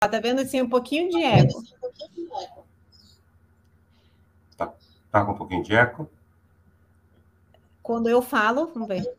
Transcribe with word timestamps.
tá 0.00 0.20
vendo 0.20 0.40
assim 0.40 0.60
um 0.60 0.68
pouquinho 0.68 1.08
de 1.08 1.22
eco. 1.22 1.62
Tá, 4.56 4.74
tá 5.10 5.24
com 5.24 5.32
um 5.32 5.36
pouquinho 5.36 5.62
de 5.62 5.74
eco? 5.74 6.08
Quando 7.82 8.08
eu 8.08 8.20
falo, 8.20 8.66
vamos 8.74 8.88
ver. 8.88 9.10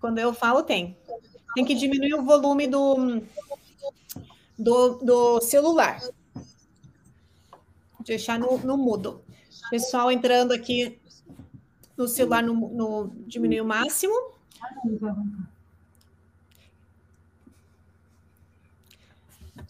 Quando 0.00 0.18
eu 0.18 0.34
falo, 0.34 0.64
tem. 0.64 0.96
Tem 1.54 1.64
que 1.64 1.74
diminuir 1.74 2.14
o 2.14 2.24
volume 2.24 2.66
do, 2.66 3.22
do, 4.58 4.94
do 4.96 5.40
celular. 5.40 6.00
Deixar 8.00 8.38
no, 8.38 8.58
no 8.58 8.76
mudo. 8.76 9.22
Pessoal 9.70 10.10
entrando 10.10 10.52
aqui 10.52 10.98
no 11.96 12.08
celular 12.08 12.42
no, 12.42 12.54
no 12.54 13.12
diminuir 13.28 13.60
o 13.60 13.66
máximo. 13.66 14.14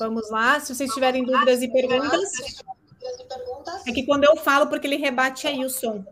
Vamos 0.03 0.29
lá, 0.31 0.59
se 0.59 0.75
vocês 0.75 0.93
tiverem 0.93 1.25
dúvidas 1.25 1.63
e 1.63 1.69
perguntas. 1.69 2.33
É 3.87 3.93
que 3.93 4.05
quando 4.05 4.25
eu 4.25 4.37
falo, 4.37 4.67
porque 4.67 4.85
ele 4.85 4.97
rebate 4.97 5.47
aí 5.47 5.65
o 5.65 5.71
som. 5.71 6.05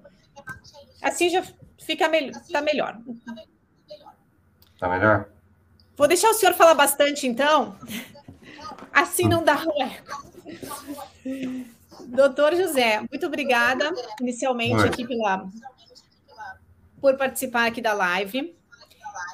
Assim 1.03 1.29
já 1.29 1.43
fica 1.77 2.09
me 2.09 2.31
tá 2.31 2.63
melhor. 2.63 3.01
Tá 4.79 4.89
melhor? 4.89 5.29
Vou 5.97 6.07
deixar 6.07 6.31
o 6.31 6.35
senhor 6.35 6.55
falar 6.55 6.75
bastante, 6.75 7.27
então. 7.27 7.77
Assim 8.93 9.25
não 9.25 9.43
dá 9.43 9.57
o 9.57 9.83
eco. 9.83 10.31
Doutor 12.07 12.55
José, 12.55 13.01
muito 13.01 13.27
obrigada, 13.27 13.93
inicialmente, 14.21 14.83
Oi. 14.83 14.89
aqui 14.89 15.05
pela, 15.05 15.49
por 17.01 17.17
participar 17.17 17.67
aqui 17.67 17.83
da 17.83 17.93
live. 17.93 18.57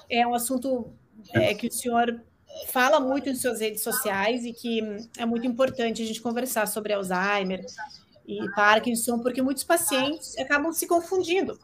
É 0.08 0.26
um 0.26 0.34
assunto 0.34 0.94
é, 1.34 1.52
que 1.52 1.66
o 1.66 1.72
senhor 1.72 2.22
fala 2.68 3.00
muito 3.00 3.28
em 3.28 3.34
suas 3.34 3.60
redes 3.60 3.82
sociais 3.82 4.44
e 4.44 4.52
que 4.52 4.80
é 5.16 5.26
muito 5.26 5.46
importante 5.46 6.02
a 6.02 6.06
gente 6.06 6.20
conversar 6.20 6.66
sobre 6.66 6.92
Alzheimer 6.92 7.64
e 8.26 8.38
Parkinson, 8.54 9.18
porque 9.20 9.42
muitos 9.42 9.64
pacientes 9.64 10.36
acabam 10.38 10.72
se 10.72 10.86
confundindo. 10.86 11.58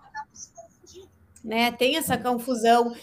Né? 1.44 1.72
Tem 1.72 1.96
essa 1.96 2.16
confusão 2.16 2.94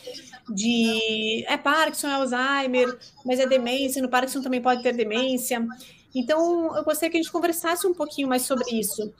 de 0.49 1.43
é 1.47 1.57
Parkinson, 1.57 2.07
é 2.07 2.13
Alzheimer, 2.13 2.97
mas 3.25 3.39
é 3.39 3.45
demência, 3.45 4.01
no 4.01 4.09
Parkinson 4.09 4.41
também 4.41 4.61
pode 4.61 4.81
ter 4.81 4.95
demência. 4.95 5.65
Então, 6.15 6.75
eu 6.75 6.83
gostaria 6.83 7.11
que 7.11 7.17
a 7.17 7.21
gente 7.21 7.31
conversasse 7.31 7.85
um 7.85 7.93
pouquinho 7.93 8.27
mais 8.27 8.43
sobre 8.43 8.79
isso. 8.79 9.13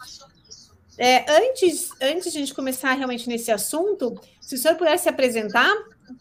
É, 0.98 1.32
antes, 1.32 1.90
antes 2.02 2.32
de 2.32 2.38
a 2.38 2.42
gente 2.42 2.54
começar 2.54 2.94
realmente 2.94 3.28
nesse 3.30 3.52
assunto, 3.52 4.20
se 4.42 4.56
o 4.56 4.58
senhor 4.58 4.76
pudesse 4.76 5.04
se 5.04 5.10
apresentar 5.10 5.74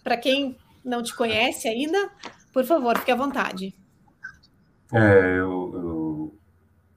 para 0.05 0.17
quem 0.17 0.56
não 0.84 1.03
te 1.03 1.15
conhece 1.15 1.67
ainda, 1.67 2.11
por 2.59 2.64
favor, 2.64 2.98
fique 2.98 3.12
à 3.12 3.14
vontade. 3.14 3.73
É, 4.92 5.39
eu, 5.39 5.70
eu 5.75 6.39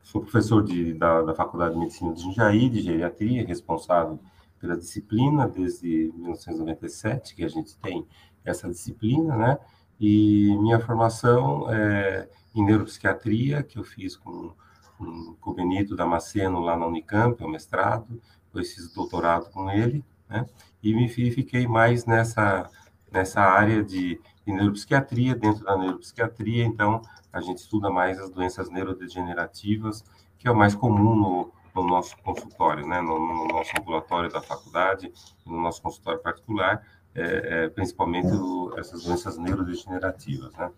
sou 0.02 0.22
professor 0.22 0.64
de, 0.64 0.96
da, 0.96 1.22
da 1.22 1.36
Faculdade 1.36 1.76
de 1.76 1.80
Medicina 1.80 2.12
de 2.14 2.24
Jundiaí, 2.24 2.68
de 2.68 2.82
Geriatria, 2.82 3.46
responsável 3.46 4.20
pela 4.60 4.76
disciplina 4.76 5.48
desde 5.48 6.12
1997, 6.16 7.36
que 7.36 7.44
a 7.44 7.48
gente 7.48 7.78
tem 7.78 8.08
essa 8.44 8.68
disciplina, 8.68 9.36
né? 9.36 9.60
E 10.00 10.58
minha 10.58 10.80
formação 10.80 11.72
é 11.72 12.28
em 12.56 12.66
neuropsiquiatria, 12.66 13.62
que 13.62 13.78
eu 13.78 13.84
fiz 13.84 14.16
com, 14.16 14.54
com, 14.98 15.52
o 15.52 15.54
Benito 15.54 15.96
Damasceno 15.96 16.60
lá 16.60 16.76
na 16.76 16.88
Unicamp, 16.88 17.40
é 17.40 17.46
o 17.46 17.50
mestrado, 17.50 18.20
depois 18.46 18.74
fiz 18.74 18.92
doutorado 18.92 19.52
com 19.52 19.70
ele, 19.70 20.04
né? 20.28 20.44
E 20.82 20.92
me 20.96 21.08
fiquei 21.08 21.68
mais 21.68 22.08
nessa, 22.08 22.68
nessa 23.12 23.42
área 23.42 23.84
de, 23.84 24.20
de 24.46 24.54
neuropsiquiatria, 24.54 25.36
dentro 25.36 25.64
da 25.64 25.78
neuropsiquiatria, 25.78 26.64
então 26.64 27.02
a 27.32 27.42
gente 27.42 27.60
estuda 27.60 27.90
mais 27.90 28.20
as 28.20 28.30
doenças 28.30 28.70
neurodegenerativas, 28.70 30.04
que 30.38 30.48
é 30.48 30.52
o 30.52 30.56
mais 30.56 30.74
comum 30.74 31.16
no, 31.16 31.52
no 31.76 31.88
nosso 31.88 32.18
consultório, 32.18 32.86
né? 32.88 33.02
no, 33.02 33.20
no, 33.20 33.48
nosso 33.48 33.72
ambulatório 33.80 34.30
da 34.30 34.42
faculdade, 34.42 35.12
no 35.46 35.62
nosso 35.62 35.82
consultório 35.82 36.22
particular, 36.22 36.86
é, 37.14 37.66
é, 37.66 37.70
principalmente 37.70 38.34
o, 38.34 38.74
essas 38.78 39.04
doenças 39.04 39.38
neurodegenerativas, 39.38 40.54
né? 40.56 40.72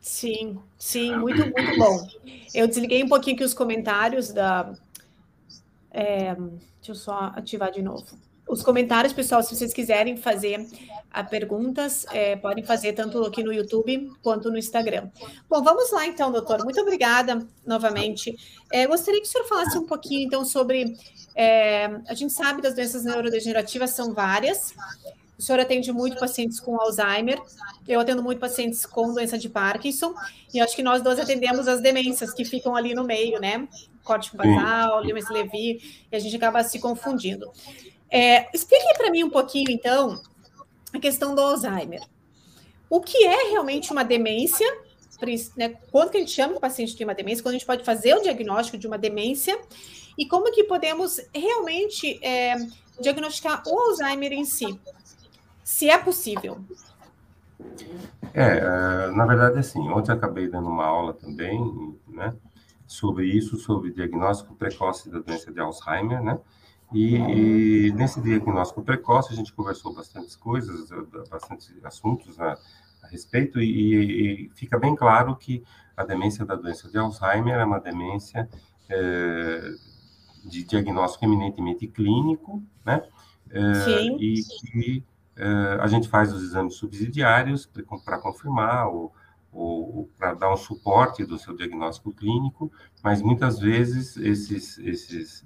Sim, 0.00 0.58
sim, 0.76 1.16
muito, 1.16 1.40
muito 1.42 1.78
bom. 1.78 2.04
Eu 2.52 2.66
desliguei 2.66 3.04
um 3.04 3.08
pouquinho 3.08 3.36
aqui 3.36 3.44
os 3.44 3.54
comentários 3.54 4.32
da. 4.32 4.72
É, 5.92 6.34
deixa 6.34 6.90
eu 6.90 6.94
só 6.96 7.32
ativar 7.36 7.70
de 7.70 7.82
novo. 7.82 8.18
Os 8.52 8.62
comentários, 8.62 9.14
pessoal, 9.14 9.42
se 9.42 9.56
vocês 9.56 9.72
quiserem 9.72 10.14
fazer 10.14 10.66
a 11.10 11.24
perguntas, 11.24 12.04
é, 12.12 12.36
podem 12.36 12.62
fazer 12.62 12.92
tanto 12.92 13.24
aqui 13.24 13.42
no 13.42 13.50
YouTube 13.50 14.12
quanto 14.20 14.50
no 14.50 14.58
Instagram. 14.58 15.08
Bom, 15.48 15.62
vamos 15.62 15.90
lá 15.90 16.06
então, 16.06 16.30
doutor. 16.30 16.62
Muito 16.62 16.78
obrigada 16.78 17.48
novamente. 17.66 18.36
É, 18.70 18.86
gostaria 18.86 19.22
que 19.22 19.26
o 19.26 19.30
senhor 19.30 19.46
falasse 19.46 19.78
um 19.78 19.86
pouquinho 19.86 20.20
então 20.20 20.44
sobre. 20.44 20.94
É, 21.34 21.86
a 22.06 22.12
gente 22.12 22.34
sabe 22.34 22.60
das 22.60 22.74
doenças 22.74 23.04
neurodegenerativas 23.04 23.88
são 23.92 24.12
várias. 24.12 24.74
O 25.38 25.40
senhor 25.40 25.58
atende 25.58 25.90
muito 25.90 26.18
pacientes 26.18 26.60
com 26.60 26.78
Alzheimer, 26.78 27.40
eu 27.88 28.00
atendo 28.00 28.22
muito 28.22 28.38
pacientes 28.38 28.84
com 28.84 29.14
doença 29.14 29.38
de 29.38 29.48
Parkinson, 29.48 30.14
e 30.52 30.60
acho 30.60 30.76
que 30.76 30.82
nós 30.82 31.00
dois 31.00 31.18
atendemos 31.18 31.66
as 31.66 31.80
demências 31.80 32.34
que 32.34 32.44
ficam 32.44 32.76
ali 32.76 32.94
no 32.94 33.02
meio, 33.02 33.40
né? 33.40 33.66
Corte 34.04 34.36
basal, 34.36 35.00
Lemes-Levy, 35.00 36.06
e 36.12 36.14
a 36.14 36.18
gente 36.18 36.36
acaba 36.36 36.62
se 36.62 36.78
confundindo. 36.78 37.50
É, 38.12 38.46
explique 38.54 38.84
para 38.98 39.10
mim 39.10 39.24
um 39.24 39.30
pouquinho, 39.30 39.70
então, 39.70 40.20
a 40.92 40.98
questão 40.98 41.34
do 41.34 41.40
Alzheimer. 41.40 42.02
O 42.90 43.00
que 43.00 43.24
é 43.24 43.50
realmente 43.50 43.90
uma 43.90 44.04
demência? 44.04 44.66
Né? 45.56 45.74
Quando 45.90 46.10
que 46.10 46.18
a 46.18 46.20
gente 46.20 46.32
chama 46.32 46.56
o 46.56 46.60
paciente 46.60 46.94
tem 46.94 47.06
uma 47.06 47.14
demência? 47.14 47.42
Quando 47.42 47.54
a 47.54 47.58
gente 47.58 47.66
pode 47.66 47.84
fazer 47.84 48.14
o 48.14 48.20
diagnóstico 48.20 48.76
de 48.76 48.86
uma 48.86 48.98
demência? 48.98 49.58
E 50.18 50.26
como 50.26 50.52
que 50.52 50.64
podemos 50.64 51.18
realmente 51.34 52.20
é, 52.22 52.54
diagnosticar 53.00 53.62
o 53.66 53.78
Alzheimer 53.78 54.32
em 54.32 54.44
si? 54.44 54.78
Se 55.64 55.88
é 55.88 55.96
possível. 55.96 56.60
É, 58.34 58.58
é 58.58 59.10
na 59.12 59.24
verdade, 59.24 59.58
assim, 59.58 59.80
ontem 59.88 60.12
acabei 60.12 60.48
dando 60.48 60.68
uma 60.68 60.84
aula 60.84 61.14
também, 61.14 61.96
né, 62.06 62.34
sobre 62.86 63.24
isso, 63.24 63.56
sobre 63.56 63.90
diagnóstico 63.90 64.54
precoce 64.54 65.08
da 65.08 65.20
doença 65.20 65.50
de 65.50 65.60
Alzheimer, 65.60 66.22
né, 66.22 66.38
e, 66.92 67.16
e, 67.16 67.92
nesse 67.92 68.20
diagnóstico 68.20 68.82
precoce 68.82 69.32
a 69.32 69.36
gente 69.36 69.52
conversou 69.52 69.94
bastante 69.94 70.36
coisas, 70.38 70.88
bastante 71.30 71.74
assuntos 71.84 72.38
a, 72.40 72.58
a 73.02 73.06
respeito, 73.08 73.60
e, 73.60 74.46
e, 74.46 74.50
fica 74.54 74.78
bem 74.78 74.94
claro 74.94 75.34
que 75.36 75.62
a 75.96 76.04
demência 76.04 76.44
da 76.44 76.54
doença 76.54 76.88
de 76.88 76.98
Alzheimer 76.98 77.54
é 77.54 77.64
uma 77.64 77.80
demência 77.80 78.48
é, 78.88 79.72
de 80.44 80.64
diagnóstico 80.64 81.24
eminentemente 81.24 81.86
clínico, 81.86 82.62
né? 82.84 83.02
É, 83.50 84.02
e 84.18 84.42
que 84.42 85.04
é, 85.36 85.78
a 85.80 85.86
gente 85.86 86.08
faz 86.08 86.32
os 86.32 86.42
exames 86.42 86.74
subsidiários 86.74 87.68
para 88.04 88.18
confirmar 88.18 88.88
ou, 88.88 89.12
ou 89.52 90.08
para 90.18 90.32
dar 90.34 90.52
um 90.52 90.56
suporte 90.56 91.24
do 91.24 91.38
seu 91.38 91.54
diagnóstico 91.54 92.12
clínico, 92.12 92.72
mas 93.02 93.20
muitas 93.20 93.58
vezes 93.58 94.16
esses, 94.16 94.78
esses 94.78 95.44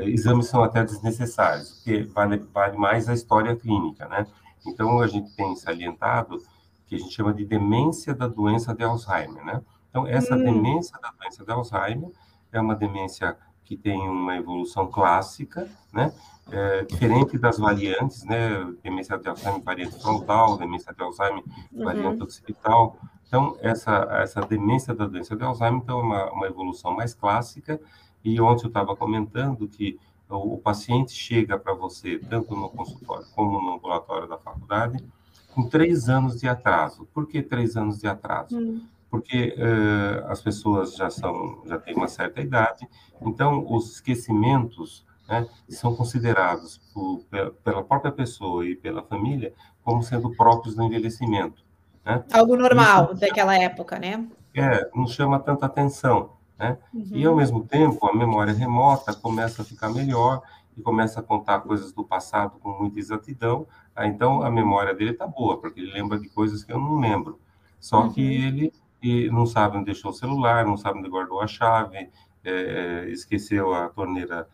exames 0.00 0.46
são 0.46 0.62
até 0.62 0.82
desnecessários, 0.84 1.72
porque 1.72 2.02
vale, 2.04 2.38
vale 2.52 2.76
mais 2.78 3.08
a 3.08 3.14
história 3.14 3.54
clínica, 3.54 4.08
né? 4.08 4.26
Então, 4.66 5.00
a 5.00 5.06
gente 5.06 5.34
tem 5.34 5.54
salientado 5.56 6.38
que 6.86 6.94
a 6.94 6.98
gente 6.98 7.12
chama 7.12 7.34
de 7.34 7.44
demência 7.44 8.14
da 8.14 8.28
doença 8.28 8.74
de 8.74 8.84
Alzheimer, 8.84 9.44
né? 9.44 9.62
Então, 9.90 10.06
essa 10.06 10.34
hum. 10.34 10.42
demência 10.42 10.98
da 11.00 11.10
doença 11.10 11.44
de 11.44 11.52
Alzheimer 11.52 12.10
é 12.50 12.60
uma 12.60 12.74
demência 12.74 13.36
que 13.64 13.76
tem 13.76 14.00
uma 14.08 14.36
evolução 14.36 14.86
clássica, 14.86 15.68
né? 15.92 16.12
É, 16.50 16.84
diferente 16.84 17.38
das 17.38 17.58
variantes, 17.58 18.24
né? 18.24 18.72
Demência 18.82 19.18
de 19.18 19.28
Alzheimer, 19.28 19.62
variante 19.62 20.00
frontal, 20.00 20.56
demência 20.56 20.92
de 20.92 21.02
Alzheimer, 21.02 21.42
uhum. 21.72 21.84
variante 21.84 22.22
occipital. 22.22 22.96
Então, 23.26 23.56
essa, 23.60 24.06
essa 24.22 24.40
demência 24.42 24.94
da 24.94 25.06
doença 25.06 25.36
de 25.36 25.42
Alzheimer 25.42 25.80
então, 25.82 26.00
é 26.00 26.02
uma, 26.02 26.32
uma 26.32 26.46
evolução 26.46 26.94
mais 26.94 27.14
clássica 27.14 27.80
e 28.24 28.40
ontem 28.40 28.64
eu 28.64 28.68
estava 28.68 28.94
comentando 28.96 29.68
que 29.68 29.98
o, 30.28 30.56
paciente 30.58 31.12
chega 31.12 31.58
para 31.58 31.74
você, 31.74 32.18
tanto 32.18 32.56
no 32.56 32.68
consultório 32.70 33.26
como 33.34 33.60
no 33.60 33.74
ambulatório 33.74 34.28
da 34.28 34.38
faculdade, 34.38 35.04
com 35.54 35.68
três 35.68 36.08
anos 36.08 36.40
de 36.40 36.48
atraso. 36.48 37.06
Por 37.12 37.26
que 37.26 37.42
três 37.42 37.76
anos 37.76 37.98
de 37.98 38.06
atraso? 38.06 38.58
Hum. 38.58 38.82
Porque 39.10 39.54
uh, 39.58 40.26
as 40.28 40.40
pessoas 40.40 40.96
já 40.96 41.10
são, 41.10 41.62
já 41.66 41.78
têm 41.78 41.94
uma 41.94 42.08
certa 42.08 42.40
idade, 42.40 42.88
então 43.20 43.66
os 43.68 43.92
esquecimentos 43.92 45.04
né, 45.28 45.46
são 45.68 45.94
considerados 45.94 46.78
por, 46.94 47.22
pela 47.62 47.82
própria 47.84 48.10
pessoa 48.10 48.66
e 48.66 48.74
pela 48.74 49.02
família 49.02 49.52
como 49.84 50.02
sendo 50.02 50.30
próprios 50.34 50.74
do 50.74 50.82
envelhecimento. 50.82 51.62
Né? 52.04 52.24
Algo 52.32 52.56
normal 52.56 53.12
Isso, 53.12 53.20
daquela 53.20 53.56
época, 53.56 53.98
né? 53.98 54.26
É, 54.54 54.88
não 54.94 55.06
chama 55.06 55.38
tanta 55.38 55.66
atenção. 55.66 56.30
Né? 56.62 56.78
Uhum. 56.94 57.08
E, 57.10 57.26
ao 57.26 57.34
mesmo 57.34 57.64
tempo, 57.64 58.06
a 58.06 58.14
memória 58.14 58.52
remota 58.52 59.12
começa 59.12 59.62
a 59.62 59.64
ficar 59.64 59.88
melhor 59.88 60.40
e 60.76 60.80
começa 60.80 61.18
a 61.18 61.22
contar 61.22 61.58
coisas 61.62 61.92
do 61.92 62.04
passado 62.04 62.52
com 62.60 62.70
muita 62.70 63.00
exatidão. 63.00 63.66
Então, 63.98 64.44
a 64.44 64.50
memória 64.50 64.94
dele 64.94 65.10
está 65.10 65.26
boa, 65.26 65.58
porque 65.58 65.80
ele 65.80 65.92
lembra 65.92 66.20
de 66.20 66.28
coisas 66.28 66.62
que 66.62 66.72
eu 66.72 66.78
não 66.78 67.00
lembro. 67.00 67.40
Só 67.80 68.02
uhum. 68.02 68.12
que 68.12 68.22
ele 68.22 68.72
e 69.02 69.28
não 69.28 69.44
sabe 69.44 69.76
onde 69.76 69.86
deixou 69.86 70.12
o 70.12 70.14
celular, 70.14 70.64
não 70.64 70.76
sabe 70.76 71.00
onde 71.00 71.08
guardou 71.08 71.40
a 71.40 71.48
chave, 71.48 72.08
é, 72.44 73.08
esqueceu 73.08 73.74
a 73.74 73.88
torneira 73.88 74.48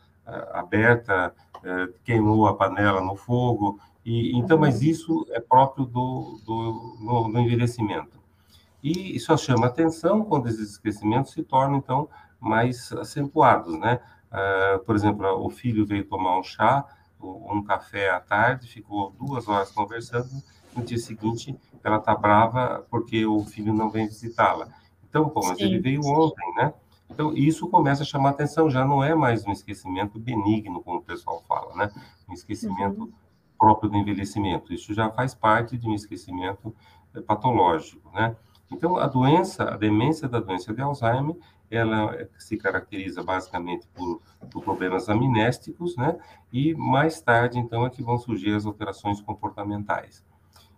aberta, 0.54 1.34
é, 1.62 1.88
queimou 2.04 2.46
a 2.46 2.54
panela 2.54 3.02
no 3.02 3.16
fogo. 3.16 3.78
E, 4.02 4.34
então, 4.34 4.56
mas 4.56 4.80
isso 4.80 5.26
é 5.32 5.40
próprio 5.40 5.84
do, 5.84 6.40
do, 6.46 6.96
do, 7.04 7.32
do 7.32 7.38
envelhecimento. 7.38 8.17
E 8.82 9.18
só 9.18 9.36
chama 9.36 9.66
atenção 9.66 10.24
quando 10.24 10.48
esses 10.48 10.72
esquecimentos 10.72 11.32
se 11.32 11.42
tornam, 11.42 11.78
então, 11.78 12.08
mais 12.40 12.92
acentuados, 12.92 13.78
né? 13.78 14.00
Uh, 14.30 14.84
por 14.84 14.94
exemplo, 14.94 15.26
o 15.44 15.50
filho 15.50 15.86
veio 15.86 16.04
tomar 16.04 16.38
um 16.38 16.42
chá, 16.42 16.84
um 17.20 17.62
café 17.62 18.10
à 18.10 18.20
tarde, 18.20 18.68
ficou 18.68 19.10
duas 19.18 19.48
horas 19.48 19.70
conversando, 19.70 20.28
no 20.76 20.84
dia 20.84 20.98
seguinte 20.98 21.58
ela 21.82 21.96
está 21.96 22.14
brava 22.14 22.86
porque 22.90 23.24
o 23.26 23.42
filho 23.44 23.72
não 23.72 23.90
vem 23.90 24.06
visitá-la. 24.06 24.68
Então, 25.08 25.28
pô, 25.28 25.40
mas 25.46 25.58
Sim. 25.58 25.64
ele 25.64 25.78
veio 25.80 26.00
ontem, 26.04 26.54
né? 26.54 26.72
Então, 27.10 27.32
isso 27.34 27.68
começa 27.68 28.02
a 28.02 28.06
chamar 28.06 28.30
atenção, 28.30 28.70
já 28.70 28.84
não 28.84 29.02
é 29.02 29.14
mais 29.14 29.46
um 29.46 29.52
esquecimento 29.52 30.18
benigno, 30.18 30.82
como 30.82 30.98
o 30.98 31.02
pessoal 31.02 31.42
fala, 31.48 31.74
né? 31.74 31.90
Um 32.28 32.34
esquecimento 32.34 33.00
uhum. 33.00 33.12
próprio 33.58 33.90
do 33.90 33.96
envelhecimento. 33.96 34.72
Isso 34.72 34.92
já 34.92 35.10
faz 35.10 35.34
parte 35.34 35.78
de 35.78 35.88
um 35.88 35.94
esquecimento 35.94 36.74
eh, 37.14 37.20
patológico, 37.22 38.10
né? 38.12 38.36
Então, 38.70 38.96
a 38.96 39.06
doença, 39.06 39.64
a 39.64 39.76
demência 39.76 40.28
da 40.28 40.40
doença 40.40 40.74
de 40.74 40.80
Alzheimer, 40.80 41.36
ela 41.70 42.28
se 42.38 42.56
caracteriza 42.56 43.22
basicamente 43.22 43.86
por, 43.94 44.20
por, 44.50 44.62
problemas 44.62 45.08
amnésticos, 45.08 45.96
né? 45.96 46.18
E 46.52 46.74
mais 46.74 47.20
tarde, 47.20 47.58
então, 47.58 47.84
é 47.84 47.90
que 47.90 48.02
vão 48.02 48.18
surgir 48.18 48.54
as 48.54 48.66
alterações 48.66 49.20
comportamentais. 49.20 50.24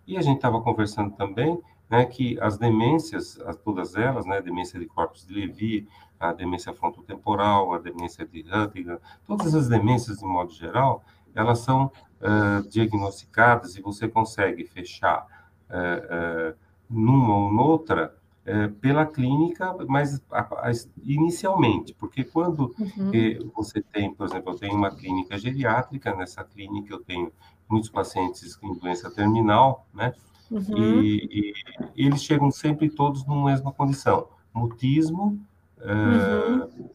E 0.07 0.17
a 0.17 0.21
gente 0.21 0.37
estava 0.37 0.61
conversando 0.61 1.15
também, 1.15 1.61
né, 1.89 2.05
que 2.05 2.39
as 2.39 2.57
demências, 2.57 3.37
todas 3.63 3.95
elas, 3.95 4.25
né, 4.25 4.37
a 4.37 4.41
demência 4.41 4.79
de 4.79 4.85
corpos 4.85 5.25
de 5.25 5.33
Levy, 5.33 5.87
a 6.19 6.31
demência 6.31 6.73
frontotemporal, 6.73 7.73
a 7.73 7.79
demência 7.79 8.25
de 8.25 8.45
Huntington, 8.51 8.97
todas 9.25 9.53
as 9.53 9.67
demências, 9.67 10.19
de 10.19 10.25
modo 10.25 10.51
geral, 10.51 11.03
elas 11.35 11.59
são 11.59 11.91
uh, 12.21 12.67
diagnosticadas 12.69 13.75
e 13.75 13.81
você 13.81 14.07
consegue 14.07 14.63
fechar 14.65 15.25
uh, 15.69 16.53
uh, 16.53 16.57
numa 16.91 17.35
ou 17.35 17.51
noutra 17.51 18.13
é, 18.45 18.67
pela 18.67 19.05
clínica, 19.05 19.75
mas 19.87 20.21
a, 20.31 20.69
a, 20.69 20.71
inicialmente, 21.03 21.93
porque 21.93 22.23
quando 22.23 22.73
uhum. 22.79 23.11
é, 23.13 23.39
você 23.55 23.81
tem, 23.81 24.13
por 24.13 24.27
exemplo, 24.27 24.51
eu 24.51 24.57
tenho 24.57 24.75
uma 24.75 24.91
clínica 24.91 25.37
geriátrica, 25.37 26.15
nessa 26.15 26.43
clínica 26.43 26.93
eu 26.93 26.99
tenho 26.99 27.31
muitos 27.69 27.89
pacientes 27.89 28.55
com 28.55 28.73
doença 28.73 29.09
terminal, 29.11 29.85
né? 29.93 30.13
Uhum. 30.49 31.01
E, 31.01 31.53
e, 31.95 32.05
eles 32.05 32.21
chegam 32.23 32.51
sempre 32.51 32.89
todos 32.89 33.25
numa 33.25 33.49
mesma 33.49 33.71
condição: 33.71 34.27
mutismo, 34.53 35.39
é, 35.79 35.93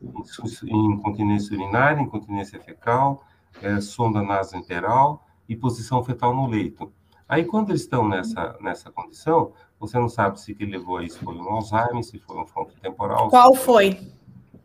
uhum. 0.03 0.93
incontinência 0.93 1.57
urinária, 1.57 2.03
incontinência 2.03 2.61
fecal, 2.61 3.25
é, 3.63 3.81
sonda 3.81 4.23
nasoenteral 4.23 5.25
e 5.49 5.57
posição 5.57 6.03
fetal 6.05 6.35
no 6.35 6.47
leito. 6.47 6.93
Aí, 7.29 7.45
quando 7.45 7.71
eles 7.71 7.83
estão 7.83 8.09
nessa, 8.09 8.57
nessa 8.61 8.91
condição, 8.91 9.53
você 9.79 9.99
não 9.99 10.09
sabe 10.09 10.41
se 10.41 10.55
que 10.55 10.65
levou 10.65 10.99
a 10.99 11.05
isso 11.05 11.19
foi 11.23 11.35
um 11.35 11.49
Alzheimer, 11.51 12.03
se 12.03 12.19
foi 12.19 12.39
um 12.39 12.47
frontotemporal. 12.47 13.29
Qual 13.29 13.55
foi? 13.55 14.13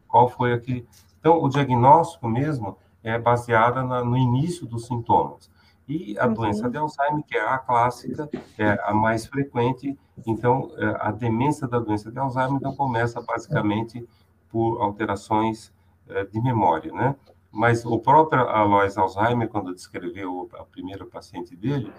Qual 0.08 0.30
foi 0.30 0.54
aquele. 0.54 0.88
Então, 1.20 1.42
o 1.44 1.50
diagnóstico 1.50 2.28
mesmo 2.28 2.78
é 3.04 3.18
baseado 3.20 3.86
na, 3.86 4.04
no 4.04 4.18
início 4.18 4.66
dos 4.66 4.88
sintomas. 4.88 5.50
E 5.88 6.18
a 6.18 6.28
uhum. 6.28 6.34
doença 6.34 6.70
de 6.70 6.78
Alzheimer, 6.78 7.24
que 7.24 7.36
é 7.36 7.42
a 7.42 7.58
clássica, 7.58 8.30
é 8.58 8.80
a 8.84 8.94
mais 8.94 9.26
frequente. 9.26 9.98
Então, 10.26 10.72
é, 10.78 10.96
a 11.00 11.12
demência 11.12 11.68
da 11.68 11.80
doença 11.80 12.12
de 12.12 12.18
Alzheimer 12.18 12.56
então, 12.56 12.76
começa 12.76 13.22
basicamente 13.22 14.08
por 14.50 14.82
alterações 14.82 15.74
é, 16.08 16.24
de 16.24 16.42
memória, 16.42 16.94
né? 16.94 17.16
Mas 17.52 17.86
o 17.86 18.00
próprio 18.00 18.48
Alois 18.48 18.98
Alzheimer, 18.98 19.50
quando 19.50 19.74
descreveu 19.74 20.50
a 20.54 20.64
primeira 20.64 21.06
paciente 21.06 21.56
dele, 21.56 21.92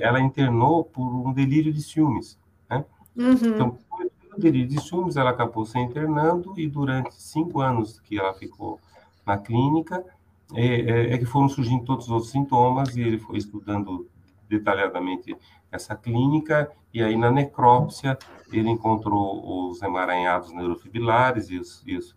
ela 0.00 0.20
internou 0.20 0.82
por 0.82 1.06
um 1.08 1.32
delírio 1.32 1.72
de 1.72 1.82
ciúmes. 1.82 2.38
Né? 2.70 2.84
Uhum. 3.14 3.32
Então, 3.32 3.78
por 3.88 4.40
delírio 4.40 4.68
de 4.68 4.80
ciúmes, 4.80 5.16
ela 5.16 5.30
acabou 5.30 5.66
se 5.66 5.78
internando 5.78 6.58
e 6.58 6.66
durante 6.66 7.14
cinco 7.14 7.60
anos 7.60 8.00
que 8.00 8.18
ela 8.18 8.32
ficou 8.32 8.80
na 9.26 9.36
clínica, 9.36 10.02
é, 10.54 10.66
é, 10.66 11.14
é 11.14 11.18
que 11.18 11.26
foram 11.26 11.48
surgindo 11.48 11.84
todos 11.84 12.06
os 12.06 12.10
outros 12.10 12.30
sintomas 12.30 12.96
e 12.96 13.02
ele 13.02 13.18
foi 13.18 13.38
estudando 13.38 14.08
detalhadamente 14.48 15.36
essa 15.70 15.96
clínica 15.96 16.70
e 16.92 17.02
aí 17.02 17.16
na 17.16 17.30
necrópsia 17.30 18.18
ele 18.52 18.68
encontrou 18.68 19.70
os 19.70 19.80
emaranhados 19.80 20.52
neurofibrilares 20.52 21.48
e, 21.48 21.58
os, 21.58 21.82
e 21.86 21.96
os, 21.96 22.14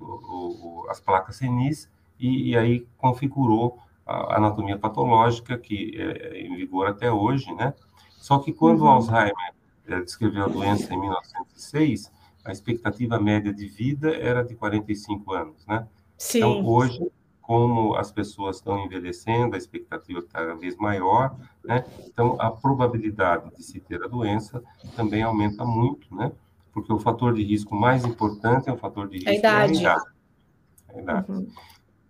o, 0.00 0.84
o, 0.84 0.86
as 0.90 1.00
placas 1.00 1.36
senis 1.36 1.90
e, 2.18 2.50
e 2.50 2.56
aí 2.56 2.86
configurou 2.96 3.78
a 4.06 4.36
anatomia 4.36 4.78
patológica 4.78 5.58
que 5.58 5.94
é, 5.96 6.38
é 6.38 6.40
em 6.40 6.54
vigor 6.54 6.86
até 6.86 7.10
hoje, 7.10 7.52
né? 7.54 7.74
Só 8.10 8.38
que 8.38 8.52
quando 8.52 8.82
uhum. 8.82 8.88
Alzheimer 8.88 9.54
é, 9.86 10.00
descreveu 10.00 10.44
a 10.44 10.48
doença 10.48 10.92
em 10.92 11.00
1906, 11.00 12.12
a 12.44 12.52
expectativa 12.52 13.18
média 13.18 13.52
de 13.52 13.66
vida 13.66 14.14
era 14.14 14.44
de 14.44 14.54
45 14.54 15.32
anos, 15.32 15.66
né? 15.66 15.86
Sim. 16.16 16.38
Então, 16.38 16.64
hoje, 16.64 17.00
como 17.42 17.94
as 17.94 18.10
pessoas 18.10 18.56
estão 18.56 18.84
envelhecendo, 18.84 19.54
a 19.54 19.58
expectativa 19.58 20.20
está 20.20 20.40
cada 20.40 20.54
vez 20.54 20.76
maior, 20.76 21.36
né? 21.64 21.84
Então, 22.06 22.36
a 22.40 22.50
probabilidade 22.50 23.54
de 23.54 23.62
se 23.62 23.80
ter 23.80 24.02
a 24.02 24.08
doença 24.08 24.62
também 24.94 25.22
aumenta 25.22 25.64
muito, 25.64 26.14
né? 26.14 26.32
Porque 26.76 26.92
o 26.92 26.98
fator 26.98 27.32
de 27.32 27.42
risco 27.42 27.74
mais 27.74 28.04
importante 28.04 28.68
é 28.68 28.72
o 28.72 28.76
fator 28.76 29.08
de 29.08 29.16
risco 29.16 29.30
a 29.30 29.34
idade. 29.34 29.86
É 29.86 29.88
a 30.94 31.00
idade. 31.00 31.32
Uhum. 31.32 31.48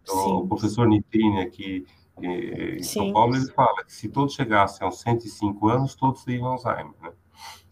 Então, 0.03 0.39
o 0.39 0.49
professor 0.49 0.89
Nitrini 0.89 1.41
aqui 1.41 1.87
em 2.21 2.83
Sim. 2.83 2.99
São 2.99 3.13
Paulo, 3.13 3.37
ele 3.37 3.47
fala 3.53 3.85
que 3.85 3.95
se 3.95 4.09
todos 4.09 4.35
chegassem 4.35 4.85
aos 4.85 4.99
105 5.03 5.69
anos, 5.69 5.95
todos 5.95 6.25
teriam 6.25 6.47
Alzheimer, 6.47 6.95
né? 7.01 7.13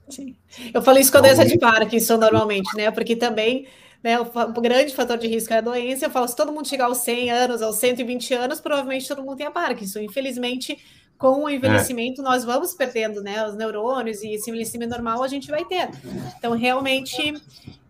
Sim. 0.09 0.37
Eu 0.73 0.81
falo 0.83 0.99
isso 0.99 1.11
com 1.11 1.19
a 1.19 1.21
então, 1.21 1.35
doença 1.35 1.51
de 1.51 1.59
Parkinson 1.59 2.17
normalmente, 2.17 2.77
né? 2.77 2.93
Porque 2.93 3.17
também 3.17 3.67
né, 4.01 4.21
o, 4.21 4.23
o 4.23 4.61
grande 4.61 4.95
fator 4.95 5.19
de 5.19 5.27
risco 5.27 5.53
é 5.53 5.59
a 5.59 5.63
doença. 5.63 6.07
Eu 6.07 6.11
falo, 6.11 6.29
se 6.29 6.37
todo 6.37 6.53
mundo 6.53 6.69
chegar 6.69 6.85
aos 6.85 6.99
100 6.99 7.31
anos, 7.33 7.61
aos 7.61 7.75
120 7.75 8.35
anos, 8.35 8.61
provavelmente 8.61 9.09
todo 9.09 9.21
mundo 9.21 9.37
tem 9.37 9.47
a 9.47 9.51
Parkinson. 9.51 9.99
Infelizmente, 9.99 10.79
com 11.25 11.45
o 11.45 11.49
envelhecimento, 11.49 12.21
é. 12.21 12.25
nós 12.25 12.45
vamos 12.45 12.75
perdendo 12.75 13.23
né, 13.23 13.49
os 13.49 13.57
neurônios 13.57 14.23
e 14.23 14.35
esse 14.35 14.51
envelhecimento 14.51 14.91
normal 14.91 15.23
a 15.23 15.29
gente 15.29 15.51
vai 15.51 15.65
ter. 15.65 15.89
Então, 16.37 16.53
realmente, 16.53 17.33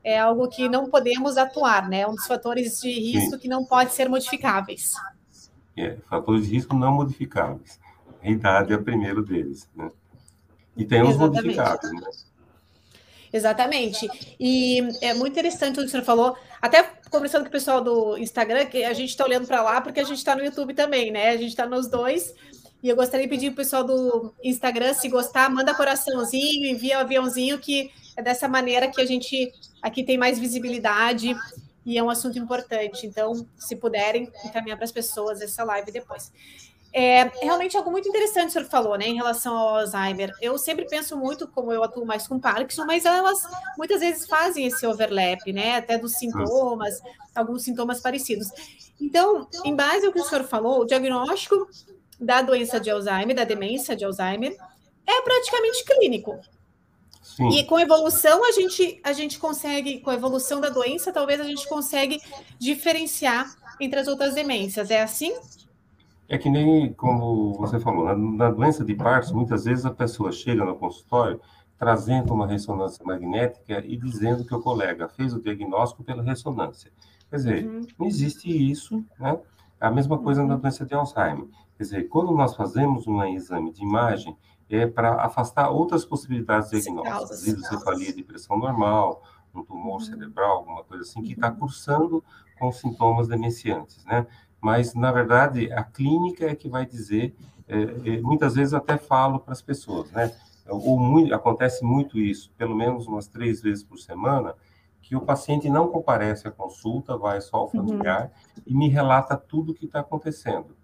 é 0.04 0.20
algo 0.20 0.46
que 0.46 0.68
não 0.68 0.88
podemos 0.88 1.36
atuar, 1.36 1.88
né? 1.88 2.02
É 2.02 2.06
um 2.06 2.14
dos 2.14 2.28
fatores 2.28 2.80
de 2.80 2.92
risco 2.92 3.32
Sim. 3.32 3.38
que 3.40 3.48
não 3.48 3.64
pode 3.64 3.92
ser 3.92 4.08
modificáveis. 4.08 4.92
É, 5.76 5.96
fatores 6.08 6.46
de 6.46 6.54
risco 6.54 6.76
não 6.76 6.92
modificáveis. 6.92 7.80
A 8.22 8.30
idade 8.30 8.72
é 8.72 8.76
o 8.76 8.84
primeiro 8.84 9.24
deles, 9.24 9.68
né? 9.74 9.90
E 10.76 10.84
tem 10.84 11.02
os 11.02 11.16
modificáveis, 11.16 11.92
né? 11.92 12.06
Exatamente. 13.32 14.08
E 14.38 14.78
é 15.00 15.12
muito 15.12 15.32
interessante 15.32 15.80
o 15.80 15.82
que 15.82 15.88
você 15.88 16.02
falou. 16.02 16.36
Até 16.62 16.84
conversando 17.10 17.42
com 17.42 17.48
o 17.48 17.52
pessoal 17.52 17.80
do 17.80 18.16
Instagram, 18.16 18.66
que 18.66 18.84
a 18.84 18.92
gente 18.92 19.08
está 19.08 19.24
olhando 19.24 19.44
para 19.44 19.60
lá 19.60 19.80
porque 19.80 19.98
a 19.98 20.04
gente 20.04 20.18
está 20.18 20.36
no 20.36 20.44
YouTube 20.44 20.72
também, 20.72 21.10
né? 21.10 21.30
A 21.30 21.36
gente 21.36 21.48
está 21.48 21.66
nos 21.66 21.88
dois. 21.88 22.32
E 22.84 22.88
eu 22.90 22.96
gostaria 22.96 23.26
de 23.26 23.30
pedir 23.30 23.46
para 23.46 23.54
o 23.54 23.56
pessoal 23.64 23.82
do 23.82 24.34
Instagram, 24.44 24.92
se 24.92 25.08
gostar, 25.08 25.48
manda 25.48 25.74
coraçãozinho, 25.74 26.66
envia 26.66 26.96
o 26.96 26.98
um 26.98 27.00
aviãozinho, 27.00 27.58
que 27.58 27.90
é 28.14 28.20
dessa 28.20 28.46
maneira 28.46 28.88
que 28.88 29.00
a 29.00 29.06
gente 29.06 29.50
aqui 29.80 30.04
tem 30.04 30.18
mais 30.18 30.38
visibilidade 30.38 31.34
e 31.86 31.96
é 31.96 32.02
um 32.02 32.10
assunto 32.10 32.38
importante. 32.38 33.06
Então, 33.06 33.48
se 33.56 33.74
puderem, 33.74 34.30
encaminhar 34.44 34.76
para 34.76 34.84
as 34.84 34.92
pessoas 34.92 35.40
essa 35.40 35.64
live 35.64 35.90
depois. 35.90 36.30
É 36.92 37.24
realmente 37.42 37.74
algo 37.74 37.90
muito 37.90 38.06
interessante 38.06 38.50
o 38.50 38.52
senhor 38.52 38.66
falou, 38.66 38.98
né, 38.98 39.06
em 39.08 39.14
relação 39.14 39.56
ao 39.56 39.78
Alzheimer. 39.78 40.30
Eu 40.38 40.58
sempre 40.58 40.86
penso 40.86 41.16
muito, 41.16 41.48
como 41.48 41.72
eu 41.72 41.82
atuo 41.82 42.04
mais 42.04 42.28
com 42.28 42.38
Parkinson, 42.38 42.84
mas 42.84 43.06
elas 43.06 43.38
muitas 43.78 44.00
vezes 44.00 44.26
fazem 44.26 44.66
esse 44.66 44.86
overlap, 44.86 45.40
né, 45.54 45.76
até 45.76 45.96
dos 45.96 46.18
sintomas, 46.18 47.00
alguns 47.34 47.62
sintomas 47.62 48.02
parecidos. 48.02 48.48
Então, 49.00 49.48
em 49.64 49.74
base 49.74 50.04
ao 50.04 50.12
que 50.12 50.20
o 50.20 50.24
senhor 50.24 50.44
falou, 50.44 50.82
o 50.82 50.84
diagnóstico 50.84 51.66
da 52.20 52.42
doença 52.42 52.80
de 52.80 52.90
Alzheimer, 52.90 53.34
da 53.34 53.44
demência 53.44 53.96
de 53.96 54.04
Alzheimer, 54.04 54.56
é 55.06 55.22
praticamente 55.22 55.84
clínico. 55.84 56.38
Sim. 57.22 57.48
E 57.48 57.64
com 57.64 57.78
evolução 57.80 58.44
a 58.44 58.52
gente 58.52 59.00
a 59.02 59.12
gente 59.12 59.38
consegue, 59.38 60.00
com 60.00 60.10
a 60.10 60.14
evolução 60.14 60.60
da 60.60 60.68
doença, 60.68 61.12
talvez 61.12 61.40
a 61.40 61.44
gente 61.44 61.66
consegue 61.68 62.20
diferenciar 62.58 63.46
entre 63.80 63.98
as 63.98 64.06
outras 64.06 64.34
demências. 64.34 64.90
É 64.90 65.02
assim? 65.02 65.34
É 66.28 66.38
que 66.38 66.48
nem 66.48 66.92
como 66.92 67.54
você 67.54 67.80
falou, 67.80 68.04
na, 68.04 68.14
na 68.14 68.50
doença 68.50 68.84
de 68.84 68.94
Parkinson, 68.94 69.34
muitas 69.34 69.64
vezes 69.64 69.84
a 69.84 69.90
pessoa 69.90 70.32
chega 70.32 70.64
no 70.64 70.76
consultório 70.76 71.40
trazendo 71.78 72.32
uma 72.32 72.46
ressonância 72.46 73.04
magnética 73.04 73.84
e 73.84 73.96
dizendo 73.96 74.44
que 74.44 74.54
o 74.54 74.60
colega 74.60 75.08
fez 75.08 75.34
o 75.34 75.42
diagnóstico 75.42 76.04
pela 76.04 76.22
ressonância. 76.22 76.90
Quer 77.28 77.36
dizer, 77.36 77.66
uhum. 77.66 77.86
não 77.98 78.06
existe 78.06 78.48
isso, 78.48 79.04
né? 79.18 79.38
A 79.80 79.90
mesma 79.90 80.18
coisa 80.18 80.44
na 80.44 80.54
uhum. 80.54 80.60
doença 80.60 80.86
de 80.86 80.94
Alzheimer. 80.94 81.46
Quer 81.76 81.82
dizer, 81.82 82.08
quando 82.08 82.32
nós 82.32 82.54
fazemos 82.54 83.06
um 83.06 83.22
exame 83.24 83.72
de 83.72 83.82
imagem, 83.82 84.36
é 84.68 84.86
para 84.86 85.22
afastar 85.22 85.70
outras 85.70 86.04
possibilidades 86.04 86.70
diagnósticas, 86.70 87.46
hidrocefalia 87.46 88.12
de 88.12 88.22
pressão 88.22 88.58
normal, 88.58 89.22
um 89.54 89.62
tumor 89.62 89.94
uhum. 89.94 90.00
cerebral, 90.00 90.58
alguma 90.58 90.84
coisa 90.84 91.02
assim, 91.02 91.22
que 91.22 91.32
está 91.32 91.48
uhum. 91.50 91.56
cursando 91.56 92.24
com 92.58 92.72
sintomas 92.72 93.28
demenciantes, 93.28 94.04
né? 94.04 94.26
Mas, 94.60 94.94
na 94.94 95.12
verdade, 95.12 95.70
a 95.72 95.84
clínica 95.84 96.46
é 96.46 96.54
que 96.54 96.68
vai 96.68 96.86
dizer, 96.86 97.36
é, 97.68 97.82
é, 98.14 98.20
muitas 98.22 98.54
vezes 98.54 98.72
até 98.72 98.96
falo 98.96 99.38
para 99.38 99.52
as 99.52 99.60
pessoas, 99.60 100.10
né? 100.10 100.34
Ou 100.66 100.98
muito, 100.98 101.34
acontece 101.34 101.84
muito 101.84 102.18
isso, 102.18 102.50
pelo 102.56 102.74
menos 102.74 103.06
umas 103.06 103.28
três 103.28 103.60
vezes 103.60 103.84
por 103.84 103.98
semana, 103.98 104.54
que 105.02 105.14
o 105.14 105.20
paciente 105.20 105.68
não 105.68 105.88
comparece 105.88 106.48
à 106.48 106.50
consulta, 106.50 107.18
vai 107.18 107.40
só 107.42 107.58
ao 107.58 107.64
uhum. 107.64 107.70
familiar 107.70 108.32
uhum. 108.56 108.62
e 108.66 108.74
me 108.74 108.88
relata 108.88 109.36
tudo 109.36 109.72
o 109.72 109.74
que 109.74 109.84
está 109.84 110.00
acontecendo. 110.00 110.74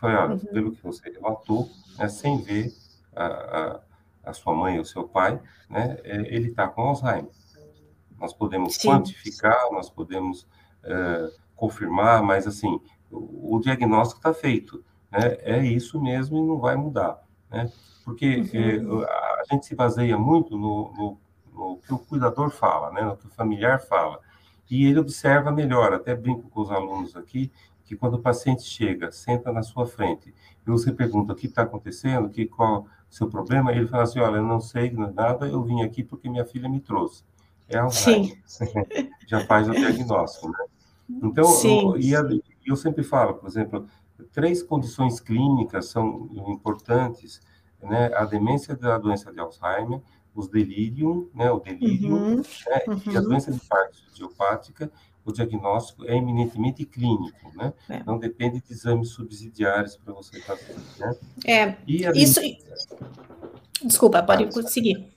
Foi, 0.00 0.14
olha, 0.14 0.34
uhum. 0.34 0.38
pelo 0.38 0.72
que 0.72 0.82
você 0.82 1.10
relatou, 1.10 1.68
né, 1.98 2.08
sem 2.08 2.40
ver 2.42 2.72
a, 3.14 3.26
a, 3.26 3.80
a, 4.24 4.32
sua 4.32 4.54
mãe 4.54 4.78
ou 4.78 4.84
seu 4.84 5.06
pai, 5.06 5.40
né, 5.68 5.98
é, 6.02 6.34
ele 6.34 6.48
está 6.48 6.66
com 6.66 6.82
Alzheimer. 6.82 7.30
Nós 8.18 8.32
podemos 8.32 8.76
Sim. 8.76 8.88
quantificar, 8.88 9.70
nós 9.70 9.88
podemos 9.90 10.46
é, 10.82 11.30
confirmar, 11.54 12.22
mas 12.22 12.46
assim, 12.46 12.80
o, 13.10 13.56
o 13.56 13.60
diagnóstico 13.60 14.18
está 14.18 14.32
feito. 14.32 14.82
Né, 15.12 15.36
é 15.40 15.64
isso 15.64 16.00
mesmo 16.00 16.38
e 16.38 16.42
não 16.42 16.58
vai 16.58 16.76
mudar. 16.76 17.22
Né? 17.50 17.70
Porque 18.04 18.46
uhum. 18.54 19.02
é, 19.02 19.06
a 19.06 19.44
gente 19.50 19.66
se 19.66 19.74
baseia 19.74 20.16
muito 20.16 20.56
no, 20.56 20.92
no 20.94 21.20
no 21.60 21.78
que 21.78 21.92
o 21.92 21.98
cuidador 21.98 22.50
fala, 22.50 22.90
né, 22.90 23.02
no 23.02 23.16
que 23.16 23.26
o 23.26 23.30
familiar 23.30 23.80
fala. 23.80 24.20
E 24.70 24.86
ele 24.86 25.00
observa 25.00 25.50
melhor, 25.50 25.92
até 25.92 26.14
brinco 26.14 26.48
com 26.48 26.60
os 26.60 26.70
alunos 26.70 27.16
aqui, 27.16 27.52
que 27.90 27.96
quando 27.96 28.14
o 28.14 28.22
paciente 28.22 28.62
chega, 28.62 29.10
senta 29.10 29.50
na 29.50 29.64
sua 29.64 29.84
frente, 29.84 30.32
e 30.64 30.70
você 30.70 30.92
pergunta 30.92 31.32
o 31.32 31.34
que 31.34 31.48
está 31.48 31.62
acontecendo, 31.62 32.30
que, 32.30 32.46
qual 32.46 32.82
o 32.82 32.86
seu 33.12 33.28
problema, 33.28 33.72
ele 33.72 33.88
fala 33.88 34.04
assim, 34.04 34.20
olha, 34.20 34.36
eu 34.36 34.44
não 34.44 34.60
sei 34.60 34.92
nada, 34.92 35.48
eu 35.48 35.60
vim 35.64 35.82
aqui 35.82 36.04
porque 36.04 36.28
minha 36.28 36.44
filha 36.44 36.68
me 36.68 36.78
trouxe. 36.78 37.24
É 37.68 37.78
Alzheimer. 37.78 38.40
Já 39.26 39.40
faz 39.40 39.68
o 39.68 39.72
diagnóstico, 39.72 40.50
né? 40.50 40.66
Então, 41.20 41.44
eu, 41.64 41.96
e 41.98 42.12
eu 42.64 42.76
sempre 42.76 43.02
falo, 43.02 43.34
por 43.34 43.48
exemplo, 43.48 43.84
três 44.30 44.62
condições 44.62 45.18
clínicas 45.18 45.86
são 45.86 46.30
importantes, 46.46 47.40
né? 47.82 48.14
A 48.14 48.24
demência 48.24 48.76
da 48.76 48.98
doença 48.98 49.32
de 49.32 49.40
Alzheimer, 49.40 50.00
os 50.32 50.46
delírium, 50.46 51.28
né, 51.34 51.50
o 51.50 51.58
delírio, 51.58 52.14
uhum, 52.14 52.36
né, 52.36 52.82
uhum. 52.86 53.00
e 53.06 53.16
a 53.16 53.20
uhum. 53.20 53.28
doença 53.28 53.50
de 53.50 53.58
Parkinson 53.58 54.04
idiopática, 54.12 54.92
o 55.24 55.32
diagnóstico 55.32 56.04
é 56.06 56.16
eminentemente 56.16 56.84
clínico, 56.84 57.52
né? 57.54 57.72
É. 57.88 58.02
Não 58.04 58.18
depende 58.18 58.60
de 58.60 58.72
exames 58.72 59.10
subsidiários 59.10 59.96
para 59.96 60.12
você 60.14 60.40
fazer, 60.40 60.76
né? 60.98 61.16
É, 61.46 61.76
e 61.86 62.06
a 62.06 62.12
isso... 62.12 62.40
Desculpa, 63.82 64.22
pode 64.22 64.44
ah, 64.44 64.62
seguir. 64.68 65.10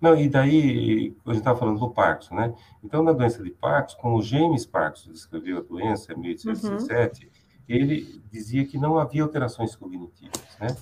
Não, 0.00 0.16
e 0.16 0.28
daí, 0.28 1.14
a 1.26 1.30
gente 1.30 1.40
estava 1.40 1.58
falando 1.58 1.78
do 1.78 1.90
Parkinson, 1.90 2.34
né? 2.34 2.54
Então, 2.82 3.02
na 3.02 3.12
doença 3.12 3.42
de 3.42 3.50
Parkinson, 3.50 3.98
como 3.98 4.18
o 4.18 4.22
James 4.22 4.64
Parkinson 4.64 5.12
descreveu 5.12 5.58
a 5.58 5.60
doença 5.60 6.12
em 6.12 6.16
1817, 6.16 7.24
uhum. 7.24 7.30
ele 7.68 8.22
dizia 8.32 8.64
que 8.64 8.78
não 8.78 8.98
havia 8.98 9.22
alterações 9.22 9.76
cognitivas, 9.76 10.40
né? 10.58 10.74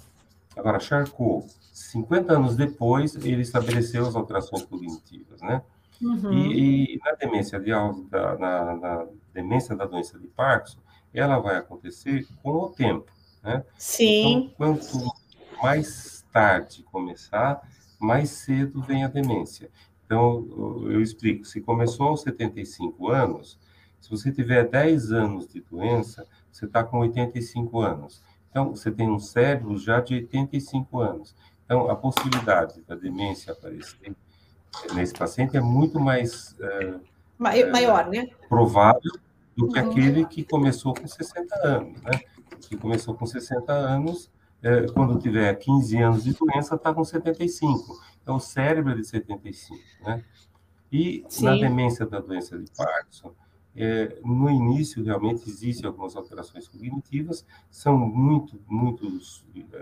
Agora, 0.56 0.78
Charcot, 0.78 1.46
50 1.72 2.32
anos 2.32 2.56
depois, 2.56 3.14
ele 3.16 3.42
estabeleceu 3.42 4.06
as 4.06 4.14
alterações 4.14 4.62
cognitivas, 4.62 5.40
né? 5.40 5.62
Uhum. 6.00 6.32
E, 6.32 6.94
e, 6.94 6.98
na 7.04 7.12
demência 7.12 7.58
de 7.58 7.70
na, 7.70 8.76
na, 8.76 9.06
demência 9.32 9.76
da 9.76 9.84
doença 9.84 10.18
de 10.18 10.28
Parkinson, 10.28 10.78
ela 11.12 11.38
vai 11.38 11.56
acontecer 11.56 12.26
com 12.42 12.50
o 12.50 12.70
tempo, 12.70 13.10
né? 13.42 13.64
Sim. 13.76 14.52
Então, 14.54 14.54
quanto 14.56 15.12
mais 15.62 16.24
tarde 16.32 16.84
começar, 16.84 17.60
mais 17.98 18.30
cedo 18.30 18.80
vem 18.82 19.04
a 19.04 19.08
demência. 19.08 19.70
Então, 20.04 20.46
eu 20.88 21.02
explico, 21.02 21.44
se 21.44 21.60
começou 21.60 22.08
aos 22.08 22.22
75 22.22 23.08
anos, 23.08 23.58
se 24.00 24.08
você 24.08 24.30
tiver 24.30 24.68
10 24.68 25.12
anos 25.12 25.48
de 25.48 25.60
doença, 25.60 26.26
você 26.50 26.64
está 26.64 26.84
com 26.84 27.00
85 27.00 27.80
anos. 27.80 28.22
Então, 28.50 28.70
você 28.70 28.90
tem 28.90 29.10
um 29.10 29.18
cérebro 29.18 29.76
já 29.76 30.00
de 30.00 30.14
85 30.14 31.00
anos. 31.00 31.34
Então, 31.64 31.90
a 31.90 31.96
possibilidade 31.96 32.80
da 32.82 32.94
demência 32.94 33.52
aparecer 33.52 34.16
nesse 34.94 35.14
paciente 35.14 35.56
é 35.56 35.60
muito 35.60 35.98
mais 35.98 36.56
é, 36.60 36.98
maior, 37.70 38.08
né? 38.08 38.26
Provável 38.48 39.12
do 39.56 39.68
que 39.68 39.80
uhum. 39.80 39.90
aquele 39.90 40.24
que 40.26 40.44
começou 40.44 40.94
com 40.94 41.06
60 41.06 41.54
anos, 41.66 42.02
né? 42.02 42.20
Que 42.68 42.76
começou 42.76 43.14
com 43.14 43.26
60 43.26 43.72
anos, 43.72 44.30
é, 44.62 44.86
quando 44.92 45.18
tiver 45.18 45.54
15 45.54 45.96
anos 45.98 46.24
de 46.24 46.34
doença, 46.34 46.74
está 46.74 46.92
com 46.92 47.04
75. 47.04 48.00
Então, 48.22 48.36
o 48.36 48.40
cérebro 48.40 48.92
é 48.92 48.94
de 48.94 49.04
75, 49.04 49.78
né? 50.02 50.24
E 50.90 51.24
Sim. 51.28 51.44
na 51.44 51.56
demência 51.56 52.06
da 52.06 52.20
doença 52.20 52.58
de 52.58 52.70
Parkinson, 52.76 53.34
é, 53.80 54.18
no 54.24 54.50
início, 54.50 55.04
realmente, 55.04 55.48
existem 55.48 55.86
algumas 55.86 56.16
alterações 56.16 56.66
cognitivas, 56.66 57.46
são 57.70 57.96
muito, 57.96 58.60
muito, 58.66 59.06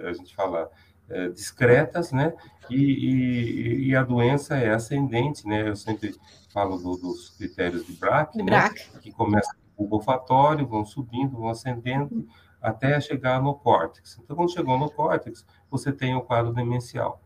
a 0.04 0.12
gente 0.12 0.34
fala, 0.34 0.70
é, 1.08 1.28
discretas, 1.28 2.12
né? 2.12 2.32
E, 2.68 2.76
e, 2.76 3.88
e, 3.88 3.96
a 3.96 4.02
doença 4.02 4.56
é 4.56 4.70
ascendente, 4.70 5.46
né? 5.46 5.68
Eu 5.68 5.76
sempre 5.76 6.14
falo 6.52 6.76
do, 6.78 6.96
dos 6.96 7.30
critérios 7.30 7.86
de 7.86 7.92
Braque, 7.92 8.42
né? 8.42 8.70
que 9.00 9.12
começa 9.12 9.54
com 9.76 9.84
o 9.84 9.94
olfatório, 9.94 10.66
vão 10.66 10.84
subindo, 10.84 11.36
vão 11.36 11.48
ascendendo, 11.48 12.26
até 12.60 13.00
chegar 13.00 13.40
no 13.40 13.54
córtex. 13.54 14.18
Então, 14.22 14.34
quando 14.34 14.52
chegou 14.52 14.78
no 14.78 14.90
córtex, 14.90 15.46
você 15.70 15.92
tem 15.92 16.14
o 16.14 16.22
quadro 16.22 16.52
demencial. 16.52 17.20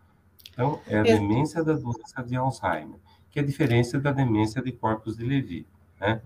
Então, 0.52 0.80
é 0.86 0.98
a 0.98 1.02
demência 1.02 1.64
da 1.64 1.72
doença 1.72 2.22
de 2.22 2.36
Alzheimer, 2.36 2.98
que 3.30 3.38
é 3.38 3.42
a 3.42 3.46
diferença 3.46 3.98
da 3.98 4.12
demência 4.12 4.60
de 4.60 4.72
corpos 4.72 5.16
de 5.16 5.24
Levy, 5.24 5.66
né? 5.98 6.20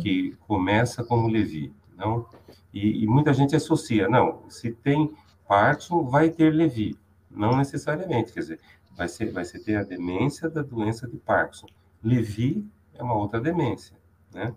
que 0.00 0.36
começa 0.46 1.02
como 1.04 1.28
Levi. 1.28 1.72
Não? 1.96 2.26
E, 2.72 3.04
e, 3.04 3.06
muita 3.06 3.32
gente 3.32 3.56
associa, 3.56 4.08
não, 4.08 4.42
se 4.48 4.72
tem 4.72 5.10
Parkinson, 5.48 6.04
vai 6.04 6.28
ter 6.28 6.50
Levi. 6.52 6.96
Não 7.30 7.56
necessariamente, 7.56 8.32
quer 8.32 8.40
dizer, 8.40 8.60
vai 8.96 9.08
ser, 9.08 9.32
vai 9.32 9.44
ser 9.44 9.60
ter 9.60 9.76
a 9.76 9.82
demência 9.82 10.48
da 10.50 10.62
doença 10.62 11.08
de 11.08 11.16
Parkinson. 11.16 11.66
Levi 12.02 12.68
é 12.94 13.02
uma 13.02 13.14
outra 13.14 13.40
demência, 13.40 13.96
né? 14.32 14.54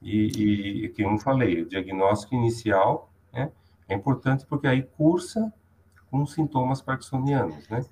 E, 0.00 0.84
e 0.84 0.88
que 0.90 1.02
eu 1.02 1.18
falei, 1.18 1.60
o 1.62 1.68
diagnóstico 1.68 2.34
inicial 2.34 3.10
né, 3.32 3.50
é 3.88 3.94
importante 3.94 4.46
porque 4.46 4.66
aí 4.66 4.82
cursa 4.82 5.52
com 6.10 6.24
sintomas 6.24 6.80
parkinsonianos, 6.80 7.68
né? 7.68 7.84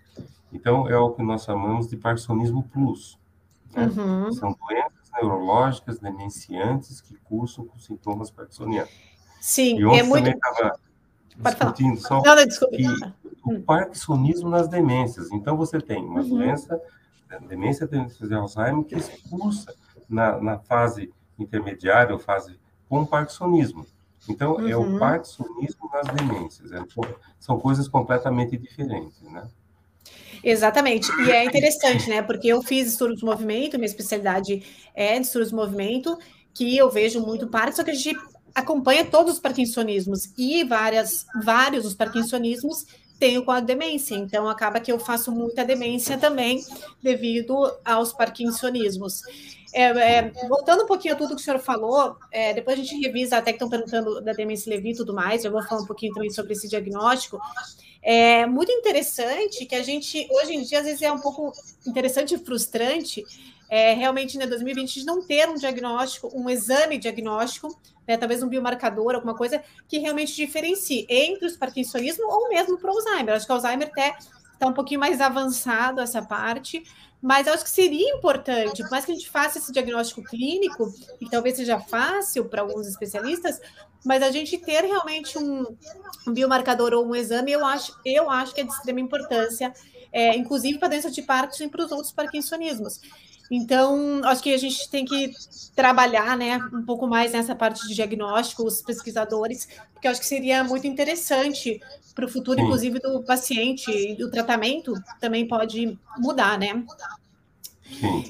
Então, 0.53 0.89
é 0.89 0.97
o 0.97 1.11
que 1.13 1.23
nós 1.23 1.45
chamamos 1.45 1.89
de 1.89 1.97
parkinsonismo 1.97 2.63
plus. 2.63 3.19
Né? 3.75 3.85
Uhum. 3.85 4.33
São 4.33 4.57
doenças 4.67 5.11
neurológicas 5.15 5.99
demenciantes 5.99 7.03
que 7.03 7.15
cursam 7.17 7.67
com 7.67 7.79
sintomas 7.79 8.31
parkinsonianos. 8.31 8.91
Sim, 9.41 9.79
e 9.79 9.99
é 9.99 10.03
muito. 10.03 10.31
Discutindo 11.39 12.01
só 12.01 12.21
não, 12.23 12.35
não, 12.35 12.47
que 12.47 12.87
o 13.45 13.53
hum. 13.53 13.63
parkinsonismo 13.63 14.49
nas 14.49 14.69
demências. 14.69 15.31
Então, 15.31 15.57
você 15.57 15.81
tem 15.81 16.05
uma 16.05 16.21
uhum. 16.21 16.29
doença, 16.29 16.81
demência 17.49 17.87
de 17.87 18.35
Alzheimer, 18.35 18.85
que 18.85 18.97
cursa 19.29 19.75
na, 20.09 20.41
na 20.41 20.59
fase 20.59 21.13
intermediária, 21.39 22.13
ou 22.13 22.19
fase 22.19 22.59
com 22.89 23.07
parkinsonismo. 23.07 23.87
Então, 24.29 24.57
uhum. 24.57 24.69
é 24.69 24.77
o 24.77 24.81
uhum. 24.81 24.99
parkinsonismo 24.99 25.89
nas 25.93 26.07
demências. 26.09 26.73
É, 26.73 26.83
são 27.39 27.59
coisas 27.59 27.89
completamente 27.89 28.57
diferentes, 28.57 29.23
né? 29.23 29.47
Exatamente. 30.43 31.11
E 31.23 31.31
é 31.31 31.45
interessante, 31.45 32.09
né? 32.09 32.23
Porque 32.23 32.49
eu 32.49 32.63
fiz 32.63 32.89
estudos 32.89 33.19
de 33.19 33.25
movimento, 33.25 33.77
minha 33.77 33.87
especialidade 33.87 34.63
é 34.95 35.19
de 35.19 35.27
estudos 35.27 35.49
de 35.49 35.55
movimento, 35.55 36.19
que 36.55 36.77
eu 36.77 36.91
vejo 36.91 37.21
muito 37.21 37.49
parte, 37.49 37.77
só 37.77 37.85
que 37.85 37.91
a 37.91 37.95
gente 37.95 38.17
acompanha 38.55 39.05
todos 39.05 39.35
os 39.35 39.41
parkinsonismos 39.41 40.33
e 40.37 40.65
várias, 40.65 41.27
vários 41.43 41.85
dos 41.85 41.95
parkinsonismos 41.95 42.87
tenho 43.19 43.45
com 43.45 43.51
a 43.51 43.61
demência, 43.61 44.15
então 44.15 44.49
acaba 44.49 44.79
que 44.79 44.93
eu 44.93 44.99
faço 44.99 45.33
muita 45.33 45.65
demência 45.65 46.17
também 46.17 46.65
devido 47.03 47.57
aos 47.85 48.13
parkinsonismos. 48.13 49.23
É, 49.75 49.85
é, 49.85 50.33
voltando 50.49 50.85
um 50.85 50.87
pouquinho 50.87 51.15
a 51.15 51.17
tudo 51.17 51.35
que 51.35 51.43
o 51.43 51.45
senhor 51.45 51.59
falou, 51.59 52.17
é, 52.31 52.55
depois 52.55 52.79
a 52.79 52.83
gente 52.83 52.99
revisa, 53.01 53.37
até 53.37 53.53
que 53.53 53.57
estão 53.57 53.69
perguntando 53.69 54.21
da 54.23 54.33
demência 54.33 54.71
Levi 54.71 54.93
e 54.93 54.97
tudo 54.97 55.13
mais, 55.13 55.45
eu 55.45 55.51
vou 55.51 55.63
falar 55.63 55.83
um 55.83 55.87
pouquinho 55.87 56.15
também 56.15 56.31
sobre 56.31 56.53
esse 56.53 56.69
diagnóstico. 56.69 57.39
É 58.01 58.47
muito 58.47 58.73
interessante 58.73 59.67
que 59.67 59.75
a 59.75 59.83
gente, 59.83 60.27
hoje 60.31 60.55
em 60.55 60.63
dia, 60.63 60.79
às 60.79 60.87
vezes 60.87 61.03
é 61.03 61.13
um 61.13 61.19
pouco 61.19 61.53
interessante 61.87 62.35
e 62.35 62.39
frustrante, 62.39 63.25
é, 63.69 63.93
realmente, 63.93 64.39
né, 64.39 64.47
2020, 64.47 65.05
não 65.05 65.23
ter 65.23 65.49
um 65.49 65.55
diagnóstico, 65.55 66.31
um 66.35 66.49
exame 66.49 66.97
diagnóstico, 66.97 67.77
né, 68.09 68.17
talvez 68.17 68.43
um 68.43 68.49
biomarcador, 68.49 69.15
alguma 69.15 69.37
coisa 69.37 69.63
que 69.87 69.99
realmente 69.99 70.35
diferencie 70.35 71.07
entre 71.09 71.47
os 71.47 71.57
parkinsonismo 71.57 72.25
ou 72.27 72.49
mesmo 72.49 72.79
para 72.79 72.91
o 72.91 72.95
Alzheimer. 72.97 73.35
Acho 73.35 73.47
que 73.47 73.53
o 73.53 73.55
Alzheimer 73.55 73.89
até 73.89 74.17
está 74.55 74.67
um 74.67 74.73
pouquinho 74.73 74.99
mais 74.99 75.21
avançado 75.21 76.01
essa 76.01 76.23
parte, 76.23 76.83
Mas 77.21 77.49
acho 77.49 77.65
que 77.65 77.71
seria 77.71 78.15
importante, 78.15 78.81
por 78.83 78.91
mais 78.93 79.05
que 79.05 79.11
a 79.11 79.15
gente 79.15 79.29
faça 79.29 79.59
esse 79.59 79.73
diagnóstico 79.73 80.23
clínico, 80.23 80.93
e 81.21 81.29
talvez 81.29 81.57
seja 81.57 81.81
fácil 81.81 82.45
para 82.45 82.63
alguns 82.63 82.87
especialistas, 82.87 83.61
mas 84.05 84.23
a 84.23 84.31
gente 84.31 84.57
ter 84.57 84.85
realmente 84.85 85.37
um, 85.37 85.67
um 86.27 86.33
biomarcador 86.33 86.93
ou 86.93 87.05
um 87.05 87.15
exame, 87.17 87.51
eu 87.51 87.65
acho, 87.65 87.93
eu 88.05 88.31
acho 88.31 88.55
que 88.55 88.61
é 88.61 88.65
de 88.65 88.73
extrema 88.73 89.01
importância, 89.01 89.73
é, 90.13 90.37
inclusive 90.37 90.79
para 90.79 90.89
doença 90.89 91.11
de 91.11 91.23
Parkinson 91.23 91.65
e 91.65 91.69
para 91.69 91.85
os 91.85 91.91
outros 91.91 92.13
parkinsonismos. 92.13 93.01
Então, 93.51 94.21
acho 94.25 94.43
que 94.43 94.53
a 94.53 94.59
gente 94.59 94.89
tem 94.91 95.05
que 95.05 95.33
trabalhar 95.75 96.37
né, 96.37 96.59
um 96.73 96.83
pouco 96.83 97.07
mais 97.07 97.33
nessa 97.33 97.55
parte 97.55 97.87
de 97.87 97.95
diagnóstico, 97.95 98.65
os 98.65 98.83
pesquisadores, 98.83 99.69
porque 99.93 100.09
acho 100.09 100.21
que 100.21 100.27
seria 100.27 100.63
muito 100.63 100.87
interessante 100.87 101.81
para 102.15 102.27
o 102.27 102.29
futuro, 102.29 102.59
Sim. 102.59 102.65
inclusive, 102.65 102.99
do 102.99 103.23
paciente 103.23 103.91
e 103.91 104.23
o 104.23 104.31
tratamento 104.31 104.93
também 105.21 105.47
pode 105.47 105.99
mudar, 106.19 106.59
né? 106.59 106.85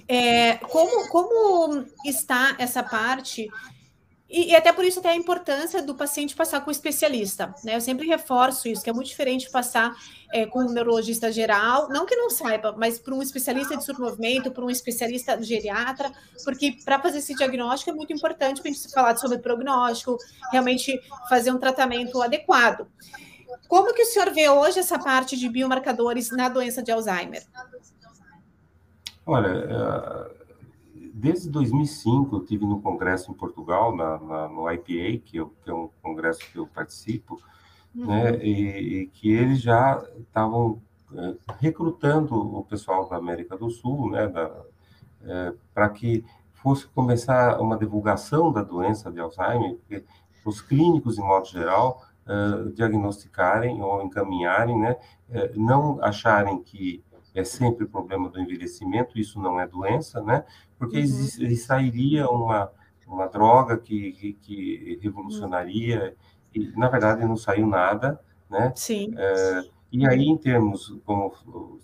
É, 0.06 0.54
como, 0.56 1.08
como 1.08 1.84
está 2.04 2.54
essa 2.58 2.82
parte 2.82 3.48
e, 4.28 4.50
e, 4.50 4.56
até 4.56 4.72
por 4.72 4.84
isso 4.84 4.98
até 4.98 5.08
a 5.08 5.16
importância 5.16 5.80
do 5.82 5.94
paciente 5.94 6.36
passar 6.36 6.60
com 6.60 6.68
o 6.68 6.70
especialista, 6.70 7.54
né? 7.64 7.76
Eu 7.76 7.80
sempre 7.80 8.06
reforço 8.06 8.68
isso, 8.68 8.82
que 8.84 8.90
é 8.90 8.92
muito 8.92 9.08
diferente 9.08 9.50
passar 9.50 9.96
é, 10.30 10.44
com 10.44 10.60
um 10.60 10.70
neurologista 10.70 11.32
geral, 11.32 11.88
não 11.88 12.04
que 12.04 12.14
não 12.14 12.28
saiba, 12.28 12.74
mas 12.76 12.98
para 12.98 13.14
um 13.14 13.22
especialista 13.22 13.74
de 13.74 13.84
surmovimento, 13.84 14.50
para 14.50 14.62
um 14.62 14.68
especialista 14.68 15.42
geriatra, 15.42 16.12
porque 16.44 16.76
para 16.84 17.00
fazer 17.00 17.18
esse 17.18 17.34
diagnóstico 17.34 17.90
é 17.90 17.94
muito 17.94 18.12
importante 18.12 18.60
para 18.60 18.70
a 18.70 18.74
gente 18.74 18.92
falar 18.92 19.16
sobre 19.16 19.38
prognóstico, 19.38 20.18
realmente 20.52 21.00
fazer 21.30 21.50
um 21.50 21.58
tratamento 21.58 22.20
adequado. 22.20 22.86
Como 23.66 23.94
que 23.94 24.02
o 24.02 24.06
senhor 24.06 24.30
vê 24.30 24.48
hoje 24.50 24.78
essa 24.78 24.98
parte 24.98 25.38
de 25.38 25.48
biomarcadores 25.48 26.30
na 26.30 26.50
doença 26.50 26.82
de 26.82 26.92
Alzheimer? 26.92 27.46
Olha, 29.24 29.48
é, 29.48 30.37
desde 31.18 31.50
2005 31.50 32.36
eu 32.36 32.44
tive 32.44 32.64
no 32.64 32.80
congresso 32.80 33.30
em 33.30 33.34
Portugal, 33.34 33.94
na, 33.94 34.18
na 34.18 34.48
no 34.48 34.70
IPA, 34.70 35.20
que, 35.24 35.36
eu, 35.36 35.52
que, 35.62 35.70
é 35.70 35.74
um 35.74 35.90
congresso 36.00 36.40
que 36.52 36.58
eu 36.58 36.66
participo, 36.66 37.40
uhum. 37.94 38.06
né, 38.06 38.36
e, 38.36 39.00
e, 39.00 39.06
que 39.08 39.30
eles 39.30 39.60
já 39.60 40.00
estavam 40.20 40.80
é, 41.12 41.34
recrutando 41.58 42.34
o 42.36 42.64
pessoal 42.64 43.08
da 43.08 43.16
América 43.16 43.56
do 43.56 43.68
Sul, 43.68 44.10
né, 44.10 44.32
é, 45.24 45.54
para 45.74 45.88
que 45.88 46.24
fosse 46.52 46.86
começar 46.86 47.60
uma 47.60 47.76
divulgação 47.76 48.52
da 48.52 48.62
doença 48.62 49.10
de 49.10 49.18
Alzheimer, 49.18 49.76
porque 49.76 50.04
os 50.44 50.60
clínicos, 50.60 51.18
em 51.18 51.22
modo 51.22 51.46
geral, 51.46 52.02
é, 52.26 52.70
diagnosticarem 52.74 53.82
ou 53.82 54.02
encaminharem, 54.02 54.78
né, 54.78 54.96
não 55.56 56.02
acharem 56.02 56.62
que 56.62 57.02
é 57.38 57.44
sempre 57.44 57.84
o 57.84 57.88
problema 57.88 58.28
do 58.28 58.40
envelhecimento, 58.40 59.18
isso 59.18 59.40
não 59.40 59.60
é 59.60 59.66
doença, 59.66 60.20
né? 60.20 60.44
Porque 60.78 60.98
uhum. 60.98 61.56
sairia 61.56 62.28
uma, 62.28 62.70
uma 63.06 63.28
droga 63.28 63.78
que, 63.78 64.12
que, 64.12 64.32
que 64.34 64.98
revolucionaria, 65.02 66.16
e 66.54 66.70
na 66.76 66.88
verdade 66.88 67.24
não 67.24 67.36
saiu 67.36 67.66
nada, 67.66 68.20
né? 68.50 68.72
Sim. 68.74 69.14
É, 69.16 69.62
e 69.92 70.06
aí, 70.06 70.24
em 70.24 70.36
termos, 70.36 70.94
como, 71.04 71.28
uh, 71.28 71.80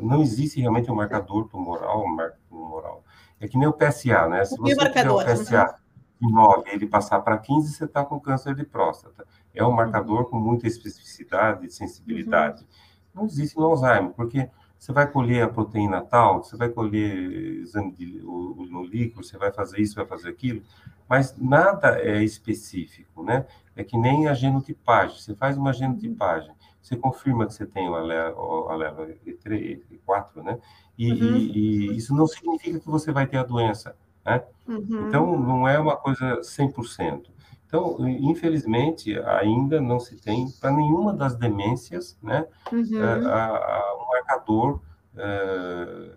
não 0.00 0.20
existe 0.20 0.60
realmente 0.60 0.90
um 0.90 0.94
marcador 0.94 1.48
tumoral, 1.48 2.04
um 2.04 2.14
marcador 2.14 2.40
tumoral. 2.48 3.04
É 3.40 3.48
que 3.48 3.58
nem 3.58 3.66
o 3.66 3.72
PSA, 3.72 4.28
né? 4.28 4.44
Se 4.44 4.56
você 4.56 4.76
tiver 4.76 5.10
o 5.10 5.24
PSA 5.24 5.78
uhum. 6.20 6.28
de 6.28 6.34
9 6.34 6.70
ele 6.70 6.86
passar 6.86 7.20
para 7.20 7.38
15, 7.38 7.72
você 7.72 7.84
está 7.84 8.04
com 8.04 8.20
câncer 8.20 8.54
de 8.54 8.64
próstata. 8.64 9.26
É 9.52 9.64
um 9.64 9.72
marcador 9.72 10.20
uhum. 10.20 10.30
com 10.30 10.38
muita 10.38 10.66
especificidade 10.66 11.66
e 11.66 11.70
sensibilidade. 11.70 12.62
Uhum 12.62 12.93
não 13.14 13.24
existe 13.26 13.56
no 13.56 13.64
Alzheimer, 13.64 14.10
porque 14.12 14.48
você 14.78 14.92
vai 14.92 15.10
colher 15.10 15.42
a 15.42 15.48
proteína 15.48 16.02
tal, 16.02 16.42
você 16.42 16.56
vai 16.56 16.68
colher 16.68 17.16
exame 17.62 17.92
de, 17.92 18.20
o, 18.22 18.54
o, 18.58 18.66
no 18.66 18.84
líquido, 18.84 19.22
você 19.22 19.38
vai 19.38 19.50
fazer 19.50 19.80
isso, 19.80 19.94
vai 19.94 20.04
fazer 20.04 20.28
aquilo, 20.28 20.62
mas 21.08 21.34
nada 21.38 21.98
é 22.00 22.22
específico, 22.22 23.22
né? 23.22 23.46
É 23.76 23.82
que 23.82 23.96
nem 23.96 24.28
a 24.28 24.34
genotipagem. 24.34 25.18
Você 25.18 25.34
faz 25.34 25.56
uma 25.56 25.72
genotipagem, 25.72 26.52
você 26.82 26.96
confirma 26.96 27.46
que 27.46 27.54
você 27.54 27.64
tem 27.64 27.88
o 27.88 27.94
alelo, 27.94 29.06
E3, 29.26 29.80
E4, 30.06 30.42
né? 30.42 30.58
E, 30.98 31.12
uhum. 31.12 31.36
e, 31.36 31.58
e, 31.58 31.96
isso 31.96 32.14
não 32.14 32.26
significa 32.26 32.78
que 32.78 32.88
você 32.88 33.10
vai 33.10 33.26
ter 33.26 33.38
a 33.38 33.42
doença, 33.42 33.96
né? 34.24 34.44
Uhum. 34.68 35.08
Então, 35.08 35.38
não 35.38 35.66
é 35.66 35.78
uma 35.78 35.96
coisa 35.96 36.40
100%. 36.40 37.33
Então, 37.74 37.96
infelizmente, 38.06 39.18
ainda 39.18 39.80
não 39.80 39.98
se 39.98 40.14
tem 40.14 40.48
para 40.60 40.70
nenhuma 40.70 41.12
das 41.12 41.34
demências, 41.34 42.16
né, 42.22 42.46
uhum. 42.72 43.02
É, 43.02 43.26
a, 43.26 43.46
a, 43.46 43.96
um 44.00 44.08
marcador 44.12 44.80
é, 45.16 46.10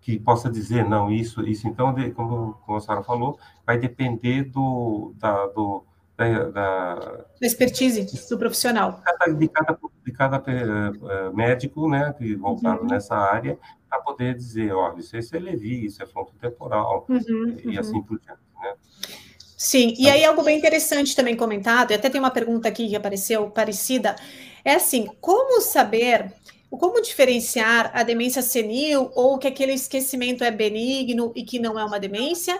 que 0.00 0.20
possa 0.20 0.48
dizer, 0.48 0.88
não, 0.88 1.10
isso, 1.10 1.42
isso, 1.42 1.66
então, 1.66 1.92
de, 1.92 2.12
como, 2.12 2.54
como 2.64 2.78
a 2.78 2.80
senhora 2.80 3.02
falou, 3.02 3.36
vai 3.66 3.76
depender 3.76 4.44
do, 4.44 5.12
da, 5.16 5.48
do, 5.48 5.84
da, 6.16 6.44
da, 6.44 6.94
da 6.94 7.26
expertise 7.42 8.06
do 8.28 8.38
profissional. 8.38 9.02
De 9.36 9.48
cada, 9.48 9.78
de 10.04 10.12
cada, 10.12 10.38
uh, 10.38 11.36
médico, 11.36 11.88
né, 11.88 12.14
que 12.16 12.36
voltado 12.36 12.82
uhum. 12.82 12.86
nessa 12.86 13.16
área, 13.16 13.58
para 13.90 14.00
poder 14.02 14.36
dizer, 14.36 14.72
olha, 14.72 15.00
isso, 15.00 15.16
isso 15.16 15.34
é 15.34 15.40
Levi, 15.40 15.86
isso 15.86 16.00
é 16.00 16.06
frontotemporal, 16.06 17.04
uhum, 17.08 17.56
e 17.64 17.70
uhum. 17.70 17.80
assim 17.80 18.00
por 18.00 18.20
diante, 18.20 18.42
né? 18.62 18.74
Sim, 19.60 19.92
e 19.98 20.08
aí 20.08 20.24
algo 20.24 20.44
bem 20.44 20.56
interessante 20.56 21.16
também 21.16 21.34
comentado, 21.36 21.90
e 21.90 21.94
até 21.94 22.08
tem 22.08 22.20
uma 22.20 22.30
pergunta 22.30 22.68
aqui 22.68 22.88
que 22.88 22.94
apareceu 22.94 23.50
parecida, 23.50 24.14
é 24.64 24.74
assim, 24.74 25.08
como 25.20 25.60
saber, 25.60 26.32
como 26.70 27.02
diferenciar 27.02 27.90
a 27.92 28.04
demência 28.04 28.40
senil 28.40 29.10
ou 29.16 29.36
que 29.36 29.48
aquele 29.48 29.72
esquecimento 29.72 30.44
é 30.44 30.50
benigno 30.52 31.32
e 31.34 31.42
que 31.42 31.58
não 31.58 31.76
é 31.76 31.84
uma 31.84 31.98
demência, 31.98 32.56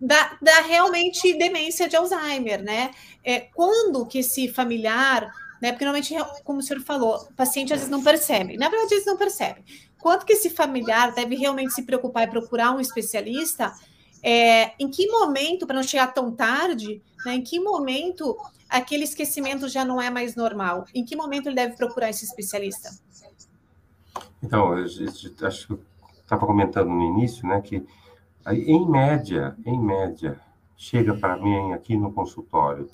da, 0.00 0.36
da 0.42 0.60
realmente 0.62 1.32
demência 1.38 1.88
de 1.88 1.94
Alzheimer, 1.94 2.60
né? 2.60 2.90
É, 3.22 3.40
quando 3.54 4.04
que 4.06 4.18
esse 4.18 4.48
familiar, 4.48 5.32
né? 5.62 5.70
Porque 5.70 5.84
normalmente, 5.84 6.16
como 6.42 6.58
o 6.58 6.62
senhor 6.62 6.82
falou, 6.82 7.28
o 7.30 7.34
paciente 7.34 7.72
às 7.72 7.78
vezes 7.78 7.92
não 7.92 8.02
percebe, 8.02 8.56
na 8.56 8.68
verdade 8.68 8.94
eles 8.94 9.06
não 9.06 9.16
percebem. 9.16 9.62
Quanto 10.00 10.26
que 10.26 10.32
esse 10.32 10.50
familiar 10.50 11.12
deve 11.14 11.36
realmente 11.36 11.74
se 11.74 11.82
preocupar 11.82 12.26
e 12.26 12.30
procurar 12.30 12.72
um 12.72 12.80
especialista 12.80 13.72
é, 14.22 14.72
em 14.78 14.90
que 14.90 15.06
momento, 15.08 15.66
para 15.66 15.76
não 15.76 15.82
chegar 15.82 16.08
tão 16.08 16.30
tarde, 16.32 17.02
né, 17.24 17.34
em 17.34 17.42
que 17.42 17.58
momento 17.60 18.36
aquele 18.68 19.04
esquecimento 19.04 19.68
já 19.68 19.84
não 19.84 20.00
é 20.00 20.10
mais 20.10 20.36
normal? 20.36 20.84
Em 20.94 21.04
que 21.04 21.16
momento 21.16 21.46
ele 21.46 21.56
deve 21.56 21.76
procurar 21.76 22.10
esse 22.10 22.24
especialista? 22.24 22.90
Então, 24.42 24.76
eu, 24.76 24.84
acho 24.84 25.66
que 25.66 25.72
eu 25.72 25.80
estava 26.22 26.46
comentando 26.46 26.88
no 26.88 27.02
início, 27.02 27.46
né, 27.46 27.60
que 27.60 27.86
em 28.46 28.88
média, 28.88 29.56
em 29.66 29.78
média, 29.78 30.40
chega 30.76 31.14
para 31.14 31.36
mim 31.36 31.72
aqui 31.72 31.96
no 31.96 32.12
consultório 32.12 32.88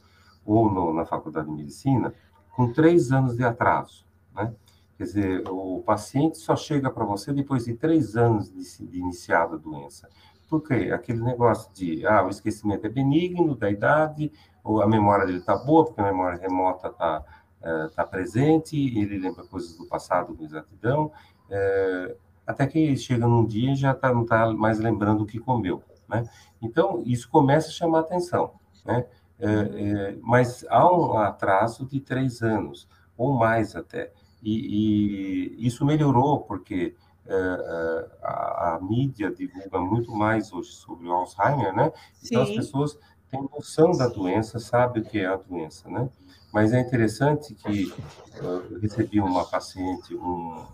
ou 0.45 0.71
no, 0.71 0.93
na 0.93 1.05
faculdade 1.05 1.47
de 1.47 1.55
medicina 1.55 2.13
com 2.51 2.73
três 2.73 3.13
anos 3.13 3.37
de 3.37 3.45
atraso, 3.45 4.05
né? 4.35 4.53
Quer 4.97 5.05
dizer, 5.05 5.49
o 5.49 5.83
paciente 5.85 6.39
só 6.39 6.57
chega 6.57 6.91
para 6.91 7.05
você 7.05 7.31
depois 7.31 7.67
de 7.67 7.75
três 7.75 8.17
anos 8.17 8.51
de, 8.51 8.87
de 8.87 8.99
iniciada 8.99 9.55
a 9.55 9.59
doença. 9.59 10.09
Por 10.49 10.63
quê? 10.63 10.91
Aquele 10.93 11.23
negócio 11.23 11.73
de, 11.75 12.07
ah, 12.07 12.25
o 12.25 12.29
esquecimento 12.29 12.87
é 12.87 12.91
benigno 12.91 13.55
da 13.57 13.71
idade, 13.71 14.33
ou 14.63 14.83
a 14.83 14.87
memória 14.87 15.27
dele 15.27 15.39
está 15.39 15.57
boa, 15.57 15.85
porque 15.85 16.01
a 16.01 16.05
memória 16.05 16.39
remota 16.41 16.89
está 16.89 17.25
é, 17.63 17.89
tá 17.89 18.05
presente, 18.05 18.77
ele 18.77 19.19
lembra 19.19 19.45
coisas 19.45 19.77
do 19.77 19.87
passado 19.87 20.35
com 20.35 20.45
exatidão, 20.45 21.11
é, 21.51 22.17
até 22.47 22.67
que 22.67 22.97
chega 22.97 23.27
num 23.27 23.45
dia 23.45 23.73
e 23.73 23.77
já 23.77 23.95
tá, 23.95 24.13
não 24.13 24.23
está 24.23 24.53
mais 24.53 24.79
lembrando 24.79 25.23
o 25.23 25.27
que 25.27 25.39
comeu, 25.39 25.83
né? 26.09 26.25
Então, 26.63 27.03
isso 27.05 27.29
começa 27.29 27.69
a 27.69 27.73
chamar 27.73 28.01
atenção, 28.01 28.53
né? 28.85 29.07
É, 29.39 30.17
mas 30.23 30.65
há 30.71 30.91
um 30.91 31.19
atraso 31.19 31.85
de 31.85 32.01
três 32.01 32.41
anos, 32.41 32.89
ou 33.17 33.35
mais 33.35 33.75
até, 33.75 34.13
e, 34.43 35.57
e 35.59 35.67
isso 35.67 35.85
melhorou, 35.85 36.41
porque 36.41 36.95
é, 37.29 37.35
é, 37.35 38.09
a, 38.23 38.75
a, 38.75 38.81
mídia 38.81 39.31
divulga 39.31 39.81
muito 39.81 40.13
mais 40.13 40.53
hoje 40.53 40.71
sobre 40.73 41.09
o 41.09 41.13
Alzheimer, 41.13 41.75
né? 41.75 41.93
Então 42.25 42.43
as 42.43 42.51
pessoas 42.51 42.99
têm 43.31 43.43
noção 43.53 43.93
da 43.93 44.07
doença, 44.07 44.59
sabem 44.59 45.03
o 45.03 45.05
que 45.05 45.19
é 45.19 45.27
a 45.27 45.37
doença, 45.37 45.89
né? 45.89 46.09
Mas 46.53 46.73
é 46.73 46.81
interessante 46.81 47.55
que 47.55 47.93
eu 48.37 48.81
recebi 48.81 49.21
uma 49.21 49.45
paciente, 49.45 50.15
um 50.15 50.65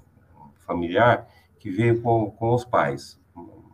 familiar, 0.66 1.26
que 1.58 1.70
veio 1.70 2.00
com, 2.02 2.30
com 2.30 2.54
os 2.54 2.64
pais, 2.64 3.20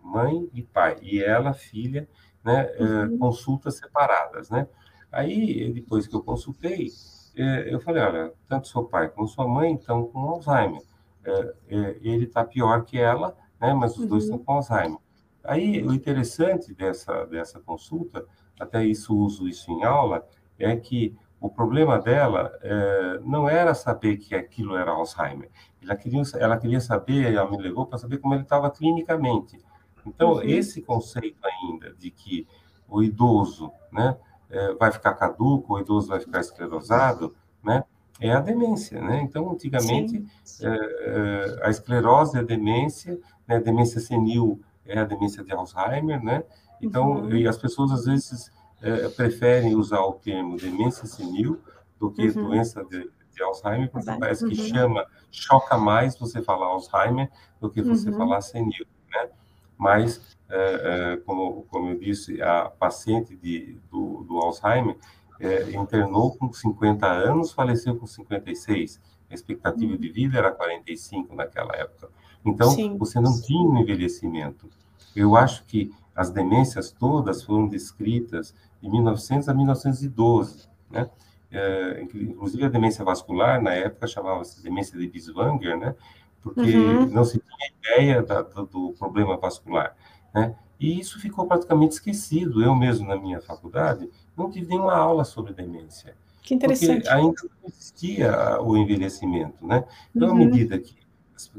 mãe 0.03 0.49
e 0.55 0.63
pai, 0.63 0.99
e 1.03 1.23
ela, 1.23 1.53
filha, 1.53 2.09
né? 2.45 2.71
É, 2.77 2.85
uhum. 2.85 3.19
consultas 3.19 3.77
separadas, 3.77 4.51
né? 4.51 4.69
Aí, 5.11 5.73
depois 5.73 6.07
que 6.07 6.15
eu 6.15 6.23
consultei, 6.23 6.89
eu 7.35 7.81
falei, 7.81 8.03
olha, 8.03 8.33
tanto 8.49 8.69
seu 8.69 8.85
pai 8.85 9.09
como 9.09 9.27
sua 9.27 9.49
mãe 9.49 9.75
estão 9.75 10.07
com 10.07 10.19
Alzheimer. 10.19 10.83
É, 11.29 11.55
é, 11.69 11.99
ele 12.01 12.25
está 12.25 12.45
pior 12.45 12.85
que 12.85 12.99
ela, 12.99 13.37
né? 13.61 13.75
Mas 13.75 13.93
os 13.93 14.01
uhum. 14.01 14.09
dois 14.09 14.25
estão 14.25 14.39
com 14.39 14.53
Alzheimer. 14.53 14.99
Aí, 15.45 15.83
o 15.83 15.93
interessante 15.93 16.75
dessa, 16.75 17.25
dessa 17.27 17.61
consulta, 17.61 18.25
até 18.59 18.85
isso 18.85 19.17
uso 19.17 19.49
isso 19.49 19.71
em 19.71 19.85
aula, 19.85 20.27
é 20.59 20.75
que 20.77 21.17
o 21.41 21.49
problema 21.49 21.99
dela 21.99 22.53
é, 22.63 23.21
não 23.25 23.49
era 23.49 23.73
saber 23.73 24.17
que 24.17 24.35
aquilo 24.35 24.77
era 24.77 24.91
Alzheimer. 24.91 25.51
Ela 25.83 25.97
queria, 25.97 26.23
ela 26.35 26.59
queria 26.59 26.81
saber, 26.81 27.33
ela 27.33 27.49
me 27.49 27.57
levou 27.57 27.87
para 27.87 27.99
saber 27.99 28.19
como 28.19 28.35
ele 28.35 28.43
estava 28.43 28.71
clinicamente. 28.71 29.59
Então, 30.05 30.35
uhum. 30.35 30.43
esse 30.43 30.83
conceito 30.83 31.39
ainda 31.45 31.95
de 31.95 32.11
que 32.11 32.47
o 32.89 33.03
idoso 33.03 33.71
né, 33.93 34.17
é, 34.51 34.75
vai 34.75 34.91
ficar 34.91 35.15
caduco, 35.15 35.75
o 35.75 35.81
idoso 35.81 36.09
vai 36.09 36.21
ficar 36.21 36.41
esclerosado, 36.41 37.35
né, 37.63 37.85
é 38.21 38.33
a 38.33 38.41
demência. 38.41 39.01
Né? 39.01 39.23
Então, 39.23 39.51
antigamente, 39.51 40.25
é, 40.61 40.69
é, 40.69 41.61
a 41.63 41.71
esclerose 41.71 42.37
é 42.37 42.41
a 42.41 42.45
demência, 42.45 43.19
né, 43.47 43.57
a 43.57 43.61
demência 43.61 44.01
senil 44.01 44.61
é 44.85 44.99
a 44.99 45.05
demência 45.05 45.45
de 45.45 45.53
Alzheimer, 45.53 46.23
né? 46.23 46.43
Então, 46.81 47.25
uhum. 47.25 47.35
e 47.35 47.47
as 47.47 47.59
pessoas 47.59 47.93
às 47.93 48.07
vezes 48.07 48.51
é, 48.81 49.09
preferem 49.11 49.75
usar 49.75 50.01
o 50.01 50.15
termo 50.15 50.57
demência 50.57 51.07
senil 51.07 51.61
do 52.01 52.11
que 52.11 52.27
uhum. 52.29 52.49
doença 52.49 52.83
de, 52.85 53.11
de, 53.35 53.43
Alzheimer, 53.43 53.91
porque 53.91 54.05
Exato. 54.05 54.21
parece 54.21 54.49
que 54.49 54.59
uhum. 54.59 54.67
chama, 54.69 55.07
choca 55.31 55.77
mais 55.77 56.19
você 56.19 56.41
falar 56.41 56.67
Alzheimer 56.67 57.31
do 57.61 57.69
que 57.69 57.83
você 57.83 58.09
uhum. 58.09 58.17
falar 58.17 58.41
senil, 58.41 58.87
né? 59.11 59.29
Mas, 59.77 60.37
é, 60.49 61.13
é, 61.13 61.17
como, 61.19 61.67
como 61.71 61.91
eu 61.91 61.99
disse, 61.99 62.41
a 62.41 62.65
paciente 62.71 63.37
de, 63.37 63.79
do, 63.91 64.25
do 64.25 64.39
Alzheimer 64.39 64.97
é, 65.41 65.71
internou 65.73 66.37
com 66.37 66.53
50 66.53 67.07
anos, 67.07 67.53
faleceu 67.53 67.97
com 67.97 68.07
56. 68.07 69.01
A 69.31 69.35
expectativa 69.35 69.93
uhum. 69.93 69.99
de 69.99 70.09
vida 70.09 70.39
era 70.39 70.51
45 70.51 71.35
naquela 71.35 71.75
época. 71.77 72.09
Então, 72.45 72.71
Sim. 72.71 72.97
você 72.97 73.21
não 73.21 73.41
tinha 73.41 73.61
um 73.61 73.77
envelhecimento. 73.79 74.69
Eu 75.15 75.37
acho 75.37 75.65
que 75.65 75.93
as 76.15 76.31
demências 76.31 76.91
todas 76.91 77.43
foram 77.43 77.69
descritas 77.69 78.55
de 78.83 78.89
1900 78.89 79.49
a 79.49 79.55
1912, 79.55 80.69
né? 80.91 81.09
É, 81.51 82.03
inclusive 82.03 82.65
a 82.65 82.69
demência 82.69 83.05
vascular, 83.05 83.63
na 83.63 83.73
época, 83.73 84.07
chamava-se 84.07 84.63
demência 84.63 84.99
de 84.99 85.07
Binswanger, 85.07 85.79
né? 85.79 85.95
Porque 86.43 86.77
uhum. 86.77 87.07
não 87.07 87.25
se 87.25 87.39
tinha 87.39 87.97
ideia 87.97 88.23
da, 88.23 88.43
do, 88.43 88.67
do, 88.67 88.93
problema 88.99 89.37
vascular, 89.37 89.97
né? 90.35 90.55
E 90.79 90.99
isso 90.99 91.21
ficou 91.21 91.47
praticamente 91.47 91.95
esquecido. 91.95 92.63
Eu 92.63 92.75
mesmo, 92.75 93.07
na 93.09 93.17
minha 93.17 93.41
faculdade, 93.41 94.09
não 94.37 94.51
tive 94.51 94.69
nenhuma 94.69 94.95
aula 94.95 95.25
sobre 95.25 95.53
demência. 95.53 96.15
Que 96.43 96.55
interessante. 96.55 97.03
Porque 97.03 97.09
ainda 97.09 97.43
não 97.43 97.69
existia 97.69 98.63
o 98.63 98.77
envelhecimento, 98.77 99.67
né? 99.67 99.85
Então, 100.15 100.29
uhum. 100.29 100.35
à 100.35 100.39
medida 100.39 100.79
que, 100.79 100.97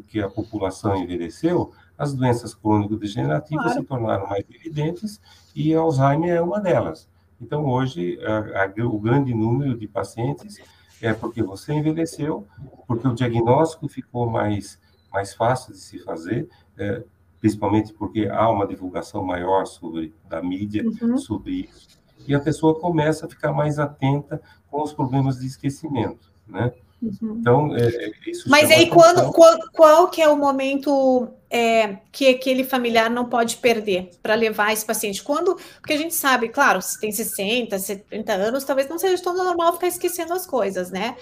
que 0.07 0.21
a 0.21 0.29
população 0.29 0.95
envelheceu, 0.95 1.71
as 1.97 2.13
doenças 2.13 2.55
crônico-degenerativas 2.55 3.65
claro. 3.65 3.81
se 3.81 3.85
tornaram 3.85 4.27
mais 4.27 4.45
evidentes 4.49 5.19
e 5.53 5.73
Alzheimer 5.75 6.35
é 6.35 6.41
uma 6.41 6.61
delas. 6.61 7.09
Então, 7.41 7.65
hoje, 7.65 8.17
a, 8.23 8.63
a, 8.63 8.85
o 8.85 8.99
grande 8.99 9.33
número 9.33 9.77
de 9.77 9.87
pacientes 9.87 10.57
é 11.01 11.13
porque 11.13 11.43
você 11.43 11.73
envelheceu, 11.73 12.47
porque 12.87 13.07
o 13.07 13.13
diagnóstico 13.13 13.87
ficou 13.87 14.29
mais, 14.29 14.79
mais 15.11 15.33
fácil 15.33 15.73
de 15.73 15.79
se 15.79 15.99
fazer, 15.99 16.49
é, 16.77 17.03
principalmente 17.39 17.93
porque 17.93 18.27
há 18.27 18.49
uma 18.49 18.67
divulgação 18.67 19.23
maior 19.23 19.65
sobre 19.65 20.13
da 20.27 20.41
mídia 20.41 20.83
uhum. 21.01 21.17
sobre 21.17 21.69
isso, 21.69 21.87
e 22.27 22.35
a 22.35 22.39
pessoa 22.39 22.79
começa 22.79 23.25
a 23.25 23.29
ficar 23.29 23.51
mais 23.53 23.79
atenta 23.79 24.41
com 24.69 24.83
os 24.83 24.93
problemas 24.93 25.39
de 25.39 25.47
esquecimento, 25.47 26.31
né? 26.47 26.71
Uhum. 27.01 27.37
Então, 27.39 27.75
é, 27.75 28.11
isso. 28.27 28.49
Mas 28.49 28.69
aí, 28.69 28.89
quando, 28.89 29.31
qual, 29.31 29.57
qual 29.71 30.09
que 30.09 30.21
é 30.21 30.27
o 30.27 30.37
momento 30.37 31.29
é, 31.49 31.97
que 32.11 32.27
aquele 32.27 32.63
familiar 32.63 33.09
não 33.09 33.25
pode 33.25 33.57
perder 33.57 34.11
para 34.21 34.35
levar 34.35 34.71
esse 34.71 34.85
paciente? 34.85 35.23
Quando, 35.23 35.55
porque 35.79 35.93
a 35.93 35.97
gente 35.97 36.13
sabe, 36.13 36.49
claro, 36.49 36.81
se 36.81 36.99
tem 36.99 37.11
60, 37.11 37.77
70 37.77 38.33
anos, 38.33 38.63
talvez 38.63 38.87
não 38.87 38.99
seja 38.99 39.21
tão 39.21 39.35
normal 39.35 39.73
ficar 39.73 39.87
esquecendo 39.87 40.33
as 40.33 40.45
coisas, 40.45 40.91
né? 40.91 41.15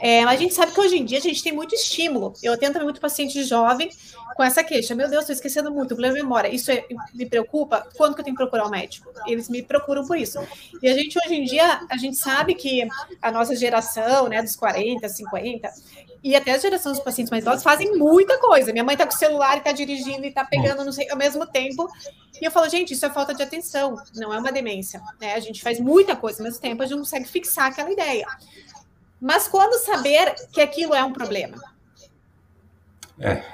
É, 0.00 0.24
mas 0.24 0.38
a 0.38 0.42
gente 0.42 0.54
sabe 0.54 0.72
que 0.72 0.80
hoje 0.80 0.96
em 0.96 1.04
dia 1.04 1.18
a 1.18 1.22
gente 1.22 1.42
tem 1.42 1.52
muito 1.52 1.74
estímulo. 1.74 2.32
Eu 2.42 2.54
atendo 2.54 2.80
muito 2.82 3.00
paciente 3.00 3.42
jovem 3.44 3.90
com 4.36 4.42
essa 4.42 4.64
queixa. 4.64 4.94
Meu 4.94 5.08
Deus, 5.08 5.22
estou 5.22 5.34
esquecendo 5.34 5.70
muito, 5.70 5.88
problema 5.88 6.14
de 6.14 6.22
memória. 6.22 6.48
Isso 6.48 6.70
é, 6.70 6.84
me 7.12 7.26
preocupa? 7.26 7.86
Quando 7.96 8.14
que 8.14 8.20
eu 8.20 8.24
tenho 8.24 8.36
que 8.36 8.42
procurar 8.42 8.66
um 8.66 8.70
médico? 8.70 9.10
Eles 9.26 9.48
me 9.48 9.62
procuram 9.62 10.06
por 10.06 10.16
isso. 10.16 10.38
E 10.82 10.88
a 10.88 10.94
gente, 10.94 11.18
hoje 11.24 11.34
em 11.34 11.44
dia, 11.44 11.82
a 11.88 11.96
gente 11.96 12.16
sabe 12.16 12.54
que 12.54 12.86
a 13.20 13.30
nossa 13.30 13.54
geração, 13.54 14.28
né, 14.28 14.42
dos 14.42 14.56
40, 14.56 15.08
50, 15.08 15.72
e 16.24 16.34
até 16.34 16.52
a 16.52 16.58
geração 16.58 16.90
dos 16.90 17.02
pacientes 17.02 17.30
mais 17.30 17.44
idosos 17.44 17.62
fazem 17.62 17.98
muita 17.98 18.38
coisa. 18.38 18.72
Minha 18.72 18.82
mãe 18.82 18.94
está 18.94 19.06
com 19.06 19.12
o 19.12 19.18
celular 19.18 19.56
e 19.56 19.58
está 19.58 19.72
dirigindo 19.74 20.24
e 20.24 20.28
está 20.28 20.44
pegando 20.44 20.84
não 20.84 20.92
sei, 20.92 21.10
ao 21.10 21.16
mesmo 21.16 21.46
tempo. 21.46 21.88
E 22.40 22.44
eu 22.44 22.50
falo, 22.50 22.68
gente, 22.68 22.94
isso 22.94 23.04
é 23.04 23.10
falta 23.10 23.34
de 23.34 23.42
atenção, 23.42 23.96
não 24.16 24.32
é 24.32 24.38
uma 24.38 24.52
demência. 24.52 25.02
Né? 25.20 25.34
A 25.34 25.40
gente 25.40 25.62
faz 25.62 25.78
muita 25.78 26.16
coisa 26.16 26.40
ao 26.40 26.44
mesmo 26.44 26.60
tempo, 26.60 26.82
a 26.82 26.86
gente 26.86 26.94
não 26.94 27.02
consegue 27.02 27.28
fixar 27.28 27.66
aquela 27.66 27.92
ideia. 27.92 28.26
Mas 29.20 29.48
quando 29.48 29.74
saber 29.84 30.34
que 30.52 30.60
aquilo 30.60 30.94
é 30.94 31.04
um 31.04 31.12
problema? 31.12 31.56
É, 33.18 33.44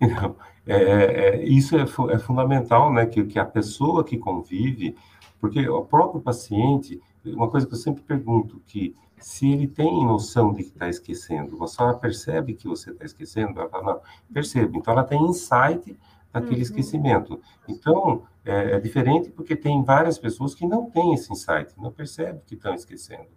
então, 0.00 0.36
é, 0.66 0.74
é, 0.74 1.44
isso 1.44 1.76
é, 1.76 1.82
é 1.82 2.18
fundamental, 2.18 2.92
né? 2.92 3.06
Que, 3.06 3.24
que 3.24 3.38
a 3.38 3.44
pessoa 3.44 4.04
que 4.04 4.16
convive, 4.16 4.96
porque 5.40 5.68
o 5.68 5.84
próprio 5.84 6.20
paciente, 6.20 7.00
uma 7.24 7.50
coisa 7.50 7.66
que 7.66 7.74
eu 7.74 7.78
sempre 7.78 8.02
pergunto, 8.02 8.62
que 8.66 8.94
se 9.20 9.50
ele 9.50 9.66
tem 9.66 10.04
noção 10.04 10.52
de 10.52 10.64
que 10.64 10.70
está 10.70 10.88
esquecendo, 10.88 11.56
você 11.56 11.80
ela 11.80 11.94
percebe 11.94 12.54
que 12.54 12.68
você 12.68 12.90
está 12.90 13.04
esquecendo, 13.04 13.58
ela 13.60 13.68
fala, 13.68 13.94
não, 13.94 14.00
percebe. 14.32 14.78
Então, 14.78 14.92
ela 14.92 15.04
tem 15.04 15.20
insight 15.22 15.96
daquele 16.32 16.56
uhum. 16.56 16.62
esquecimento. 16.62 17.40
Então, 17.66 18.22
é, 18.44 18.72
é, 18.72 18.80
diferente 18.80 19.30
porque 19.30 19.56
tem 19.56 19.82
várias 19.82 20.18
pessoas 20.18 20.54
que 20.54 20.66
não 20.66 20.90
têm 20.90 21.14
esse 21.14 21.32
insight, 21.32 21.72
não 21.76 21.90
percebem 21.90 22.42
que 22.46 22.54
estão 22.54 22.74
esquecendo. 22.74 23.28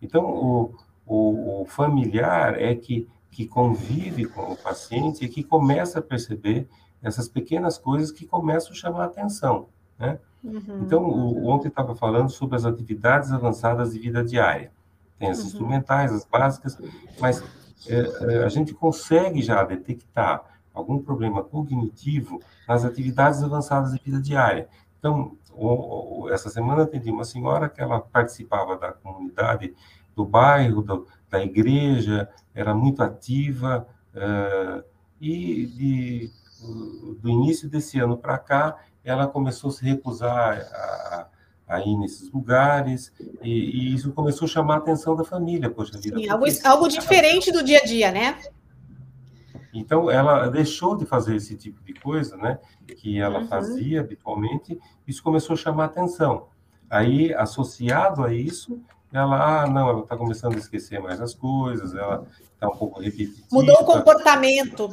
Então, 0.00 0.24
o, 0.24 0.74
o, 1.06 1.62
o, 1.62 1.64
familiar 1.66 2.60
é 2.60 2.74
que, 2.74 3.08
que 3.30 3.46
convive 3.46 4.26
com 4.26 4.52
o 4.52 4.56
paciente 4.56 5.24
e 5.24 5.28
que 5.28 5.42
começa 5.42 5.98
a 5.98 6.02
perceber 6.02 6.68
essas 7.02 7.28
pequenas 7.28 7.78
coisas 7.78 8.10
que 8.10 8.26
começam 8.26 8.72
a 8.72 8.74
chamar 8.74 9.02
a 9.02 9.06
atenção, 9.06 9.68
né? 9.98 10.18
Uhum. 10.42 10.82
Então, 10.82 11.04
o, 11.04 11.48
ontem 11.48 11.68
estava 11.68 11.94
falando 11.94 12.30
sobre 12.30 12.56
as 12.56 12.64
atividades 12.64 13.32
avançadas 13.32 13.92
de 13.92 13.98
vida 13.98 14.24
diária 14.24 14.72
tem 15.18 15.30
as 15.30 15.40
uhum. 15.40 15.46
instrumentais, 15.46 16.12
as 16.12 16.24
básicas, 16.24 16.78
mas 17.20 17.42
é, 17.86 18.34
é, 18.34 18.44
a 18.44 18.48
gente 18.48 18.72
consegue 18.74 19.42
já 19.42 19.62
detectar 19.64 20.42
algum 20.72 20.98
problema 21.02 21.42
cognitivo 21.42 22.40
nas 22.66 22.84
atividades 22.84 23.42
avançadas 23.42 23.92
de 23.92 24.00
vida 24.02 24.20
diária. 24.20 24.68
Então, 24.98 25.36
o, 25.52 26.22
o, 26.24 26.30
essa 26.30 26.48
semana 26.48 26.84
atendi 26.84 27.10
uma 27.10 27.24
senhora 27.24 27.68
que 27.68 27.80
ela 27.80 28.00
participava 28.00 28.76
da 28.76 28.92
comunidade 28.92 29.74
do 30.14 30.24
bairro, 30.24 30.82
do, 30.82 31.06
da 31.28 31.42
igreja, 31.42 32.28
era 32.54 32.74
muito 32.74 33.02
ativa, 33.02 33.86
uh, 34.14 34.84
e 35.20 35.66
de, 35.66 36.30
do 37.20 37.28
início 37.28 37.68
desse 37.68 37.98
ano 37.98 38.16
para 38.16 38.38
cá, 38.38 38.76
ela 39.04 39.26
começou 39.26 39.70
a 39.70 39.72
se 39.72 39.84
recusar 39.84 40.60
a, 40.72 41.26
aí 41.68 41.96
nesses 41.96 42.32
lugares, 42.32 43.12
e, 43.42 43.50
e, 43.50 43.94
isso 43.94 44.12
começou 44.12 44.46
a 44.46 44.48
chamar 44.48 44.74
a 44.74 44.78
atenção 44.78 45.14
da 45.14 45.22
família, 45.22 45.68
poxa 45.68 45.98
vida. 45.98 46.16
Sim, 46.16 46.28
algo, 46.28 46.46
algo 46.64 46.88
diferente 46.88 47.52
do 47.52 47.62
dia 47.62 47.80
a 47.80 47.84
dia, 47.84 48.10
né? 48.10 48.38
Então, 49.72 50.10
ela 50.10 50.48
deixou 50.48 50.96
de 50.96 51.04
fazer 51.04 51.36
esse 51.36 51.54
tipo 51.54 51.82
de 51.84 51.92
coisa, 51.92 52.36
né, 52.36 52.58
que 52.96 53.20
ela 53.20 53.40
uhum. 53.40 53.48
fazia 53.48 54.00
habitualmente, 54.00 54.80
isso 55.06 55.22
começou 55.22 55.54
a 55.54 55.56
chamar 55.56 55.84
a 55.84 55.86
atenção. 55.86 56.48
Aí, 56.88 57.34
associado 57.34 58.24
a 58.24 58.32
isso, 58.32 58.80
ela, 59.12 59.62
ah, 59.62 59.66
não, 59.66 59.88
ela 59.90 60.00
está 60.00 60.16
começando 60.16 60.54
a 60.54 60.58
esquecer 60.58 61.00
mais 61.00 61.20
as 61.20 61.34
coisas, 61.34 61.94
ela 61.94 62.26
está 62.54 62.68
um 62.68 62.76
pouco 62.76 63.00
repetitiva. 63.00 63.46
Mudou 63.52 63.76
o 63.82 63.84
comportamento. 63.84 64.90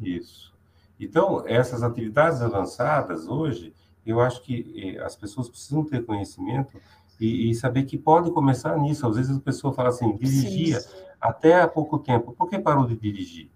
Isso. 0.00 0.52
Então, 0.98 1.42
essas 1.46 1.82
atividades 1.82 2.40
avançadas 2.40 3.28
hoje, 3.28 3.74
eu 4.06 4.20
acho 4.20 4.42
que 4.42 4.96
eh, 4.96 5.02
as 5.02 5.16
pessoas 5.16 5.48
precisam 5.48 5.84
ter 5.84 6.04
conhecimento 6.04 6.80
e, 7.20 7.50
e, 7.50 7.54
saber 7.54 7.84
que 7.84 7.96
pode 7.96 8.30
começar 8.30 8.76
nisso. 8.76 9.06
Às 9.06 9.16
vezes 9.16 9.36
a 9.36 9.40
pessoa 9.40 9.72
fala 9.72 9.88
assim, 9.88 10.16
dirigia 10.16 10.80
Sim. 10.80 10.88
até 11.20 11.60
há 11.60 11.68
pouco 11.68 11.98
tempo. 11.98 12.32
Por 12.32 12.48
que 12.48 12.58
parou 12.58 12.86
de 12.86 12.96
dirigir? 12.96 13.50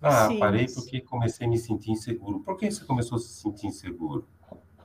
Ah, 0.00 0.28
Sim. 0.28 0.38
parei 0.38 0.66
porque 0.66 1.00
comecei 1.00 1.46
a 1.46 1.50
me 1.50 1.58
sentir 1.58 1.90
inseguro. 1.90 2.40
Por 2.40 2.56
que 2.56 2.70
você 2.70 2.84
começou 2.84 3.16
a 3.16 3.18
se 3.18 3.28
sentir 3.28 3.66
inseguro? 3.66 4.26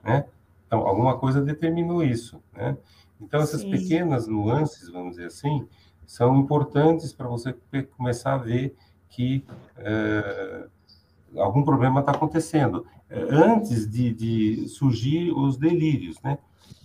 Né? 0.03 0.25
Então, 0.67 0.85
alguma 0.85 1.17
coisa 1.17 1.41
determinou 1.41 2.03
isso, 2.03 2.41
né? 2.53 2.77
Então, 3.19 3.41
essas 3.41 3.65
pequenas 3.65 4.27
nuances, 4.27 4.87
vamos 4.87 5.11
dizer 5.15 5.25
assim, 5.25 5.67
são 6.05 6.37
importantes 6.37 7.11
para 7.11 7.27
você 7.27 7.53
começar 7.97 8.35
a 8.35 8.37
ver 8.37 8.75
que 9.09 9.43
eh, 9.77 10.67
algum 11.35 11.63
problema 11.63 11.99
está 11.99 12.13
acontecendo 12.13 12.85
antes 13.11 13.89
de, 13.89 14.13
de, 14.13 14.67
surgir 14.67 15.31
os 15.31 15.57
delírios, 15.57 16.21
né? 16.21 16.37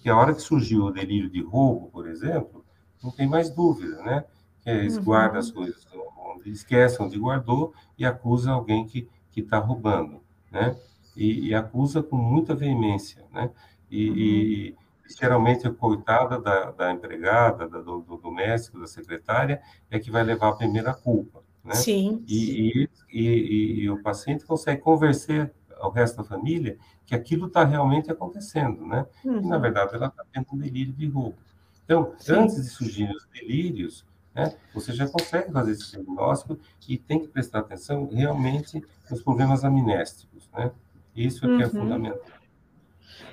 Que 0.03 0.09
a 0.09 0.17
hora 0.17 0.35
que 0.35 0.43
surgiu 0.43 0.85
o 0.85 0.91
delírio 0.91 1.31
de 1.31 1.43
roubo, 1.43 1.89
por 1.91 2.09
exemplo, 2.09 2.65
não 3.03 3.11
tem 3.11 3.29
mais 3.29 3.51
dúvida, 3.51 4.03
né? 4.03 4.25
Que 4.63 4.71
eles 4.71 4.97
uhum. 4.97 5.05
guardam 5.05 5.39
as 5.39 5.51
coisas 5.51 5.87
onde 6.35 6.51
esquecem 6.51 7.05
onde 7.05 7.19
guardou 7.19 7.73
e 7.99 8.05
acusa 8.05 8.51
alguém 8.51 8.87
que 8.87 9.09
que 9.35 9.41
está 9.41 9.59
roubando, 9.59 10.21
né? 10.51 10.77
E, 11.17 11.49
e, 11.49 11.55
acusa 11.55 12.03
com 12.03 12.17
muita 12.17 12.55
veemência, 12.55 13.25
né? 13.33 13.51
E, 13.91 14.09
uhum. 14.09 14.17
e, 14.17 14.77
geralmente 15.21 15.67
a 15.67 15.73
coitada 15.73 16.41
da, 16.41 16.71
da 16.71 16.93
empregada, 16.93 17.69
da, 17.69 17.81
do, 17.81 18.01
do, 18.01 18.17
doméstico, 18.17 18.79
da 18.79 18.87
secretária, 18.87 19.61
é 19.91 19.99
que 19.99 20.11
vai 20.11 20.23
levar 20.23 20.51
a 20.51 20.57
primeira 20.57 20.95
culpa. 20.95 21.43
Né? 21.65 21.75
Sim. 21.75 22.25
E, 22.29 22.89
e, 23.13 23.21
e, 23.21 23.81
e 23.83 23.91
o 23.91 24.03
paciente 24.03 24.45
consegue 24.47 24.81
convencer 24.81 25.53
ao 25.85 25.91
resto 25.91 26.17
da 26.17 26.25
família 26.25 26.79
que 27.07 27.15
aquilo 27.15 27.47
está 27.47 27.65
realmente 27.65 28.11
acontecendo, 28.11 28.87
né? 28.87 29.07
Uhum. 29.25 29.39
E, 29.39 29.47
na 29.47 29.57
uhum. 29.57 29.63
verdade, 29.63 29.95
ela 29.95 30.07
está 30.07 30.25
tendo 30.33 30.47
um 30.53 30.59
delírio 30.59 30.93
de 30.93 31.07
roubo. 31.07 31.37
Então, 31.85 32.15
Sim. 32.19 32.33
antes 32.33 32.57
de 32.57 32.69
surgirem 32.69 33.15
os 33.15 33.27
delírios, 33.27 34.05
né, 34.35 34.55
você 34.73 34.93
já 34.93 35.07
consegue 35.07 35.53
fazer 35.53 35.73
esse 35.73 35.91
diagnóstico 35.93 36.59
e 36.89 36.97
tem 36.97 37.21
que 37.21 37.29
prestar 37.29 37.61
atenção 37.61 38.09
realmente 38.11 38.83
nos 39.11 39.23
problemas 39.23 39.63
amnésticos, 39.65 40.49
né? 40.53 40.73
Isso 41.15 41.45
é 41.45 41.49
uhum. 41.49 41.57
que 41.57 41.63
é 41.63 41.67
uhum. 41.67 41.73
fundamental. 41.73 42.35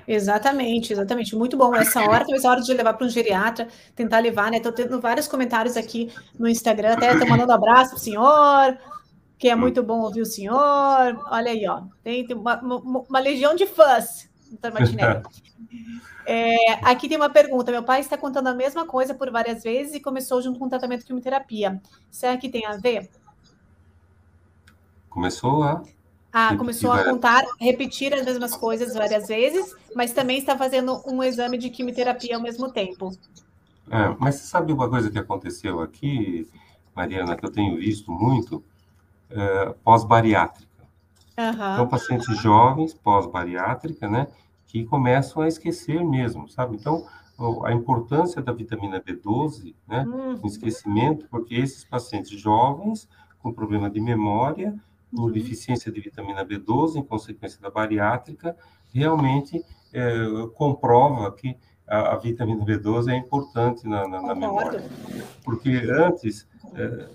Exatamente, 0.06 0.92
exatamente. 0.92 1.34
Muito 1.34 1.56
bom. 1.56 1.74
Essa 1.74 2.00
hora, 2.00 2.20
talvez 2.24 2.44
a 2.44 2.50
hora 2.50 2.60
de 2.60 2.72
levar 2.74 2.94
para 2.94 3.06
um 3.06 3.10
geriatra, 3.10 3.68
tentar 3.94 4.18
levar, 4.18 4.50
né? 4.50 4.58
Estou 4.58 4.72
tendo 4.72 5.00
vários 5.00 5.26
comentários 5.26 5.76
aqui 5.76 6.12
no 6.38 6.48
Instagram, 6.48 6.94
até 6.94 7.12
estou 7.12 7.28
mandando 7.28 7.52
abraço 7.52 7.90
para 7.90 7.96
o 7.96 8.00
senhor, 8.00 8.78
que 9.42 9.48
é 9.48 9.56
muito 9.56 9.82
bom 9.82 10.02
ouvir 10.02 10.20
o 10.20 10.24
senhor. 10.24 10.56
Olha 11.28 11.50
aí, 11.50 11.66
ó. 11.66 11.82
Tem, 12.04 12.24
tem 12.24 12.36
uma, 12.36 12.60
uma, 12.60 13.00
uma, 13.00 13.18
legião 13.18 13.56
de 13.56 13.66
fãs, 13.66 14.30
doutor 14.48 14.72
Martinelli. 14.72 15.20
É, 16.24 16.74
aqui 16.88 17.08
tem 17.08 17.16
uma 17.16 17.28
pergunta. 17.28 17.72
Meu 17.72 17.82
pai 17.82 17.98
está 17.98 18.16
contando 18.16 18.46
a 18.46 18.54
mesma 18.54 18.86
coisa 18.86 19.12
por 19.12 19.28
várias 19.28 19.64
vezes 19.64 19.94
e 19.94 20.00
começou 20.00 20.40
junto 20.40 20.56
com 20.56 20.66
o 20.66 20.68
tratamento 20.68 21.00
de 21.00 21.06
quimioterapia. 21.06 21.82
Será 22.08 22.36
que 22.36 22.48
tem 22.48 22.64
a 22.64 22.76
ver? 22.76 23.10
Começou 25.10 25.64
a 25.64 25.82
ah, 26.32 26.56
começou 26.56 26.92
a 26.92 27.02
contar, 27.02 27.42
repetir 27.58 28.14
as 28.14 28.24
mesmas 28.24 28.54
coisas 28.54 28.94
várias 28.94 29.26
vezes, 29.26 29.74
mas 29.96 30.12
também 30.12 30.38
está 30.38 30.56
fazendo 30.56 31.02
um 31.04 31.24
exame 31.24 31.58
de 31.58 31.68
quimioterapia 31.70 32.36
ao 32.36 32.42
mesmo 32.42 32.70
tempo. 32.70 33.10
É, 33.90 34.14
mas 34.20 34.36
você 34.36 34.46
sabe 34.46 34.72
uma 34.72 34.88
coisa 34.88 35.10
que 35.10 35.18
aconteceu 35.18 35.80
aqui, 35.80 36.48
Mariana, 36.94 37.36
que 37.36 37.44
eu 37.44 37.50
tenho 37.50 37.76
visto 37.76 38.12
muito, 38.12 38.62
é, 39.34 39.74
pós-bariátrica. 39.84 40.70
Uhum. 41.38 41.72
Então, 41.72 41.88
pacientes 41.88 42.38
jovens, 42.38 42.94
pós-bariátrica, 42.94 44.08
né, 44.08 44.28
que 44.66 44.84
começam 44.84 45.42
a 45.42 45.48
esquecer 45.48 46.04
mesmo, 46.04 46.48
sabe? 46.48 46.76
Então, 46.76 47.06
a 47.64 47.72
importância 47.72 48.40
da 48.40 48.52
vitamina 48.52 49.00
B12, 49.00 49.74
né, 49.88 50.04
uhum. 50.06 50.36
no 50.36 50.46
esquecimento, 50.46 51.26
porque 51.28 51.54
esses 51.54 51.84
pacientes 51.84 52.38
jovens 52.38 53.08
com 53.40 53.52
problema 53.52 53.90
de 53.90 54.00
memória 54.00 54.74
por 55.10 55.24
uhum. 55.24 55.32
deficiência 55.32 55.90
de 55.90 56.00
vitamina 56.00 56.44
B12, 56.44 56.96
em 56.96 57.02
consequência 57.02 57.60
da 57.60 57.70
bariátrica, 57.70 58.56
realmente 58.94 59.62
é, 59.92 60.12
comprova 60.54 61.30
que 61.32 61.56
a, 61.92 62.14
a, 62.14 62.16
vitamina 62.16 62.64
B12 62.64 63.08
é 63.08 63.16
importante 63.16 63.86
na, 63.86 64.08
na, 64.08 64.22
na 64.22 64.34
memória. 64.34 64.82
Porque 65.44 65.70
antes, 65.90 66.48
é, 66.74 67.08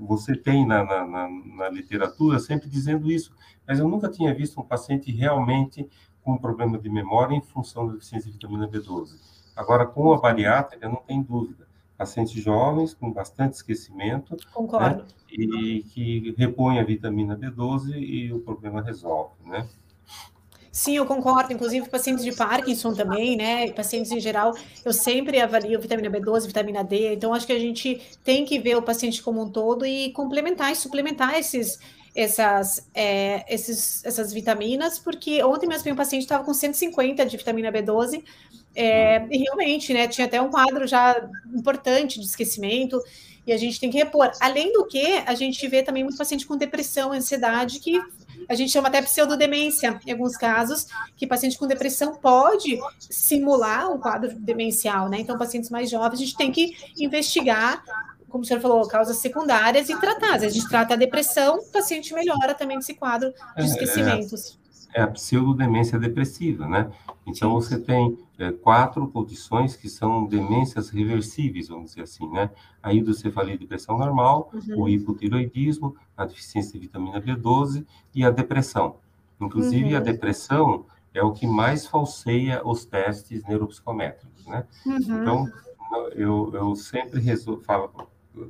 você 0.00 0.36
tem 0.36 0.64
na, 0.64 0.84
na, 0.84 1.28
na, 1.28 1.68
literatura 1.68 2.38
sempre 2.38 2.68
dizendo 2.68 3.10
isso, 3.10 3.32
mas 3.66 3.80
eu 3.80 3.88
nunca 3.88 4.08
tinha 4.08 4.32
visto 4.32 4.60
um 4.60 4.64
paciente 4.64 5.10
realmente 5.10 5.88
com 6.22 6.38
problema 6.38 6.78
de 6.78 6.88
memória 6.88 7.34
em 7.34 7.40
função 7.40 7.88
da 7.88 7.94
deficiência 7.94 8.30
de 8.30 8.36
vitamina 8.36 8.68
B12. 8.68 9.16
Agora, 9.56 9.84
com 9.84 10.12
a 10.12 10.20
bariátrica, 10.20 10.88
não 10.88 11.02
tem 11.04 11.20
dúvida 11.20 11.66
pacientes 11.96 12.40
jovens 12.40 12.94
com 12.94 13.10
bastante 13.10 13.54
esquecimento. 13.54 14.34
Né, 14.34 14.38
Concordo. 14.52 15.02
Né? 15.02 15.08
E 15.32 15.82
que 15.82 16.34
repõe 16.38 16.78
a 16.78 16.84
vitamina 16.84 17.36
B12 17.36 17.96
e 17.96 18.32
o 18.32 18.38
problema 18.38 18.82
resolve, 18.82 19.34
né? 19.44 19.66
Sim, 20.76 20.96
eu 20.98 21.06
concordo. 21.06 21.54
Inclusive, 21.54 21.88
pacientes 21.88 22.22
de 22.22 22.32
Parkinson 22.32 22.92
também, 22.92 23.34
né? 23.34 23.72
Pacientes 23.72 24.12
em 24.12 24.20
geral, 24.20 24.52
eu 24.84 24.92
sempre 24.92 25.40
avalio 25.40 25.80
vitamina 25.80 26.10
B12, 26.10 26.46
vitamina 26.46 26.84
D. 26.84 27.14
Então, 27.14 27.32
acho 27.32 27.46
que 27.46 27.52
a 27.54 27.58
gente 27.58 27.98
tem 28.22 28.44
que 28.44 28.58
ver 28.58 28.76
o 28.76 28.82
paciente 28.82 29.22
como 29.22 29.42
um 29.42 29.50
todo 29.50 29.86
e 29.86 30.12
complementar 30.12 30.70
e 30.70 30.76
suplementar 30.76 31.34
esses, 31.38 31.78
essas, 32.14 32.86
é, 32.94 33.42
esses, 33.52 34.04
essas 34.04 34.34
vitaminas, 34.34 34.98
porque 34.98 35.42
ontem 35.42 35.66
mesmo 35.66 35.90
um 35.90 35.96
paciente 35.96 36.24
estava 36.24 36.44
com 36.44 36.52
150 36.52 37.24
de 37.24 37.38
vitamina 37.38 37.72
B12 37.72 38.22
é, 38.74 39.26
e 39.30 39.38
realmente, 39.38 39.94
né, 39.94 40.06
tinha 40.06 40.26
até 40.26 40.42
um 40.42 40.50
quadro 40.50 40.86
já 40.86 41.16
importante 41.54 42.20
de 42.20 42.26
esquecimento, 42.26 43.00
e 43.46 43.52
a 43.52 43.56
gente 43.56 43.80
tem 43.80 43.90
que 43.90 43.96
repor. 43.96 44.30
Além 44.40 44.72
do 44.72 44.84
que, 44.86 45.22
a 45.24 45.34
gente 45.34 45.66
vê 45.68 45.82
também 45.82 46.02
muito 46.02 46.18
paciente 46.18 46.44
com 46.46 46.56
depressão, 46.56 47.12
ansiedade, 47.12 47.80
que 47.80 47.98
a 48.48 48.54
gente 48.54 48.72
chama 48.72 48.88
até 48.88 49.02
pseudodemência, 49.02 49.98
em 50.06 50.12
alguns 50.12 50.36
casos, 50.36 50.86
que 51.16 51.26
paciente 51.26 51.58
com 51.58 51.66
depressão 51.66 52.14
pode 52.14 52.78
simular 52.98 53.92
um 53.92 53.98
quadro 53.98 54.34
demencial, 54.34 55.08
né? 55.08 55.18
Então, 55.20 55.38
pacientes 55.38 55.70
mais 55.70 55.90
jovens, 55.90 56.20
a 56.20 56.24
gente 56.24 56.36
tem 56.36 56.52
que 56.52 56.76
investigar, 56.98 57.82
como 58.28 58.44
o 58.44 58.46
senhor 58.46 58.60
falou, 58.60 58.86
causas 58.86 59.18
secundárias 59.18 59.88
e 59.88 59.98
tratar. 59.98 60.34
A 60.34 60.48
gente 60.48 60.68
trata 60.68 60.94
a 60.94 60.96
depressão, 60.96 61.56
o 61.56 61.72
paciente 61.72 62.14
melhora 62.14 62.54
também 62.54 62.78
desse 62.78 62.94
quadro 62.94 63.30
de 63.30 63.62
é, 63.62 63.62
é. 63.62 63.64
esquecimentos. 63.64 64.58
É, 64.96 65.02
a 65.02 65.06
pseudodemência 65.08 65.98
depressiva, 65.98 66.66
né? 66.66 66.90
Então, 67.26 67.52
você 67.52 67.78
tem 67.78 68.18
é, 68.38 68.50
quatro 68.50 69.06
condições 69.08 69.76
que 69.76 69.90
são 69.90 70.24
demências 70.24 70.88
reversíveis, 70.88 71.68
vamos 71.68 71.90
dizer 71.90 72.00
assim, 72.00 72.26
né? 72.30 72.48
A 72.82 72.94
hidrocefalia 72.94 73.58
de 73.58 73.66
pressão 73.66 73.98
normal, 73.98 74.50
uhum. 74.54 74.84
o 74.84 74.88
hipotiroidismo, 74.88 75.94
a 76.16 76.24
deficiência 76.24 76.72
de 76.72 76.86
vitamina 76.86 77.20
B12 77.20 77.84
e 78.14 78.24
a 78.24 78.30
depressão. 78.30 78.96
Inclusive, 79.38 79.90
uhum. 79.90 79.98
a 79.98 80.00
depressão 80.00 80.86
é 81.12 81.22
o 81.22 81.30
que 81.30 81.46
mais 81.46 81.86
falseia 81.86 82.66
os 82.66 82.86
testes 82.86 83.44
neuropsicométricos, 83.44 84.46
né? 84.46 84.64
Uhum. 84.86 84.96
Então, 84.96 85.52
eu, 86.14 86.50
eu 86.54 86.74
sempre 86.74 87.20
falo, 87.66 87.90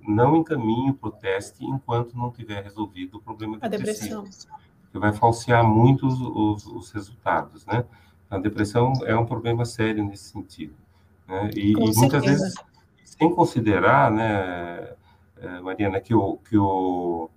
não 0.06 0.36
encaminho 0.36 0.94
para 0.94 1.08
o 1.08 1.12
teste 1.12 1.64
enquanto 1.64 2.16
não 2.16 2.30
tiver 2.30 2.62
resolvido 2.62 3.16
o 3.16 3.20
problema 3.20 3.58
a 3.60 3.66
depressão. 3.66 4.24
Que 4.96 5.00
vai 5.00 5.12
falsear 5.12 5.62
muito 5.62 6.06
os, 6.06 6.18
os, 6.18 6.66
os 6.66 6.90
resultados, 6.90 7.66
né? 7.66 7.84
A 8.30 8.38
depressão 8.38 8.94
é 9.04 9.14
um 9.14 9.26
problema 9.26 9.66
sério 9.66 10.02
nesse 10.02 10.30
sentido. 10.30 10.72
Né? 11.28 11.50
E, 11.54 11.72
e 11.72 11.96
muitas 11.98 12.24
vezes, 12.24 12.54
sem 13.04 13.30
considerar, 13.30 14.10
né, 14.10 14.94
eh, 15.36 15.60
Mariana, 15.60 16.00
que, 16.00 16.14
o, 16.14 16.38
que, 16.48 16.56
o, 16.56 17.28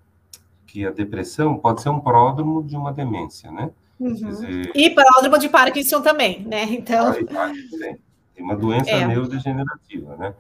que 0.66 0.86
a 0.86 0.90
depressão 0.90 1.58
pode 1.58 1.82
ser 1.82 1.90
um 1.90 2.00
pródromo 2.00 2.64
de 2.64 2.78
uma 2.78 2.94
demência, 2.94 3.52
né? 3.52 3.72
Uhum. 4.00 4.14
Dizer, 4.14 4.72
e 4.74 4.90
pródromo 4.92 5.38
de 5.38 5.50
Parkinson 5.50 6.02
também, 6.02 6.42
né? 6.46 6.64
Então... 6.64 7.14
Tem 7.14 8.46
uma 8.46 8.56
doença 8.56 8.92
é. 8.92 9.06
neurodegenerativa, 9.06 10.16
né? 10.16 10.34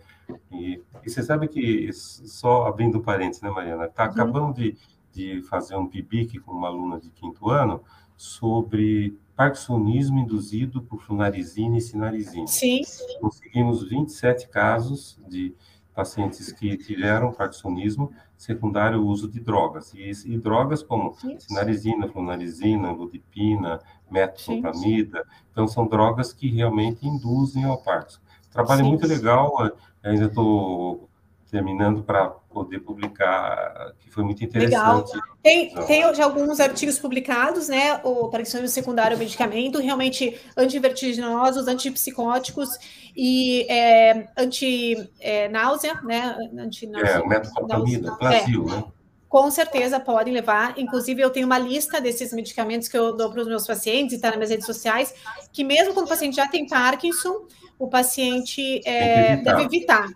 E, 0.53 0.81
e, 1.03 1.09
você 1.09 1.21
sabe 1.21 1.49
que, 1.49 1.91
só 1.91 2.65
abrindo 2.65 3.01
parênteses, 3.01 3.41
né, 3.41 3.49
Mariana? 3.49 3.89
Tá, 3.89 4.05
uhum. 4.05 4.09
Acabamos 4.09 4.55
de, 4.55 4.77
de 5.11 5.41
fazer 5.43 5.75
um 5.75 5.87
PIBIC 5.87 6.39
com 6.39 6.51
uma 6.51 6.67
aluna 6.67 6.99
de 6.99 7.09
quinto 7.09 7.49
ano 7.49 7.83
sobre 8.15 9.17
parkinsonismo 9.35 10.19
induzido 10.19 10.81
por 10.81 11.01
flunarizina 11.01 11.77
e 11.77 11.81
sinarizina. 11.81 12.47
Sim. 12.47 12.81
Conseguimos 13.21 13.87
27 13.87 14.49
casos 14.49 15.19
de 15.27 15.55
pacientes 15.93 16.51
que 16.51 16.77
tiveram 16.77 17.33
parkinsonismo 17.33 18.11
secundário 18.37 18.99
ao 18.99 19.05
uso 19.05 19.27
de 19.27 19.39
drogas. 19.39 19.93
E, 19.93 20.11
e 20.25 20.37
drogas 20.37 20.81
como 20.81 21.13
sinarizina, 21.37 22.07
flunarizina, 22.07 22.91
ludipina, 22.91 23.79
metoclopramida. 24.09 25.25
Então, 25.51 25.67
são 25.67 25.87
drogas 25.87 26.31
que 26.31 26.49
realmente 26.49 27.05
induzem 27.05 27.65
ao 27.65 27.81
Parkinson. 27.81 28.21
Trabalho 28.49 28.83
Sim. 28.83 28.89
muito 28.89 29.07
legal, 29.07 29.71
ainda 30.01 30.25
estou 30.25 31.08
terminando 31.49 32.03
para 32.03 32.29
poder 32.29 32.79
publicar, 32.79 33.93
que 33.99 34.09
foi 34.09 34.23
muito 34.23 34.43
interessante. 34.43 35.13
Legal. 35.13 35.37
Tem, 35.41 35.73
tem 35.85 36.13
já 36.13 36.23
alguns 36.23 36.59
artigos 36.59 36.99
publicados, 36.99 37.67
né? 37.67 37.99
O 38.03 38.29
parkinsonismo 38.29 38.73
secundário 38.73 39.15
ao 39.15 39.19
medicamento, 39.19 39.79
realmente 39.79 40.39
antivertiginosos, 40.55 41.67
antipsicóticos 41.67 42.69
e 43.15 43.65
é, 43.69 44.27
anti-náusea, 44.37 45.99
é, 46.03 46.05
né? 46.05 46.37
Anti 46.57 46.85
é, 46.85 47.27
metoclopramida, 47.27 48.11
Brasil, 48.11 48.65
é. 48.67 48.71
né? 48.71 48.83
Com 49.27 49.51
certeza 49.51 49.99
podem 49.99 50.33
levar. 50.33 50.77
Inclusive, 50.77 51.21
eu 51.21 51.29
tenho 51.29 51.45
uma 51.45 51.59
lista 51.59 52.01
desses 52.01 52.33
medicamentos 52.33 52.87
que 52.87 52.97
eu 52.97 53.15
dou 53.15 53.31
para 53.31 53.41
os 53.41 53.47
meus 53.47 53.65
pacientes 53.65 54.13
e 54.13 54.15
está 54.15 54.29
nas 54.29 54.37
minhas 54.37 54.49
redes 54.49 54.65
sociais, 54.65 55.13
que 55.53 55.63
mesmo 55.63 55.93
quando 55.93 56.07
o 56.07 56.09
paciente 56.09 56.35
já 56.35 56.47
tem 56.47 56.67
Parkinson, 56.67 57.45
o 57.77 57.87
paciente 57.87 58.81
é, 58.85 59.33
evitar. 59.33 59.51
deve 59.51 59.63
evitar 59.63 60.09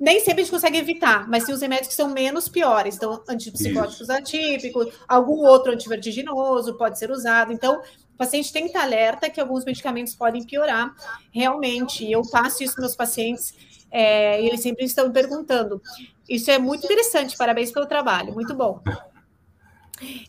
nem 0.00 0.18
sempre 0.20 0.40
a 0.40 0.44
gente 0.44 0.52
consegue 0.52 0.78
evitar, 0.78 1.28
mas 1.28 1.44
tem 1.44 1.54
os 1.54 1.60
remédios 1.60 1.88
que 1.88 1.94
são 1.94 2.08
menos 2.08 2.48
piores. 2.48 2.96
Então, 2.96 3.22
antipsicóticos 3.28 4.08
isso. 4.08 4.12
atípicos, 4.12 4.94
algum 5.06 5.44
outro 5.46 5.72
antivertiginoso 5.72 6.78
pode 6.78 6.98
ser 6.98 7.10
usado. 7.10 7.52
Então, 7.52 7.82
o 8.14 8.16
paciente 8.16 8.50
tem 8.50 8.62
que 8.62 8.68
estar 8.68 8.82
alerta 8.82 9.28
que 9.28 9.38
alguns 9.38 9.62
medicamentos 9.62 10.14
podem 10.14 10.42
piorar. 10.42 10.94
Realmente, 11.30 12.10
eu 12.10 12.22
passo 12.30 12.64
isso 12.64 12.72
para 12.74 12.82
meus 12.82 12.96
pacientes 12.96 13.54
é, 13.90 14.42
e 14.42 14.46
eles 14.46 14.62
sempre 14.62 14.86
estão 14.86 15.06
me 15.06 15.12
perguntando. 15.12 15.82
Isso 16.26 16.50
é 16.50 16.58
muito 16.58 16.84
interessante, 16.86 17.36
parabéns 17.36 17.70
pelo 17.70 17.86
trabalho, 17.86 18.32
muito 18.32 18.54
bom. 18.54 18.80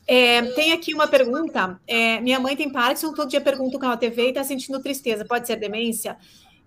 É, 0.06 0.42
tem 0.54 0.74
aqui 0.74 0.94
uma 0.94 1.08
pergunta. 1.08 1.80
É, 1.88 2.20
minha 2.20 2.42
mãe 2.42 2.58
tem 2.58 2.70
Parkinson, 2.70 3.14
todo 3.14 3.30
dia 3.30 3.40
pergunta 3.40 3.80
com 3.80 3.86
a 3.86 3.96
TV 3.96 4.26
e 4.26 4.30
está 4.30 4.44
sentindo 4.44 4.82
tristeza. 4.82 5.24
Pode 5.24 5.48
ser 5.48 5.56
demência? 5.56 6.18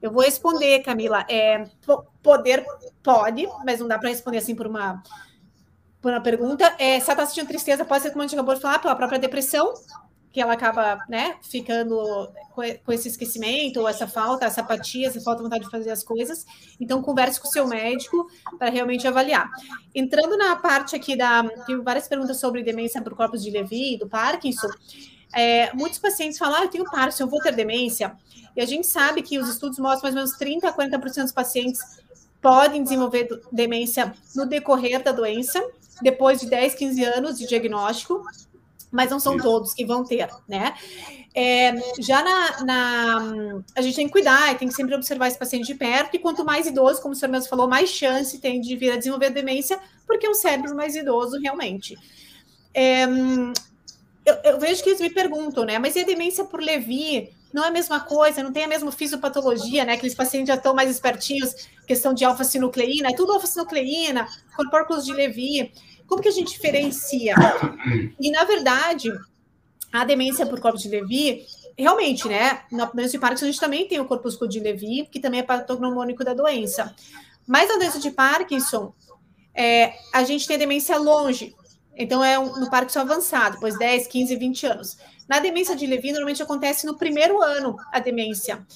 Eu 0.05 0.13
vou 0.13 0.23
responder, 0.23 0.81
Camila. 0.81 1.25
É, 1.31 1.65
poder 2.23 2.63
pode, 3.03 3.49
mas 3.65 3.81
não 3.81 3.89
dá 3.89 3.99
para 3.99 4.11
responder 4.11 4.37
assim 4.37 4.55
por 4.55 4.67
uma, 4.67 5.03
por 6.03 6.13
uma 6.13 6.21
pergunta. 6.21 6.75
É, 6.79 7.01
se 7.01 7.11
ela 7.11 7.23
está 7.23 7.27
sentindo 7.27 7.49
tristeza, 7.49 7.87
pode 7.87 8.03
ser, 8.03 8.11
como 8.11 8.21
a 8.21 8.27
gente 8.27 8.35
acabou 8.35 8.55
de 8.55 8.61
falar, 8.61 8.81
pela 8.81 8.95
própria 8.95 9.19
depressão, 9.19 9.73
que 10.31 10.43
ela 10.43 10.53
acaba 10.53 10.99
né, 11.09 11.37
ficando 11.43 12.31
com 12.85 12.93
esse 12.93 13.09
esquecimento, 13.09 13.81
ou 13.81 13.89
essa 13.89 14.07
falta, 14.07 14.45
essa 14.45 14.61
apatia, 14.61 15.09
essa 15.09 15.23
falta 15.23 15.39
de 15.39 15.45
vontade 15.45 15.65
de 15.65 15.71
fazer 15.71 15.91
as 15.91 16.05
coisas. 16.05 16.45
Então, 16.79 17.01
converse 17.01 17.41
com 17.41 17.49
o 17.49 17.51
seu 17.51 17.67
médico 17.67 18.27
para 18.59 18.69
realmente 18.69 19.09
avaliar. 19.09 19.49
Entrando 19.95 20.37
na 20.37 20.55
parte 20.57 20.95
aqui 20.95 21.17
da. 21.17 21.49
Tem 21.65 21.81
várias 21.81 22.07
perguntas 22.07 22.39
sobre 22.39 22.63
demência 22.63 23.01
por 23.01 23.17
corpos 23.17 23.43
de 23.43 23.51
Levy, 23.51 23.97
do 23.97 24.07
Parkinson. 24.07 24.69
É, 25.35 25.73
muitos 25.75 25.99
pacientes 25.99 26.39
falam, 26.39 26.61
ah, 26.61 26.65
eu 26.65 26.69
tenho 26.69 26.85
Parkinson, 26.85 27.25
eu 27.25 27.29
vou 27.29 27.41
ter 27.41 27.55
demência. 27.55 28.17
E 28.57 28.61
a 28.61 28.67
gente 28.67 28.87
sabe 28.87 29.23
que 29.23 29.39
os 29.39 29.49
estudos 29.49 29.79
mostram 29.79 30.13
mais 30.13 30.15
ou 30.15 30.23
menos 30.23 30.63
30% 30.63 30.65
a 30.65 30.73
40% 30.73 31.23
dos 31.23 31.33
pacientes 31.33 31.81
podem 32.41 32.83
desenvolver 32.83 33.29
demência 33.51 34.15
no 34.35 34.47
decorrer 34.47 35.03
da 35.03 35.13
doença, 35.13 35.63
depois 36.03 36.41
de 36.41 36.47
10, 36.47 36.75
15 36.75 37.05
anos 37.05 37.39
de 37.39 37.47
diagnóstico 37.47 38.23
mas 38.95 39.11
não 39.11 39.19
são 39.19 39.37
todos 39.37 39.75
que 39.75 39.85
vão 39.85 40.05
ter, 40.05 40.29
né? 40.49 40.73
É, 41.35 41.75
já 41.99 42.23
na, 42.23 42.65
na, 42.65 43.63
A 43.75 43.83
gente 43.83 43.97
tem 43.97 44.07
que 44.07 44.13
cuidar, 44.13 44.57
tem 44.57 44.69
que 44.69 44.75
sempre 44.75 44.95
observar 44.95 45.27
esse 45.27 45.37
paciente 45.37 45.67
de 45.67 45.75
perto, 45.75 46.15
e 46.15 46.19
quanto 46.21 46.45
mais 46.45 46.65
idoso, 46.69 47.03
como 47.03 47.13
o 47.13 47.17
senhor 47.17 47.33
mesmo 47.33 47.49
falou, 47.49 47.67
mais 47.67 47.91
chance 47.91 48.39
tem 48.39 48.61
de 48.61 48.77
vir 48.77 48.93
a 48.93 48.97
desenvolver 48.97 49.31
demência, 49.31 49.81
porque 50.07 50.27
é 50.27 50.31
um 50.31 50.35
cérebro 50.35 50.77
mais 50.77 50.95
idoso, 50.95 51.41
realmente. 51.41 51.99
É, 52.73 53.05
eu, 54.25 54.35
eu, 54.45 54.59
vejo 54.59 54.83
que 54.83 54.91
eles 54.91 55.01
me 55.01 55.11
perguntam, 55.11 55.65
né? 55.65 55.79
Mas 55.79 55.97
e 55.97 56.01
a 56.01 56.05
demência 56.05 56.45
por 56.45 56.61
Levi? 56.61 57.33
Não 57.53 57.65
é 57.65 57.69
a 57.69 57.71
mesma 57.71 58.01
coisa, 58.01 58.43
não 58.43 58.53
tem 58.53 58.65
a 58.65 58.69
mesma 58.69 58.91
fisiopatologia, 58.91 59.85
né? 59.85 59.93
Aqueles 59.95 60.15
pacientes 60.15 60.49
já 60.49 60.55
estão 60.55 60.75
mais 60.75 60.91
espertinhos, 60.91 61.55
questão 61.87 62.13
de 62.13 62.25
alfa-sinucleína, 62.25 63.11
é 63.11 63.15
tudo 63.15 63.33
alfa-sinucleína, 63.33 64.27
corpúsculos 64.57 65.05
de 65.05 65.13
Levi. 65.13 65.73
Como 66.07 66.23
que 66.23 66.29
a 66.29 66.33
gente 66.33 66.53
diferencia? 66.53 67.35
E, 68.21 68.31
na 68.31 68.45
verdade, 68.45 69.13
a 69.93 70.05
demência 70.05 70.45
por 70.45 70.61
corpus 70.61 70.83
de 70.83 70.89
Levy, 70.89 71.47
realmente, 71.79 72.27
né? 72.29 72.63
Na 72.71 72.87
doença 72.87 73.13
de 73.13 73.19
Parkinson, 73.19 73.45
a 73.45 73.49
gente 73.49 73.61
também 73.61 73.87
tem 73.87 74.01
o 74.01 74.05
corpúsculo 74.05 74.51
de 74.51 74.61
Levy, 74.61 75.09
que 75.11 75.21
também 75.21 75.41
é 75.41 75.43
patognomônico 75.43 76.25
da 76.25 76.35
doença. 76.35 76.95
Mas 77.47 77.69
na 77.69 77.77
doença 77.77 77.99
de 78.01 78.11
Parkinson, 78.11 78.93
é, 79.55 79.95
a 80.13 80.25
gente 80.25 80.47
tem 80.47 80.57
a 80.57 80.59
demência 80.59 80.97
longe. 80.99 81.55
Então, 81.97 82.25
é 82.25 82.39
um, 82.39 82.59
no 82.59 82.71
Parkinson 82.71 83.01
avançado, 83.01 83.55
depois 83.55 83.79
10, 83.79 84.07
15, 84.07 84.37
20 84.37 84.67
anos. 84.67 84.99
Na 85.29 85.39
demência 85.39 85.75
de 85.77 85.87
Levy, 85.87 86.13
normalmente 86.13 86.43
acontece 86.43 86.87
no 86.87 86.97
primeiro 86.97 87.41
ano 87.43 87.77
a 87.93 88.01
demência. 88.01 88.67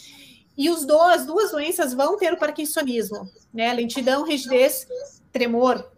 E 0.57 0.71
os 0.71 0.85
do, 0.85 1.01
as 1.01 1.25
duas 1.25 1.51
doenças 1.51 1.95
vão 1.95 2.17
ter 2.17 2.33
o 2.33 2.39
parkinsonismo, 2.39 3.31
né? 3.55 3.73
Lentidão, 3.73 4.25
rigidez, 4.25 4.89
tremor, 5.33 5.89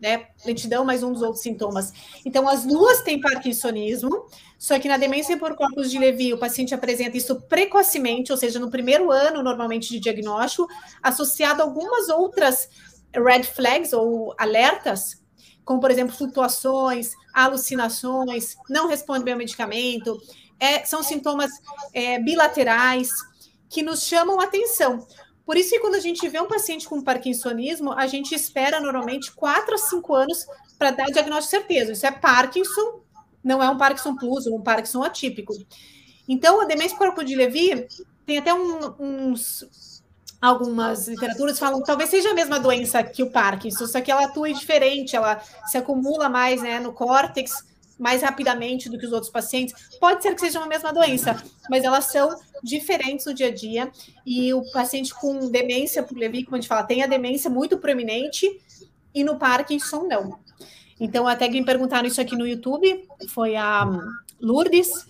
né? 0.00 0.26
Lentidão, 0.44 0.84
mais 0.84 1.02
um 1.02 1.12
dos 1.12 1.22
outros 1.22 1.42
sintomas. 1.42 1.92
Então, 2.24 2.48
as 2.48 2.64
duas 2.64 3.02
têm 3.02 3.20
parkinsonismo, 3.20 4.26
só 4.58 4.78
que 4.78 4.88
na 4.88 4.96
demência 4.96 5.36
por 5.36 5.54
corpus 5.54 5.90
de 5.90 5.98
Levy, 5.98 6.32
o 6.32 6.38
paciente 6.38 6.74
apresenta 6.74 7.16
isso 7.16 7.40
precocemente, 7.42 8.32
ou 8.32 8.38
seja, 8.38 8.58
no 8.58 8.70
primeiro 8.70 9.10
ano, 9.10 9.42
normalmente, 9.42 9.88
de 9.88 10.00
diagnóstico, 10.00 10.68
associado 11.02 11.62
a 11.62 11.64
algumas 11.64 12.08
outras 12.08 12.68
red 13.14 13.44
flags 13.44 13.92
ou 13.92 14.34
alertas, 14.36 15.17
como, 15.68 15.82
por 15.82 15.90
exemplo, 15.90 16.16
flutuações, 16.16 17.12
alucinações, 17.30 18.56
não 18.70 18.88
responde 18.88 19.22
bem 19.22 19.34
ao 19.34 19.38
medicamento, 19.38 20.18
é, 20.58 20.82
são 20.86 21.02
sintomas 21.02 21.50
é, 21.92 22.18
bilaterais 22.18 23.10
que 23.68 23.82
nos 23.82 24.02
chamam 24.02 24.40
atenção. 24.40 25.06
Por 25.44 25.58
isso 25.58 25.68
que 25.68 25.80
quando 25.80 25.96
a 25.96 26.00
gente 26.00 26.26
vê 26.26 26.40
um 26.40 26.48
paciente 26.48 26.88
com 26.88 27.02
parkinsonismo, 27.02 27.92
a 27.92 28.06
gente 28.06 28.34
espera 28.34 28.80
normalmente 28.80 29.30
4 29.32 29.74
a 29.74 29.76
5 29.76 30.14
anos 30.14 30.46
para 30.78 30.90
dar 30.90 31.04
diagnóstico 31.04 31.50
certeza. 31.50 31.92
Isso 31.92 32.06
é 32.06 32.12
Parkinson, 32.12 33.02
não 33.44 33.62
é 33.62 33.68
um 33.68 33.76
Parkinson 33.76 34.16
Plus 34.16 34.46
ou 34.46 34.56
um 34.56 34.62
Parkinson 34.62 35.02
atípico. 35.02 35.52
Então, 36.26 36.62
a 36.62 36.64
demência 36.64 36.96
corpo 36.96 37.22
de 37.22 37.36
Levy 37.36 37.86
tem 38.24 38.38
até 38.38 38.54
um, 38.54 38.94
uns 38.98 39.68
algumas 40.40 41.08
literaturas 41.08 41.58
falam 41.58 41.80
que 41.80 41.86
talvez 41.86 42.10
seja 42.10 42.30
a 42.30 42.34
mesma 42.34 42.60
doença 42.60 43.02
que 43.02 43.22
o 43.22 43.30
Parkinson, 43.30 43.86
só 43.86 44.00
que 44.00 44.10
ela 44.10 44.24
atua 44.24 44.52
diferente, 44.52 45.16
ela 45.16 45.40
se 45.66 45.76
acumula 45.76 46.28
mais 46.28 46.62
né, 46.62 46.78
no 46.78 46.92
córtex 46.92 47.66
mais 47.98 48.22
rapidamente 48.22 48.88
do 48.88 48.96
que 48.98 49.06
os 49.06 49.12
outros 49.12 49.30
pacientes. 49.30 49.74
Pode 49.98 50.22
ser 50.22 50.34
que 50.34 50.40
seja 50.40 50.60
uma 50.60 50.68
mesma 50.68 50.92
doença, 50.92 51.42
mas 51.68 51.82
elas 51.82 52.04
são 52.04 52.38
diferentes 52.62 53.26
no 53.26 53.34
dia 53.34 53.48
a 53.48 53.54
dia. 53.54 53.90
E 54.24 54.54
o 54.54 54.62
paciente 54.70 55.12
com 55.12 55.50
demência 55.50 56.02
por 56.02 56.16
Levy, 56.16 56.44
como 56.44 56.56
a 56.56 56.60
gente 56.60 56.68
fala, 56.68 56.84
tem 56.84 57.02
a 57.02 57.06
demência 57.06 57.50
muito 57.50 57.76
proeminente 57.78 58.46
e 59.12 59.24
no 59.24 59.36
Parkinson 59.36 60.04
não. 60.04 60.38
Então, 61.00 61.26
até 61.26 61.48
me 61.48 61.64
perguntaram 61.64 62.06
isso 62.06 62.20
aqui 62.20 62.36
no 62.36 62.46
YouTube, 62.46 63.06
foi 63.28 63.56
a 63.56 63.84
Lourdes. 64.40 65.06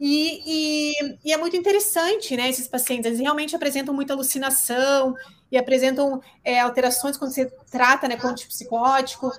E, 0.00 0.40
e, 0.46 1.18
e, 1.26 1.32
é 1.32 1.36
muito 1.36 1.54
interessante, 1.54 2.34
né? 2.34 2.48
Esses 2.48 2.66
pacientes, 2.66 3.04
eles 3.04 3.20
realmente 3.20 3.54
apresentam 3.54 3.92
muita 3.92 4.14
alucinação 4.14 5.14
e 5.52 5.58
apresentam 5.58 6.22
é, 6.42 6.58
alterações 6.58 7.18
quando 7.18 7.32
você 7.32 7.46
trata, 7.70 8.08
né, 8.08 8.16
com 8.16 8.28
antipsicótico. 8.28 9.30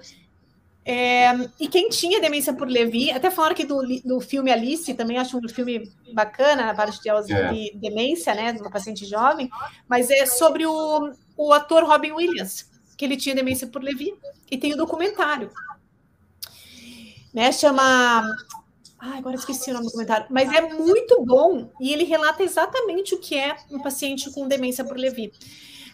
É, 0.85 1.31
e 1.59 1.67
quem 1.67 1.89
tinha 1.89 2.21
demência 2.21 2.53
por 2.53 2.67
Levi, 2.67 3.11
até 3.11 3.31
falaram 3.31 3.53
aqui 3.53 3.65
do, 3.65 3.81
do 4.03 4.19
filme 4.19 4.51
Alice, 4.51 4.93
também 4.93 5.17
acho 5.17 5.37
um 5.37 5.49
filme 5.49 5.91
bacana, 6.13 6.65
na 6.65 6.75
parte 6.75 7.01
de, 7.01 7.09
é. 7.09 7.53
de 7.53 7.71
demência, 7.75 8.33
né, 8.35 8.51
de 8.53 8.61
uma 8.61 8.69
paciente 8.69 9.05
jovem, 9.05 9.49
mas 9.87 10.09
é 10.09 10.25
sobre 10.25 10.65
o, 10.65 11.11
o 11.37 11.53
ator 11.53 11.83
Robin 11.83 12.11
Williams, 12.11 12.69
que 12.97 13.05
ele 13.05 13.17
tinha 13.17 13.33
demência 13.33 13.67
por 13.67 13.81
Levi, 13.81 14.13
e 14.49 14.57
tem 14.57 14.71
o 14.71 14.75
um 14.75 14.77
documentário, 14.77 15.51
né, 17.33 17.51
chama... 17.51 18.23
Ah, 19.01 19.17
agora 19.17 19.35
esqueci 19.35 19.71
o 19.71 19.73
nome 19.73 19.85
do 19.85 19.89
documentário, 19.89 20.27
mas 20.29 20.53
é 20.53 20.61
muito 20.61 21.25
bom, 21.25 21.71
e 21.81 21.91
ele 21.91 22.03
relata 22.03 22.43
exatamente 22.43 23.15
o 23.15 23.17
que 23.17 23.35
é 23.35 23.55
um 23.71 23.81
paciente 23.81 24.31
com 24.31 24.47
demência 24.47 24.85
por 24.85 24.95
Levi 24.95 25.33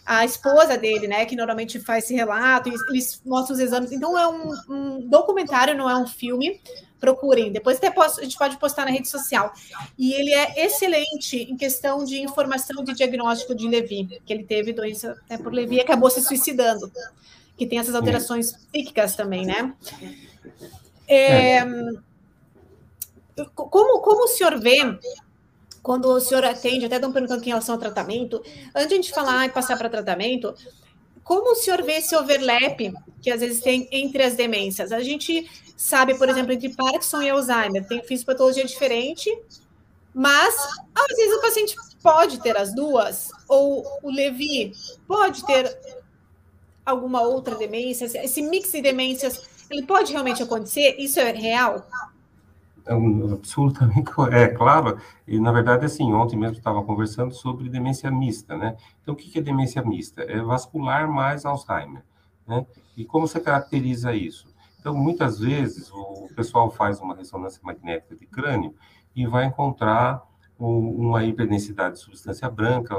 a 0.08 0.24
esposa 0.24 0.78
dele, 0.78 1.06
né, 1.06 1.26
que 1.26 1.36
normalmente 1.36 1.78
faz 1.78 2.04
esse 2.04 2.14
relato, 2.14 2.70
eles 2.88 3.20
mostram 3.26 3.54
os 3.54 3.60
exames. 3.60 3.92
Então 3.92 4.18
é 4.18 4.26
um, 4.26 4.54
um 4.66 5.00
documentário, 5.06 5.76
não 5.76 5.88
é 5.88 5.94
um 5.94 6.06
filme. 6.06 6.58
Procurem. 6.98 7.52
Depois 7.52 7.76
até 7.76 7.90
posso, 7.90 8.18
a 8.18 8.24
gente 8.24 8.36
pode 8.36 8.56
postar 8.56 8.86
na 8.86 8.90
rede 8.90 9.06
social. 9.06 9.52
E 9.96 10.14
ele 10.14 10.32
é 10.32 10.64
excelente 10.64 11.36
em 11.36 11.56
questão 11.56 12.04
de 12.04 12.20
informação 12.22 12.82
de 12.82 12.94
diagnóstico 12.94 13.54
de 13.54 13.68
Levi, 13.68 14.20
que 14.24 14.32
ele 14.32 14.44
teve 14.44 14.72
doença 14.72 15.16
né, 15.28 15.36
por 15.36 15.52
Levi 15.52 15.76
e 15.76 15.80
acabou 15.80 16.10
se 16.10 16.22
suicidando, 16.22 16.90
que 17.56 17.66
tem 17.66 17.78
essas 17.78 17.94
alterações 17.94 18.52
psíquicas 18.52 19.14
também, 19.14 19.46
né? 19.46 19.74
É, 21.06 21.64
como, 23.54 24.00
como 24.00 24.24
o 24.24 24.28
senhor 24.28 24.58
vê 24.58 24.78
quando 25.82 26.06
o 26.06 26.20
senhor 26.20 26.44
atende, 26.44 26.84
até 26.84 26.96
estão 26.96 27.12
perguntando 27.12 27.42
em 27.42 27.48
relação 27.48 27.74
ao 27.74 27.80
tratamento, 27.80 28.42
antes 28.74 28.88
de 28.88 28.94
a 28.94 28.96
gente 28.96 29.10
falar 29.10 29.46
e 29.46 29.50
passar 29.50 29.76
para 29.78 29.88
tratamento, 29.88 30.54
como 31.24 31.52
o 31.52 31.54
senhor 31.54 31.82
vê 31.82 31.94
esse 31.94 32.14
overlap 32.16 32.92
que 33.22 33.30
às 33.30 33.40
vezes 33.40 33.62
tem 33.62 33.88
entre 33.90 34.22
as 34.22 34.34
demências? 34.34 34.92
A 34.92 35.02
gente 35.02 35.48
sabe, 35.76 36.16
por 36.16 36.28
exemplo, 36.28 36.52
entre 36.52 36.74
Parkinson 36.74 37.22
e 37.22 37.30
Alzheimer, 37.30 37.86
tem 37.86 38.02
fisiopatologia 38.02 38.64
diferente, 38.64 39.30
mas 40.12 40.54
às 40.94 41.16
vezes 41.16 41.34
o 41.36 41.40
paciente 41.40 41.76
pode 42.02 42.40
ter 42.40 42.56
as 42.56 42.74
duas, 42.74 43.30
ou 43.48 43.86
o 44.02 44.10
Levi 44.10 44.72
pode 45.06 45.44
ter 45.46 45.78
alguma 46.84 47.22
outra 47.22 47.54
demência, 47.54 48.06
esse 48.06 48.42
mix 48.42 48.72
de 48.72 48.80
demências, 48.80 49.40
ele 49.70 49.84
pode 49.84 50.12
realmente 50.12 50.42
acontecer? 50.42 50.96
Isso 50.98 51.20
é 51.20 51.30
real? 51.30 51.86
É 52.88 53.32
absolutamente 53.32 54.10
é 54.32 54.48
claro 54.48 54.98
e 55.26 55.38
na 55.38 55.52
verdade 55.52 55.84
assim 55.84 56.12
ontem 56.12 56.36
mesmo 56.36 56.56
estava 56.56 56.82
conversando 56.82 57.34
sobre 57.34 57.68
demência 57.68 58.10
mista 58.10 58.56
né? 58.56 58.76
Então 59.02 59.14
o 59.14 59.16
que 59.16 59.38
é 59.38 59.42
demência 59.42 59.82
mista? 59.82 60.22
É 60.22 60.40
vascular 60.40 61.08
mais 61.08 61.44
Alzheimer 61.44 62.02
né? 62.46 62.66
E 62.96 63.04
como 63.04 63.28
você 63.28 63.40
caracteriza 63.40 64.14
isso? 64.14 64.48
Então 64.80 64.94
muitas 64.94 65.38
vezes 65.38 65.90
o 65.92 66.28
pessoal 66.34 66.70
faz 66.70 67.00
uma 67.00 67.14
ressonância 67.14 67.60
magnética 67.62 68.16
de 68.16 68.26
crânio 68.26 68.74
e 69.14 69.26
vai 69.26 69.44
encontrar 69.44 70.22
uma 70.58 71.24
hiperdensidade 71.24 71.94
de 71.94 72.00
substância 72.00 72.50
branca 72.50 72.96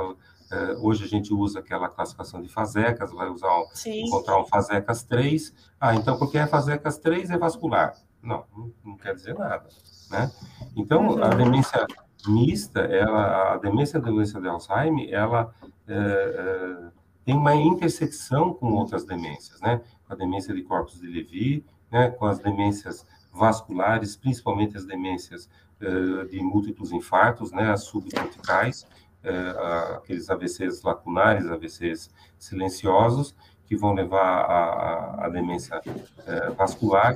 é, 0.52 0.74
hoje 0.82 1.04
a 1.04 1.08
gente 1.08 1.32
usa 1.32 1.60
aquela 1.60 1.88
classificação 1.88 2.42
de 2.42 2.50
fasecas, 2.50 3.12
vai 3.12 3.30
usar 3.30 3.52
encontrar 3.86 4.40
um 4.40 4.46
fasecas 4.46 5.04
3. 5.04 5.54
Ah, 5.80 5.94
então 5.94 6.18
porque 6.18 6.38
é 6.38 6.48
fasecas 6.48 6.98
3 6.98 7.30
é 7.30 7.38
vascular. 7.38 7.94
Não, 8.22 8.46
não, 8.84 8.98
quer 8.98 9.16
dizer 9.16 9.34
nada, 9.34 9.68
né? 10.12 10.32
Então, 10.76 11.24
a 11.24 11.30
uhum. 11.30 11.38
demência 11.38 11.88
mista, 12.28 12.82
ela, 12.82 13.54
a 13.54 13.58
demência 13.58 14.00
da 14.00 14.10
doença 14.10 14.42
de 14.42 14.48
Alzheimer, 14.48 15.08
ela 15.12 15.54
é, 15.88 15.94
é, 15.96 16.92
tem 17.26 17.36
uma 17.36 17.56
intersecção 17.56 18.54
com 18.54 18.74
outras 18.74 19.06
demências, 19.06 19.62
né? 19.62 19.82
Com 20.06 20.14
a 20.14 20.16
demência 20.16 20.54
de 20.54 20.62
corpos 20.64 21.00
de 21.00 21.08
Levy, 21.08 21.66
né? 21.92 22.10
Com 22.10 22.26
as 22.26 22.40
demências 22.40 23.06
vasculares, 23.32 24.16
principalmente 24.16 24.76
as 24.76 24.86
demências 24.86 25.50
de 26.30 26.42
múltiplos 26.42 26.92
infartos, 26.92 27.54
né, 27.54 27.72
as 27.72 27.86
subcorticais, 27.86 28.86
aqueles 29.96 30.30
AVCs 30.30 30.82
lacunares, 30.82 31.50
AVCs 31.50 32.10
silenciosos, 32.38 33.34
que 33.66 33.78
vão 33.78 33.94
levar 33.94 34.42
à 35.20 35.30
demência 35.30 35.80
vascular, 36.58 37.16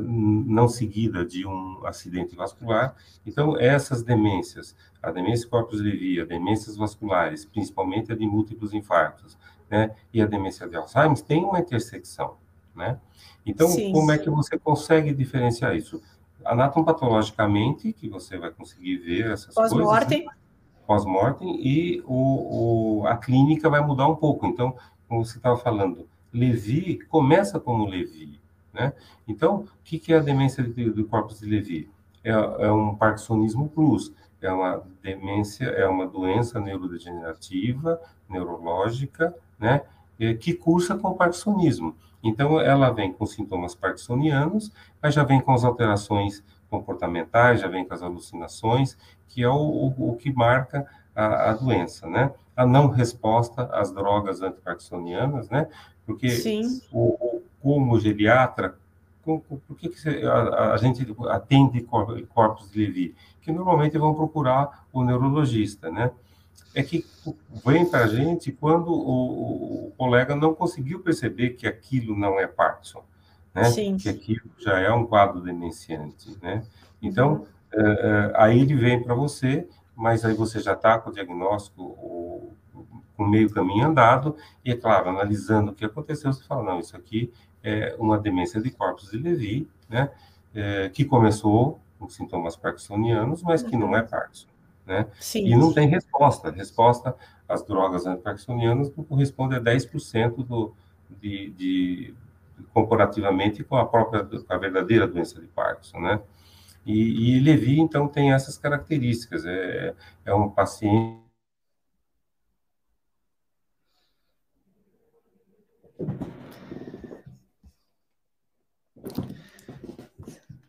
não 0.00 0.68
seguida 0.68 1.24
de 1.24 1.46
um 1.46 1.84
acidente 1.84 2.34
vascular. 2.34 2.94
Então, 3.24 3.58
essas 3.58 4.02
demências, 4.02 4.74
a 5.02 5.10
demência 5.10 5.48
corpus 5.48 5.80
levi, 5.80 6.20
a 6.20 6.24
demências 6.24 6.76
vasculares, 6.76 7.44
principalmente 7.44 8.12
a 8.12 8.16
de 8.16 8.26
múltiplos 8.26 8.72
infartos, 8.72 9.36
né, 9.70 9.94
e 10.12 10.22
a 10.22 10.26
demência 10.26 10.66
de 10.68 10.76
Alzheimer, 10.76 11.20
tem 11.22 11.44
uma 11.44 11.58
intersecção, 11.58 12.36
né? 12.74 12.98
Então, 13.44 13.68
Sim. 13.68 13.92
como 13.92 14.10
é 14.12 14.18
que 14.18 14.30
você 14.30 14.58
consegue 14.58 15.12
diferenciar 15.12 15.76
isso? 15.76 16.00
Anatomopatologicamente, 16.44 17.92
que 17.92 18.08
você 18.08 18.38
vai 18.38 18.50
conseguir 18.50 18.98
ver 18.98 19.32
essas 19.32 19.54
Pós 19.54 19.70
coisas. 19.70 19.78
Pós-mortem. 19.78 20.26
Né? 20.26 20.32
Pós-mortem, 20.86 21.66
e 21.66 22.02
o, 22.06 23.00
o, 23.00 23.06
a 23.06 23.16
clínica 23.16 23.68
vai 23.68 23.84
mudar 23.84 24.06
um 24.06 24.14
pouco. 24.14 24.46
Então, 24.46 24.76
como 25.08 25.24
você 25.24 25.36
estava 25.36 25.56
falando, 25.56 26.08
Levi 26.32 26.98
começa 27.08 27.58
como 27.58 27.86
Levi, 27.86 28.40
né? 28.76 28.92
Então, 29.26 29.56
o 29.56 29.66
que, 29.82 29.98
que 29.98 30.12
é 30.12 30.18
a 30.18 30.22
demência 30.22 30.62
do 30.62 31.04
corpus 31.06 31.40
de 31.40 31.46
Levi? 31.46 31.90
É, 32.22 32.30
é 32.30 32.70
um 32.70 32.94
parkinsonismo 32.94 33.68
plus, 33.68 34.12
é 34.40 34.52
uma 34.52 34.82
demência, 35.02 35.64
é 35.64 35.88
uma 35.88 36.06
doença 36.06 36.60
neurodegenerativa, 36.60 38.00
neurológica, 38.28 39.34
né? 39.58 39.82
Que 40.40 40.54
cursa 40.54 40.96
com 40.96 41.08
o 41.08 41.14
parkinsonismo. 41.14 41.94
Então, 42.22 42.60
ela 42.60 42.90
vem 42.90 43.12
com 43.12 43.26
sintomas 43.26 43.74
parkinsonianos, 43.74 44.72
mas 45.02 45.14
já 45.14 45.22
vem 45.22 45.40
com 45.40 45.52
as 45.52 45.64
alterações 45.64 46.42
comportamentais, 46.68 47.60
já 47.60 47.68
vem 47.68 47.86
com 47.86 47.94
as 47.94 48.02
alucinações, 48.02 48.96
que 49.28 49.42
é 49.42 49.48
o, 49.48 49.54
o, 49.54 50.10
o 50.10 50.16
que 50.16 50.32
marca 50.32 50.86
a, 51.14 51.50
a, 51.50 51.52
doença, 51.54 52.08
né? 52.08 52.32
A 52.54 52.66
não 52.66 52.88
resposta 52.88 53.64
às 53.72 53.92
drogas 53.92 54.42
antiparkinsonianas, 54.42 55.48
né? 55.48 55.68
Porque 56.04 56.28
o, 56.92 57.35
como 57.66 57.98
geriatra, 57.98 58.76
com, 59.24 59.40
por 59.40 59.76
que, 59.76 59.88
que 59.88 60.08
a, 60.24 60.74
a, 60.74 60.76
gente 60.76 61.04
atende 61.28 61.84
corpos 62.32 62.70
de 62.70 62.86
Levi? 62.86 63.14
Que 63.42 63.50
normalmente 63.50 63.98
vão 63.98 64.14
procurar 64.14 64.86
o 64.92 65.02
neurologista, 65.02 65.90
né? 65.90 66.12
É 66.72 66.80
que 66.80 67.04
vem 67.66 67.84
para 67.84 68.04
a 68.04 68.06
gente 68.06 68.52
quando 68.52 68.92
o, 68.92 69.88
o, 69.88 69.92
colega 69.98 70.36
não 70.36 70.54
conseguiu 70.54 71.00
perceber 71.00 71.50
que 71.50 71.66
aquilo 71.66 72.16
não 72.16 72.38
é 72.38 72.46
Parkinson, 72.46 73.02
né? 73.52 73.64
Sim. 73.64 73.96
Que 73.96 74.10
aquilo 74.10 74.48
já 74.58 74.78
é 74.78 74.92
um 74.92 75.04
quadro 75.04 75.40
demenciante, 75.40 76.38
né? 76.40 76.62
Então, 77.02 77.48
é, 77.72 77.80
é, 77.80 78.32
aí 78.36 78.60
ele 78.60 78.76
vem 78.76 79.02
para 79.02 79.12
você, 79.12 79.66
mas 79.96 80.24
aí 80.24 80.34
você 80.34 80.60
já 80.60 80.74
está 80.74 81.00
com 81.00 81.10
o 81.10 81.12
diagnóstico, 81.12 81.82
o, 81.82 82.54
com 83.16 83.26
meio 83.26 83.50
caminho 83.50 83.86
andado, 83.86 84.36
e 84.64 84.70
é 84.70 84.76
claro, 84.76 85.08
analisando 85.08 85.72
o 85.72 85.74
que 85.74 85.84
aconteceu, 85.84 86.32
você 86.32 86.44
fala, 86.44 86.62
não, 86.62 86.78
isso 86.78 86.96
aqui 86.96 87.32
é 87.66 87.96
uma 87.98 88.16
demência 88.16 88.60
de 88.60 88.70
corpos 88.70 89.10
de 89.10 89.18
Levi, 89.18 89.68
né, 89.88 90.08
é, 90.54 90.88
que 90.88 91.04
começou 91.04 91.80
com 91.98 92.08
sintomas 92.08 92.56
parkinsonianos, 92.56 93.42
mas 93.42 93.62
que 93.62 93.76
não 93.76 93.96
é 93.96 94.02
uhum. 94.02 94.06
Parkinson, 94.06 94.46
né? 94.86 95.06
Sim. 95.18 95.46
E 95.46 95.56
não 95.56 95.72
tem 95.72 95.88
resposta. 95.88 96.50
Resposta 96.50 97.16
às 97.48 97.64
drogas 97.64 98.06
antiparkinsonianas 98.06 98.94
não 98.94 99.02
corresponde 99.02 99.56
a 99.56 99.60
10% 99.60 100.46
do, 100.46 100.74
de, 101.20 101.50
de, 101.50 102.14
comparativamente 102.72 103.64
com 103.64 103.76
a 103.76 103.86
própria, 103.86 104.24
com 104.24 104.52
a 104.52 104.58
verdadeira 104.58 105.06
doença 105.06 105.40
de 105.40 105.46
Parkinson, 105.48 106.00
né? 106.00 106.20
E, 106.84 107.36
e 107.36 107.40
Levi, 107.40 107.80
então, 107.80 108.06
tem 108.06 108.32
essas 108.32 108.56
características. 108.56 109.44
É, 109.44 109.94
é 110.24 110.34
um 110.34 110.48
paciente 110.48 111.25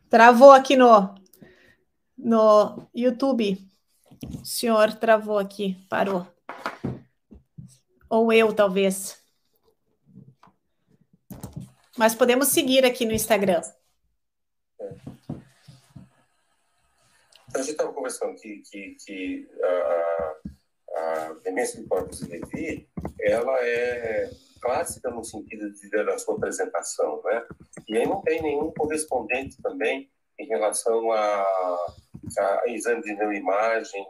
Travou 0.09 0.51
aqui 0.51 0.75
no, 0.75 1.15
no 2.17 2.87
YouTube. 2.95 3.57
O 4.41 4.45
senhor 4.45 4.93
travou 4.93 5.37
aqui, 5.37 5.77
parou. 5.89 6.25
Ou 8.09 8.31
eu, 8.31 8.53
talvez. 8.53 9.21
Mas 11.97 12.15
podemos 12.15 12.49
seguir 12.49 12.85
aqui 12.85 13.05
no 13.05 13.11
Instagram. 13.11 13.61
É. 14.79 14.95
A 17.53 17.59
gente 17.59 17.71
estava 17.71 17.91
conversando 17.91 18.35
que, 18.35 18.59
que, 18.59 18.95
que 19.03 19.49
a, 19.63 20.35
a 20.95 21.33
demência 21.43 21.81
de 21.81 21.87
corpus 21.87 22.21
Levi, 22.21 22.87
ela 23.19 23.57
é 23.61 24.29
clássica 24.61 25.09
no 25.09 25.23
sentido 25.23 25.71
de, 25.71 25.89
da 25.89 26.17
sua 26.17 26.35
apresentação, 26.35 27.21
né? 27.23 27.45
E 27.87 27.97
aí 27.97 28.05
não 28.05 28.21
tem 28.21 28.41
nenhum 28.41 28.71
correspondente 28.71 29.61
também 29.61 30.09
em 30.39 30.45
relação 30.45 31.11
a, 31.11 31.45
a 32.37 32.63
exame 32.67 33.01
de 33.01 33.13
neuroimagem, 33.13 34.05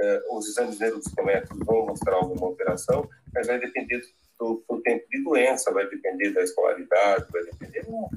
eh, 0.00 0.22
os 0.30 0.48
exames 0.48 0.78
neuropsicométricos 0.78 1.58
vão 1.64 1.86
mostrar 1.86 2.14
alguma 2.14 2.46
alteração, 2.46 3.08
mas 3.34 3.46
vai 3.46 3.58
depender 3.58 4.00
do, 4.38 4.64
do, 4.68 4.80
tempo 4.82 5.04
de 5.08 5.22
doença, 5.22 5.72
vai 5.72 5.88
depender 5.88 6.30
da 6.30 6.42
escolaridade, 6.42 7.26
vai 7.30 7.42
depender 7.44 7.82
de 7.82 7.90
uma, 7.90 8.08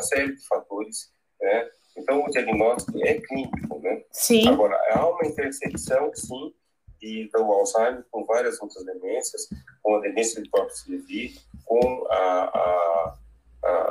de 0.00 0.06
série 0.06 0.34
de 0.34 0.46
fatores, 0.46 1.12
né? 1.40 1.70
Então, 1.96 2.22
o 2.22 2.30
diagnóstico 2.30 2.98
é 3.02 3.14
clínico, 3.20 3.78
né? 3.80 4.02
Sim. 4.12 4.48
Agora, 4.48 4.78
há 4.90 5.08
uma 5.08 5.26
intersecção, 5.26 6.10
sim, 6.14 6.54
e 7.00 7.28
do 7.28 7.42
Alzheimer 7.44 8.04
com 8.10 8.24
várias 8.24 8.60
outras 8.60 8.84
demências, 8.84 9.48
com 9.82 9.96
a 9.96 10.00
demência 10.00 10.42
de 10.42 10.50
Levi, 10.88 11.34
com 11.64 12.06
a, 12.10 12.44
a, 12.44 13.18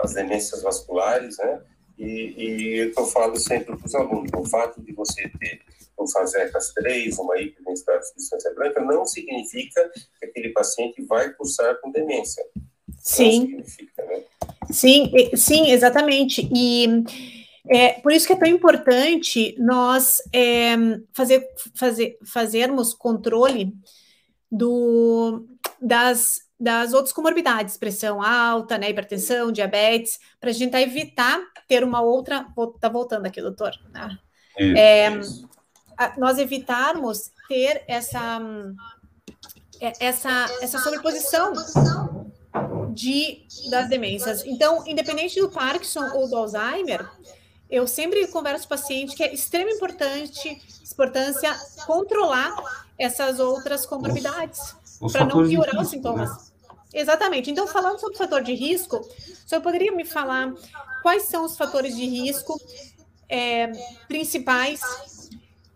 as 0.04 0.14
demências 0.14 0.62
vasculares, 0.62 1.38
né? 1.38 1.62
E, 1.98 2.06
e 2.06 2.94
eu 2.96 3.06
falo 3.06 3.38
sempre 3.38 3.76
para 3.78 3.86
os 3.86 3.96
alunos, 3.96 4.30
o 4.36 4.46
fato 4.46 4.82
de 4.82 4.92
você 4.94 5.30
ter 5.40 5.62
um 5.98 6.08
FASECAS 6.08 6.74
3, 6.74 7.18
uma 7.20 7.40
hiperdensidade 7.40 8.02
de 8.02 8.08
substância 8.10 8.54
branca, 8.54 8.82
não 8.82 9.06
significa 9.06 9.90
que 10.20 10.26
aquele 10.26 10.50
paciente 10.50 11.02
vai 11.06 11.32
cursar 11.34 11.80
com 11.80 11.92
demência. 11.92 12.44
Sim. 13.00 13.58
Né? 13.58 14.24
Sim, 14.72 15.12
sim, 15.36 15.72
exatamente. 15.72 16.50
E 16.54 17.04
é, 17.68 17.94
por 17.94 18.12
isso 18.12 18.28
que 18.28 18.34
é 18.34 18.38
tão 18.38 18.48
importante 18.48 19.56
nós 19.58 20.22
é, 20.34 20.76
fazer, 21.14 21.48
fazer, 21.76 22.18
fazermos 22.26 22.94
controle 22.94 23.74
do, 24.52 25.46
das, 25.82 26.42
das 26.60 26.94
outras 26.94 27.14
comorbidades, 27.14 27.78
pressão 27.78 28.22
alta, 28.22 28.78
né, 28.78 28.90
hipertensão, 28.90 29.52
diabetes, 29.52 30.20
para 30.40 30.50
a 30.50 30.54
gente 30.54 30.72
tentar 30.72 30.82
evitar 30.82 31.40
ter 31.68 31.84
uma 31.84 32.02
outra. 32.02 32.46
Tá 32.80 32.90
voltando 32.90 33.26
aqui, 33.26 33.42
doutor. 33.42 33.72
Né? 33.92 34.18
Isso, 34.58 34.78
é, 34.78 35.18
isso. 35.18 35.50
Nós 36.18 36.38
evitarmos 36.38 37.32
ter 37.48 37.84
essa, 37.88 38.40
é, 39.82 39.94
essa, 40.00 40.46
essa 40.62 40.80
sobreposição 40.80 41.54
de, 42.94 43.46
das 43.70 43.90
demências. 43.90 44.46
Então, 44.46 44.84
independente 44.88 45.40
do 45.40 45.50
Parkinson 45.50 46.10
ou 46.14 46.30
do 46.30 46.38
Alzheimer, 46.38 47.10
eu 47.70 47.86
sempre 47.88 48.28
converso 48.28 48.68
com 48.68 48.74
o 48.74 48.78
paciente 48.78 49.16
que 49.16 49.24
é 49.24 49.34
extrema 49.34 49.72
importante, 49.72 50.62
importância 50.90 51.54
controlar 51.86 52.56
essas 52.98 53.40
outras 53.40 53.86
comorbidades 53.86 54.76
para 55.12 55.26
não 55.26 55.48
piorar 55.48 55.82
os 55.82 55.90
sintomas. 55.90 56.30
Né? 56.30 56.38
Exatamente. 56.94 57.52
Então, 57.52 57.68
falando 57.68 58.00
sobre 58.00 58.16
o 58.16 58.18
fator 58.18 58.42
de 58.42 58.54
risco, 58.54 58.98
o 58.98 59.50
senhor 59.50 59.62
poderia 59.62 59.92
me 59.92 60.06
falar 60.06 60.54
quais 61.02 61.24
são 61.24 61.46
os 61.46 61.58
fatores 61.58 61.96
de 61.96 62.06
risco 62.06 62.58
é, 63.28 63.72
principais 64.08 64.82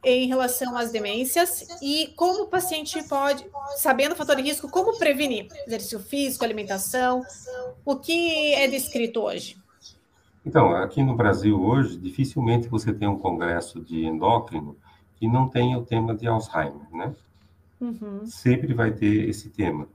em 0.04 0.28
relação 0.28 0.78
às 0.78 0.92
demências 0.92 1.68
e 1.82 2.14
como 2.16 2.44
o 2.44 2.48
paciente 2.48 3.04
pode, 3.04 3.46
sabendo 3.76 4.14
o 4.14 4.16
fator 4.16 4.36
de 4.36 4.42
risco, 4.44 4.70
como 4.70 4.98
prevenir? 4.98 5.48
Exercício 5.68 6.00
físico, 6.00 6.46
alimentação, 6.46 7.22
o 7.84 7.98
que 7.98 8.54
é 8.54 8.68
descrito 8.68 9.22
hoje? 9.22 9.58
Então, 10.46 10.74
aqui 10.74 11.04
no 11.04 11.16
Brasil 11.16 11.62
hoje, 11.62 11.98
dificilmente 11.98 12.70
você 12.70 12.94
tem 12.94 13.08
um 13.08 13.20
congresso 13.20 13.82
de 13.82 14.06
endócrino 14.06 14.78
que 15.18 15.28
não 15.28 15.50
tenha 15.50 15.78
o 15.78 15.86
tema 15.86 16.16
de 16.16 16.28
Alzheimer, 16.28 16.90
né? 16.92 17.14
Uhum. 17.80 18.26
Sempre 18.26 18.74
vai 18.74 18.92
ter 18.92 19.30
esse 19.30 19.50
tema. 19.50 19.86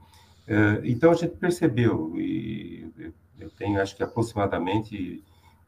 Uh, 0.47 0.83
então, 0.83 1.11
a 1.11 1.15
gente 1.15 1.35
percebeu, 1.37 2.13
e 2.19 2.87
eu 3.39 3.49
tenho, 3.49 3.81
acho 3.81 3.95
que 3.95 4.03
aproximadamente, 4.03 5.23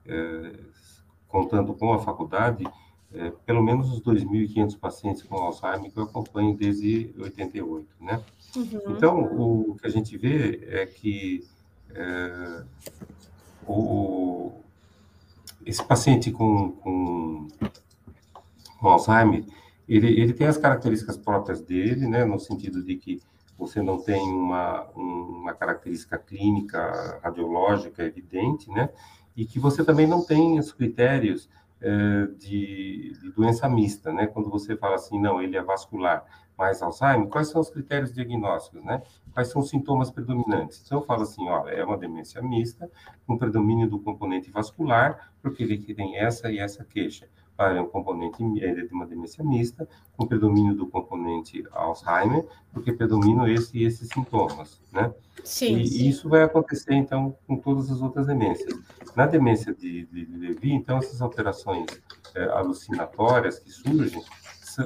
uh, 0.06 0.66
contando 1.28 1.74
com 1.74 1.94
a 1.94 2.00
faculdade, 2.00 2.64
uh, 2.66 3.32
pelo 3.46 3.64
menos 3.64 3.92
os 3.92 4.02
2.500 4.02 4.80
pacientes 4.80 5.24
com 5.24 5.36
Alzheimer 5.36 5.92
que 5.92 5.98
eu 5.98 6.04
acompanho 6.04 6.56
desde 6.56 7.14
88, 7.18 7.88
né? 8.00 8.22
Uhum. 8.56 8.82
Então, 8.90 9.20
o 9.20 9.76
que 9.76 9.88
a 9.88 9.90
gente 9.90 10.18
vê 10.18 10.62
é 10.68 10.86
que 10.86 11.44
o, 13.66 14.52
esse 15.66 15.84
paciente 15.84 16.32
com, 16.32 16.72
com, 16.72 17.48
com 18.80 18.88
Alzheimer, 18.88 19.44
ele, 19.88 20.20
ele 20.20 20.34
tem 20.34 20.48
as 20.48 20.58
características 20.58 21.18
próprias 21.18 21.62
dele, 21.62 22.08
né, 22.08 22.26
no 22.26 22.40
sentido 22.40 22.84
de 22.84 22.96
que 22.96 23.22
você 23.58 23.82
não 23.82 23.98
tem 23.98 24.22
uma, 24.22 24.84
uma 24.96 25.54
característica 25.54 26.18
clínica, 26.18 27.20
radiológica 27.24 28.04
evidente, 28.04 28.70
né, 28.70 28.90
e 29.36 29.46
que 29.46 29.60
você 29.60 29.84
também 29.84 30.06
não 30.06 30.24
tem 30.24 30.60
os 30.60 30.72
critérios 30.72 31.50
é, 31.80 32.28
de, 32.38 33.14
de, 33.22 33.32
doença 33.32 33.70
mista, 33.70 34.12
né? 34.12 34.26
Quando 34.26 34.50
você 34.50 34.76
fala 34.76 34.96
assim, 34.96 35.20
não, 35.22 35.40
ele 35.40 35.56
é 35.56 35.62
vascular, 35.62 36.26
mais 36.58 36.82
Alzheimer, 36.82 37.28
quais 37.28 37.50
são 37.50 37.62
os 37.62 37.70
critérios 37.70 38.12
diagnósticos, 38.12 38.84
né? 38.84 39.04
Quais 39.32 39.50
são 39.50 39.62
os 39.62 39.70
sintomas 39.70 40.10
predominantes? 40.10 40.82
Então, 40.84 40.98
eu 40.98 41.06
falo 41.06 41.22
assim, 41.22 41.48
olha, 41.48 41.70
é 41.70 41.84
uma 41.86 41.98
demência 41.98 42.42
mista, 42.42 42.90
com 43.28 43.38
predomínio 43.38 43.88
do 43.88 44.00
componente 44.00 44.50
vascular, 44.50 45.32
porque 45.40 45.62
ele 45.62 45.78
tem 45.94 46.18
essa 46.18 46.52
e 46.52 46.58
essa 46.58 46.84
queixa. 46.84 47.28
É 47.60 47.82
um 47.82 47.88
componente 47.88 48.44
é 48.64 48.74
de 48.74 48.94
uma 48.94 49.06
demência 49.06 49.44
mista, 49.44 49.88
com 50.16 50.28
predomínio 50.28 50.76
do 50.76 50.88
componente 50.88 51.64
Alzheimer, 51.72 52.46
porque 52.72 52.94
predominam 52.94 53.48
esse 53.48 53.78
e 53.78 53.84
esses 53.84 54.10
sintomas, 54.10 54.80
né? 54.92 55.12
Sim. 55.44 55.78
E 55.80 55.88
sim. 55.88 56.08
isso 56.08 56.30
vai 56.30 56.44
acontecer, 56.44 56.94
então, 56.94 57.36
com 57.48 57.58
todas 57.58 57.90
as 57.92 58.02
outras 58.02 58.28
demências. 58.28 58.74
Na 59.16 59.26
demência 59.26 59.74
de, 59.74 60.06
de, 60.06 60.26
de 60.26 60.38
Levi, 60.38 60.72
então, 60.72 60.98
essas 60.98 61.22
alterações 61.22 61.86
é, 62.36 62.44
alucinatórias 62.46 63.58
que 63.60 63.72
surgem 63.72 64.22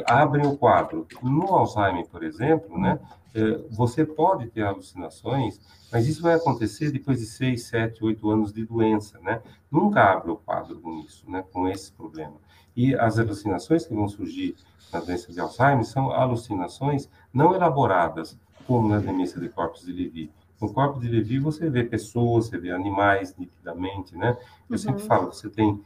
abrem 0.05 0.45
o 0.45 0.57
quadro. 0.57 1.05
No 1.21 1.53
Alzheimer, 1.53 2.07
por 2.07 2.23
exemplo, 2.23 2.77
né, 2.77 2.99
é, 3.33 3.57
você 3.69 4.05
pode 4.05 4.47
ter 4.49 4.63
alucinações, 4.63 5.59
mas 5.91 6.07
isso 6.07 6.21
vai 6.21 6.35
acontecer 6.35 6.91
depois 6.91 7.19
de 7.19 7.25
6, 7.25 7.63
7, 7.63 8.03
8 8.03 8.29
anos 8.29 8.53
de 8.53 8.65
doença, 8.65 9.19
né? 9.19 9.41
Nunca 9.69 10.03
abre 10.03 10.31
o 10.31 10.37
quadro 10.37 10.79
com 10.79 10.99
isso, 10.99 11.29
né, 11.29 11.43
com 11.51 11.67
esse 11.67 11.91
problema. 11.91 12.35
E 12.75 12.95
as 12.95 13.19
alucinações 13.19 13.85
que 13.85 13.93
vão 13.93 14.07
surgir 14.07 14.55
na 14.91 14.99
doença 14.99 15.31
de 15.31 15.39
Alzheimer 15.39 15.85
são 15.85 16.11
alucinações 16.11 17.09
não 17.33 17.53
elaboradas, 17.53 18.37
como 18.67 18.89
na 18.89 18.99
demência 18.99 19.39
de 19.39 19.49
corpos 19.49 19.85
de 19.85 19.91
Levy. 19.91 20.31
No 20.61 20.71
corpo 20.71 20.99
de 20.99 21.07
Levy 21.07 21.39
você 21.39 21.69
vê 21.69 21.83
pessoas, 21.83 22.45
você 22.45 22.57
vê 22.57 22.71
animais 22.71 23.35
nitidamente, 23.37 24.15
né? 24.15 24.37
Eu 24.69 24.73
uhum. 24.73 24.77
sempre 24.77 25.03
falo, 25.03 25.31
você 25.31 25.49
tem 25.49 25.71
uh, 25.71 25.83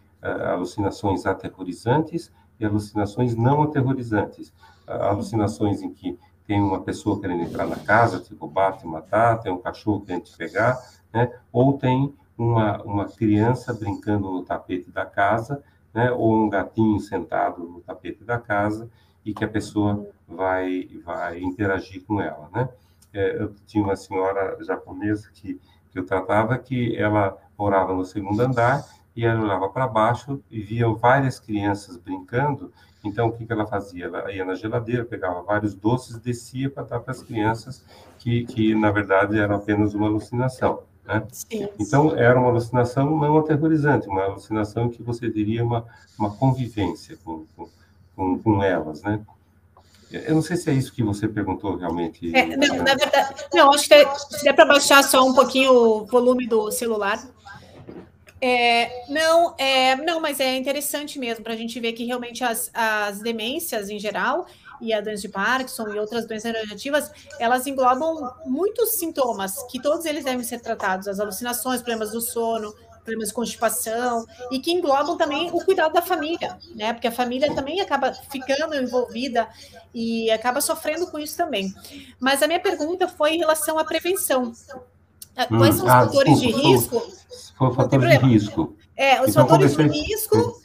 alucinações 0.54 1.26
aterrorizantes 1.26 2.32
e 2.60 2.66
alucinações 2.66 3.36
não 3.36 3.64
aterrorizantes. 3.64 4.50
Uh, 4.88 4.92
alucinações 4.92 5.82
em 5.82 5.94
que 5.94 6.20
tem 6.46 6.62
uma 6.62 6.82
pessoa 6.82 7.20
querendo 7.20 7.44
entrar 7.44 7.66
na 7.66 7.78
casa, 7.78 8.20
te 8.20 8.36
roubar, 8.36 8.78
te 8.78 8.86
matar, 8.86 9.40
tem 9.40 9.52
um 9.52 9.58
cachorro 9.58 10.02
querendo 10.02 10.24
te 10.24 10.38
pegar, 10.38 10.78
né? 11.14 11.32
Ou 11.52 11.78
tem 11.78 12.14
uma, 12.38 12.82
uma 12.84 13.06
criança 13.06 13.74
brincando 13.74 14.30
no 14.30 14.44
tapete 14.44 14.92
da 14.92 15.06
casa 15.06 15.64
né, 15.96 16.12
ou 16.12 16.36
um 16.36 16.50
gatinho 16.50 17.00
sentado 17.00 17.64
no 17.64 17.80
tapete 17.80 18.24
da 18.24 18.38
casa 18.38 18.90
e 19.24 19.34
que 19.34 19.44
a 19.44 19.48
pessoa 19.48 20.06
vai 20.28 20.90
vai 21.04 21.40
interagir 21.40 22.04
com 22.04 22.22
ela, 22.22 22.50
né? 22.54 22.70
É, 23.14 23.42
eu 23.42 23.56
tinha 23.66 23.84
uma 23.84 23.96
senhora 23.96 24.58
japonesa 24.62 25.30
que 25.34 25.60
que 25.96 26.00
eu 26.00 26.06
tratava 26.06 26.58
que 26.58 26.94
ela 26.98 27.38
morava 27.58 27.94
no 27.94 28.04
segundo 28.04 28.42
andar 28.42 28.86
e 29.16 29.26
ela 29.26 29.42
olhava 29.42 29.70
para 29.70 29.88
baixo 29.88 30.44
e 30.52 30.60
via 30.60 30.90
várias 30.90 31.40
crianças 31.40 31.96
brincando. 31.96 32.74
Então, 33.02 33.28
o 33.28 33.32
que, 33.32 33.46
que 33.46 33.54
ela 33.54 33.66
fazia? 33.66 34.06
Ela 34.06 34.30
ia 34.34 34.44
na 34.44 34.56
geladeira, 34.56 35.06
pegava 35.06 35.42
vários 35.42 35.74
doces, 35.74 36.18
descia 36.18 36.70
para 36.70 36.84
dar 36.84 37.00
para 37.00 37.12
as 37.12 37.24
crianças, 37.24 37.86
que, 38.20 38.44
que 38.46 38.76
na 38.76 38.92
verdade 38.92 39.40
era 39.40 39.56
apenas 39.56 39.94
uma 39.94 40.08
alucinação. 40.08 40.84
Né? 41.06 41.24
Sim. 41.32 41.68
Então, 41.80 42.16
era 42.16 42.40
uma 42.40 42.50
alucinação 42.50 43.18
não 43.18 43.38
aterrorizante, 43.38 44.08
uma 44.08 44.24
alucinação 44.24 44.90
que 44.90 45.04
você 45.04 45.30
diria 45.30 45.64
uma, 45.64 45.86
uma 46.18 46.36
convivência 46.36 47.18
com, 47.24 47.46
com, 48.16 48.40
com 48.40 48.64
elas, 48.64 49.02
né? 49.02 49.22
Eu 50.12 50.36
não 50.36 50.42
sei 50.42 50.56
se 50.56 50.70
é 50.70 50.74
isso 50.74 50.94
que 50.94 51.04
você 51.04 51.28
perguntou 51.28 51.76
realmente. 51.76 52.34
É, 52.36 52.56
não, 52.56 52.78
na 52.78 52.96
verdade, 52.96 53.44
não, 53.54 53.74
acho 53.74 53.90
que 53.90 54.06
se 54.38 54.44
der 54.44 54.54
para 54.54 54.66
baixar 54.66 55.04
só 55.04 55.26
um 55.26 55.34
pouquinho 55.34 55.72
o 55.72 56.06
volume 56.06 56.48
do 56.48 56.72
celular. 56.72 57.22
É, 58.40 59.10
não, 59.10 59.56
é, 59.58 59.96
não, 59.96 60.22
mas 60.22 60.40
é 60.40 60.56
interessante 60.56 61.18
mesmo 61.18 61.44
para 61.44 61.54
a 61.54 61.58
gente 61.58 61.80
ver 61.80 61.94
que 61.94 62.06
realmente 62.06 62.44
as, 62.44 62.70
as 62.74 63.20
demências 63.20 63.90
em 63.90 63.98
geral, 63.98 64.46
e 64.82 64.94
a 64.94 65.02
doença 65.02 65.22
de 65.24 65.30
Parkinson 65.30 65.90
e 65.90 66.00
outras 66.00 66.26
doenças 66.26 66.52
neurodegenerativas, 66.52 67.12
elas 67.40 67.68
englobam 67.68 68.32
muitos 68.46 68.96
sintomas, 68.96 69.64
que 69.70 69.82
todos 69.82 70.06
eles 70.06 70.24
devem 70.24 70.44
ser 70.44 70.60
tratados, 70.60 71.08
as 71.08 71.20
alucinações, 71.20 71.82
problemas 71.82 72.12
do 72.12 72.22
sono, 72.22 72.74
problemas 73.04 73.30
de 73.30 73.34
constipação, 73.36 74.26
e 74.52 74.60
que 74.60 74.72
englobam 74.72 75.16
também 75.16 75.50
o 75.54 75.64
cuidado 75.64 75.94
da 75.94 76.02
família, 76.02 76.58
né? 76.76 76.92
Porque 76.92 77.08
a 77.08 77.12
família 77.12 77.54
também 77.54 77.80
acaba 77.80 78.14
ficando 78.14 78.76
envolvida 78.76 79.48
e 79.94 80.30
acaba 80.32 80.60
sofrendo 80.60 81.08
com 81.08 81.20
isso 81.20 81.38
também. 81.38 81.74
Mas 82.20 82.42
a 82.42 82.48
minha 82.48 82.60
pergunta 82.60 83.08
foi 83.08 83.36
em 83.36 83.38
relação 83.38 83.78
à 83.78 83.86
prevenção. 83.86 84.52
Hum, 85.52 85.58
Quais 85.58 85.76
são 85.76 85.86
os 85.86 85.92
ah, 85.92 86.06
fatores 86.06 86.40
de 86.40 86.52
risco? 86.52 87.00
Fatores 87.76 88.10
de 88.10 88.18
risco. 88.18 88.76
É, 88.98 89.22
os 89.22 89.30
então, 89.30 89.48
fatores 89.48 89.76
de 89.76 89.84
risco 89.84 90.65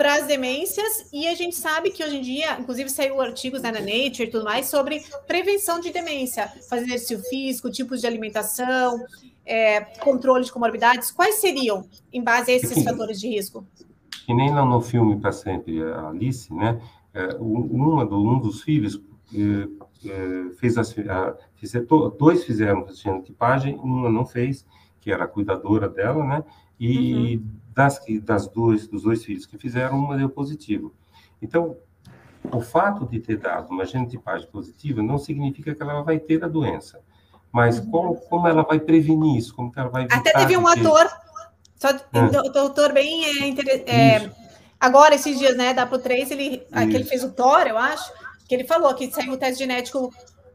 para 0.00 0.14
as 0.14 0.26
demências, 0.26 1.10
e 1.12 1.28
a 1.28 1.34
gente 1.34 1.54
sabe 1.54 1.90
que 1.90 2.02
hoje 2.02 2.16
em 2.16 2.22
dia, 2.22 2.58
inclusive 2.58 2.88
saiu 2.88 3.20
artigos 3.20 3.60
né, 3.60 3.70
na 3.70 3.80
Nature 3.80 4.22
e 4.22 4.30
tudo 4.30 4.46
mais, 4.46 4.64
sobre 4.66 5.02
prevenção 5.26 5.78
de 5.78 5.92
demência, 5.92 6.48
fazer 6.70 6.86
exercício 6.86 7.18
físico, 7.28 7.70
tipos 7.70 8.00
de 8.00 8.06
alimentação, 8.06 8.98
é, 9.44 9.82
controle 10.00 10.42
de 10.42 10.50
comorbidades. 10.50 11.10
Quais 11.10 11.34
seriam, 11.34 11.84
em 12.10 12.24
base 12.24 12.50
a 12.50 12.54
esses 12.54 12.72
que, 12.72 12.82
fatores 12.82 13.20
de 13.20 13.28
risco? 13.28 13.66
Que 14.24 14.32
nem 14.32 14.50
lá 14.50 14.64
no 14.64 14.80
filme 14.80 15.20
Para 15.20 15.32
Sempre, 15.32 15.82
a 15.82 16.08
Alice, 16.08 16.50
né? 16.50 16.80
É, 17.12 17.36
uma 17.38 18.06
do, 18.06 18.26
um 18.26 18.38
dos 18.38 18.62
filhos 18.62 19.02
é, 19.34 20.08
é, 20.08 20.54
fez 20.54 20.78
as, 20.78 20.98
a, 20.98 21.36
fiz, 21.56 21.74
dois 22.18 22.42
fizeram 22.44 22.86
tipagem, 23.22 23.74
uma 23.74 24.08
não 24.08 24.24
fez, 24.24 24.64
que 24.98 25.12
era 25.12 25.24
a 25.24 25.28
cuidadora 25.28 25.90
dela, 25.90 26.24
né? 26.24 26.42
E 26.80 27.36
uhum 27.36 27.59
das, 27.74 28.00
das 28.22 28.48
duas, 28.48 28.86
dos 28.86 29.02
dois 29.02 29.24
filhos 29.24 29.46
que 29.46 29.58
fizeram, 29.58 29.98
uma 29.98 30.16
deu 30.16 30.28
positivo. 30.28 30.92
Então, 31.40 31.76
o 32.52 32.60
fato 32.60 33.06
de 33.06 33.20
ter 33.20 33.36
dado 33.36 33.70
uma 33.70 33.84
genotipagem 33.84 34.48
positiva 34.48 35.02
não 35.02 35.18
significa 35.18 35.74
que 35.74 35.82
ela 35.82 36.02
vai 36.02 36.18
ter 36.18 36.42
a 36.44 36.48
doença. 36.48 37.00
Mas 37.52 37.78
uhum. 37.78 37.90
como, 37.90 38.16
como 38.16 38.48
ela 38.48 38.62
vai 38.62 38.78
prevenir 38.78 39.38
isso? 39.38 39.54
Como 39.54 39.72
que 39.72 39.78
ela 39.78 39.88
vai 39.88 40.06
Até 40.10 40.32
teve 40.32 40.56
um 40.56 40.64
ter... 40.64 40.80
ator, 40.80 41.10
só 41.76 41.88
é. 41.88 42.50
doutor 42.52 42.92
bem 42.92 43.24
é, 43.24 43.90
é, 43.90 44.30
agora 44.78 45.14
esses 45.14 45.38
dias, 45.38 45.56
né, 45.56 45.74
da 45.74 45.86
Pro3, 45.86 46.30
ele, 46.30 46.58
que 46.58 46.96
ele 46.96 47.04
fez 47.04 47.24
o 47.24 47.32
Thor, 47.32 47.66
eu 47.66 47.76
acho, 47.76 48.12
que 48.46 48.54
ele 48.54 48.64
falou 48.64 48.94
que 48.94 49.10
saiu 49.10 49.32
o 49.32 49.36
teste 49.36 49.60
genético 49.60 50.12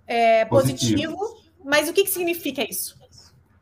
é, 0.07 0.45
positivo, 0.45 1.17
positivo, 1.17 1.45
mas 1.63 1.89
o 1.89 1.93
que, 1.93 2.03
que 2.03 2.11
significa 2.11 2.63
isso? 2.63 2.95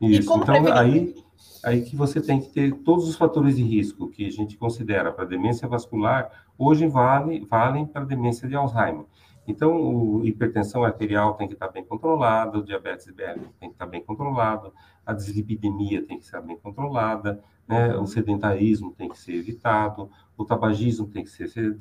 Isso, 0.00 0.22
então 0.22 0.40
prevenir? 0.40 0.76
aí 0.76 1.23
aí 1.64 1.82
que 1.82 1.96
você 1.96 2.20
tem 2.20 2.40
que 2.40 2.48
ter 2.48 2.74
todos 2.82 3.08
os 3.08 3.16
fatores 3.16 3.56
de 3.56 3.62
risco 3.62 4.08
que 4.08 4.26
a 4.26 4.30
gente 4.30 4.56
considera 4.56 5.12
para 5.12 5.24
demência 5.24 5.66
vascular, 5.66 6.30
hoje 6.58 6.86
vale, 6.86 7.44
valem 7.48 7.86
para 7.86 8.04
demência 8.04 8.48
de 8.48 8.54
Alzheimer. 8.54 9.06
Então, 9.46 10.22
a 10.22 10.26
hipertensão 10.26 10.84
arterial 10.84 11.34
tem 11.34 11.46
que 11.46 11.54
estar 11.54 11.68
bem 11.68 11.84
controlada, 11.84 12.58
o 12.58 12.64
diabetes 12.64 13.06
IBL 13.06 13.40
tem 13.60 13.68
que 13.68 13.74
estar 13.74 13.86
bem 13.86 14.02
controlado, 14.02 14.72
a 15.04 15.12
dislipidemia 15.12 16.02
tem 16.02 16.18
que 16.18 16.24
estar 16.24 16.40
bem 16.40 16.56
controlada, 16.56 17.42
né? 17.68 17.94
o 17.96 18.06
sedentarismo 18.06 18.94
tem 18.96 19.08
que 19.08 19.18
ser 19.18 19.34
evitado, 19.34 20.10
o 20.36 20.44
tabagismo 20.44 21.06
tem 21.06 21.22
que 21.22 21.30
ser, 21.30 21.48
ser 21.48 21.78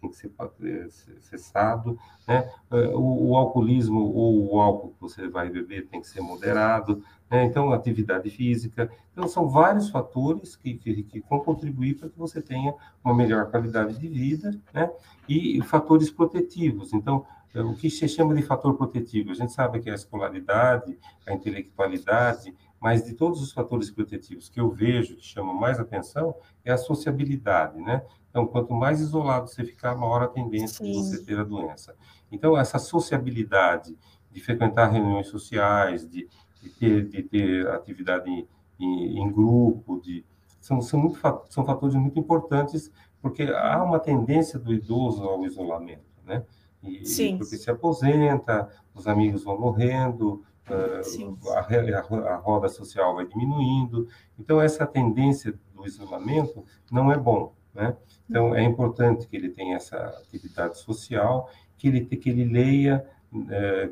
tem 0.00 0.10
que 0.10 0.16
ser 0.16 0.30
eh, 0.62 0.88
cessado, 1.20 1.98
né? 2.26 2.50
Eh, 2.70 2.88
o, 2.94 3.30
o, 3.30 3.36
alcoolismo 3.36 4.00
ou 4.00 4.54
o 4.54 4.60
álcool 4.60 4.90
que 4.90 5.00
você 5.00 5.28
vai 5.28 5.50
beber 5.50 5.88
tem 5.88 6.00
que 6.00 6.06
ser 6.06 6.20
moderado, 6.20 7.02
né? 7.30 7.44
então 7.44 7.72
atividade 7.72 8.28
física. 8.28 8.90
Então, 9.12 9.28
são 9.28 9.48
vários 9.48 9.88
fatores 9.88 10.56
que, 10.56 10.74
que, 10.74 11.02
que 11.02 11.24
vão 11.28 11.40
contribuir 11.40 11.98
para 11.98 12.08
que 12.08 12.18
você 12.18 12.42
tenha 12.42 12.74
uma 13.04 13.14
melhor 13.14 13.50
qualidade 13.50 13.98
de 13.98 14.08
vida, 14.08 14.58
né? 14.74 14.90
e 15.28 15.62
fatores 15.62 16.10
protetivos. 16.10 16.92
Então, 16.92 17.24
eh, 17.54 17.62
o 17.62 17.74
que 17.74 17.88
se 17.88 18.08
chama 18.08 18.34
de 18.34 18.42
fator 18.42 18.76
protetivo? 18.76 19.30
A 19.30 19.34
gente 19.34 19.52
sabe 19.52 19.80
que 19.80 19.88
é 19.88 19.92
a 19.92 19.96
escolaridade, 19.96 20.98
a 21.26 21.32
intelectualidade, 21.32 22.54
mas 22.80 23.04
de 23.04 23.14
todos 23.14 23.42
os 23.42 23.52
fatores 23.52 23.90
protetivos 23.90 24.48
que 24.48 24.58
eu 24.58 24.70
vejo 24.70 25.16
que 25.16 25.24
chamam 25.24 25.54
mais 25.54 25.78
atenção 25.78 26.34
é 26.64 26.72
a 26.72 26.78
sociabilidade, 26.78 27.78
né? 27.80 28.02
Então, 28.30 28.46
quanto 28.46 28.72
mais 28.72 29.00
isolado 29.00 29.48
você 29.48 29.64
ficar, 29.64 29.94
maior 29.94 30.22
a 30.22 30.28
tendência 30.28 30.84
Sim. 30.84 30.92
de 30.92 30.98
você 30.98 31.24
ter 31.24 31.38
a 31.38 31.44
doença. 31.44 31.94
Então, 32.30 32.56
essa 32.56 32.78
sociabilidade 32.78 33.98
de 34.30 34.40
frequentar 34.40 34.86
reuniões 34.86 35.26
sociais, 35.26 36.08
de, 36.08 36.28
de, 36.62 36.70
ter, 36.70 37.08
de 37.08 37.22
ter 37.22 37.68
atividade 37.68 38.30
em, 38.30 38.46
em, 38.78 39.18
em 39.22 39.32
grupo, 39.32 40.00
de, 40.00 40.24
são, 40.60 40.80
são, 40.80 41.00
muito, 41.00 41.18
são 41.48 41.64
fatores 41.64 41.94
muito 41.94 42.18
importantes, 42.18 42.90
porque 43.20 43.42
há 43.42 43.82
uma 43.82 43.98
tendência 43.98 44.58
do 44.58 44.72
idoso 44.72 45.22
ao 45.24 45.44
isolamento, 45.44 46.04
né? 46.24 46.44
E, 46.82 47.04
Sim. 47.04 47.36
porque 47.36 47.56
se 47.56 47.70
aposenta, 47.70 48.68
os 48.94 49.06
amigos 49.06 49.44
vão 49.44 49.58
morrendo, 49.60 50.42
a, 50.66 51.58
a, 51.58 52.32
a, 52.32 52.36
roda 52.36 52.68
social 52.68 53.14
vai 53.14 53.26
diminuindo. 53.26 54.08
Então, 54.38 54.60
essa 54.60 54.86
tendência 54.86 55.58
do 55.74 55.86
isolamento 55.86 56.64
não 56.90 57.12
é 57.12 57.18
bom, 57.18 57.52
né? 57.74 57.96
Então, 58.28 58.54
é 58.54 58.62
importante 58.62 59.26
que 59.26 59.36
ele 59.36 59.50
tenha 59.50 59.76
essa 59.76 59.96
atividade 59.96 60.78
social, 60.78 61.50
que 61.76 61.88
ele, 61.88 62.04
que 62.04 62.30
ele 62.30 62.44
leia, 62.44 63.06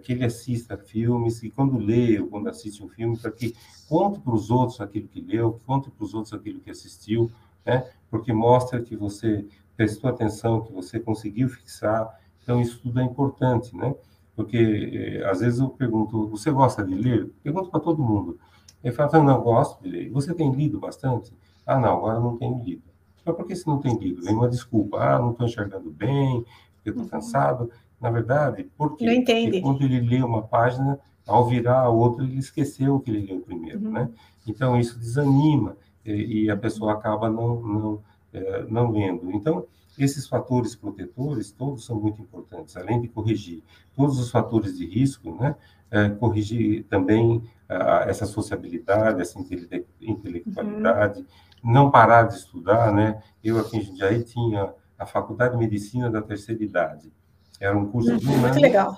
que 0.03 0.13
ele 0.13 0.25
assista 0.25 0.77
filmes, 0.77 1.43
e 1.43 1.51
quando 1.51 1.79
lê 1.79 2.19
ou 2.19 2.27
quando 2.27 2.49
assiste 2.49 2.83
um 2.83 2.89
filme, 2.89 3.17
para 3.17 3.31
que 3.31 3.55
conte 3.89 4.19
para 4.21 4.35
os 4.35 4.51
outros 4.51 4.81
aquilo 4.81 5.09
que 5.09 5.21
leu, 5.21 5.61
conte 5.67 5.91
para 5.91 6.05
os 6.05 6.13
outros 6.13 6.35
aquilo 6.35 6.61
que 6.61 6.71
assistiu, 6.71 7.31
né? 7.65 7.89
Porque 8.11 8.33
mostra 8.33 8.83
que 8.83 8.97
você 8.97 9.47
prestou 9.77 10.11
atenção, 10.11 10.63
que 10.63 10.73
você 10.73 10.99
conseguiu 10.99 11.49
fixar. 11.49 12.19
Então, 12.43 12.61
isso 12.61 12.81
tudo 12.81 12.99
é 12.99 13.05
importante, 13.05 13.77
né? 13.77 13.95
Porque, 14.35 15.21
é, 15.21 15.31
às 15.31 15.41
vezes, 15.41 15.61
eu 15.61 15.69
pergunto, 15.69 16.27
você 16.29 16.51
gosta 16.51 16.85
de 16.85 16.95
ler? 16.95 17.31
Pergunto 17.43 17.71
para 17.71 17.81
todo 17.81 18.03
mundo. 18.03 18.39
Ele 18.83 18.95
fala, 18.95 19.23
não, 19.23 19.41
gosto 19.43 19.83
de 19.83 19.89
ler. 19.89 20.11
Você 20.11 20.35
tem 20.35 20.51
lido 20.53 20.79
bastante? 20.79 21.33
Ah, 21.67 21.79
não, 21.79 21.97
agora 21.97 22.19
não 22.19 22.37
tenho 22.37 22.63
lido. 22.65 22.83
Mas 23.25 23.37
por 23.37 23.47
que 23.47 23.55
você 23.55 23.69
não 23.69 23.79
tem 23.79 23.97
lido? 23.99 24.23
Vem 24.23 24.35
uma 24.35 24.49
desculpa. 24.49 24.99
Ah, 24.99 25.19
não 25.19 25.33
estou 25.33 25.47
enxergando 25.47 25.91
bem, 25.91 26.45
porque 26.75 26.89
estou 26.91 27.05
uhum. 27.05 27.09
cansado. 27.09 27.71
Na 28.01 28.11
verdade, 28.11 28.71
porque, 28.77 29.05
não 29.05 29.25
porque 29.25 29.61
quando 29.61 29.83
ele 29.83 30.01
lê 30.01 30.23
uma 30.23 30.43
página, 30.43 30.99
ao 31.27 31.47
virar 31.47 31.81
a 31.81 31.89
outra, 31.89 32.25
ele 32.25 32.39
esqueceu 32.39 32.97
o 32.97 33.01
que 33.01 33.11
ele 33.11 33.27
leu 33.27 33.41
primeiro, 33.41 33.87
uhum. 33.87 33.93
né? 33.93 34.09
Então, 34.47 34.79
isso 34.79 34.99
desanima 34.99 35.77
e, 36.05 36.45
e 36.45 36.51
a 36.51 36.57
pessoa 36.57 36.93
acaba 36.93 37.29
não, 37.29 37.61
não, 37.61 38.03
é, 38.33 38.65
não 38.69 38.91
lendo. 38.91 39.31
Então, 39.33 39.67
esses 39.99 40.29
fatores 40.29 40.77
protetores, 40.77 41.51
todos 41.51 41.85
são 41.85 42.01
muito 42.01 42.23
importantes, 42.23 42.77
além 42.77 43.01
de 43.01 43.09
corrigir 43.09 43.63
todos 43.97 44.19
os 44.19 44.31
fatores 44.31 44.79
de 44.79 44.87
risco, 44.87 45.35
né? 45.35 45.57
É, 45.91 46.09
corrigir 46.11 46.85
também 46.85 47.43
essa 48.07 48.27
sociabilidade, 48.27 49.23
essa 49.23 49.39
intelectualidade, 50.01 51.21
uhum 51.21 51.27
não 51.63 51.91
parar 51.91 52.25
de 52.25 52.35
estudar, 52.35 52.93
né? 52.93 53.23
Eu 53.43 53.59
aqui 53.59 53.77
em 53.77 53.83
Jundiaí 53.83 54.23
tinha 54.23 54.73
a 54.99 55.07
Faculdade 55.07 55.53
de 55.53 55.59
Medicina 55.59 56.11
da 56.11 56.23
Terceira 56.23 56.63
Idade. 56.63 57.13
Era 57.61 57.77
um 57.77 57.91
curso 57.91 58.17
de 58.17 58.29
um 58.29 58.39
Muito 58.39 58.61
legal. 58.61 58.97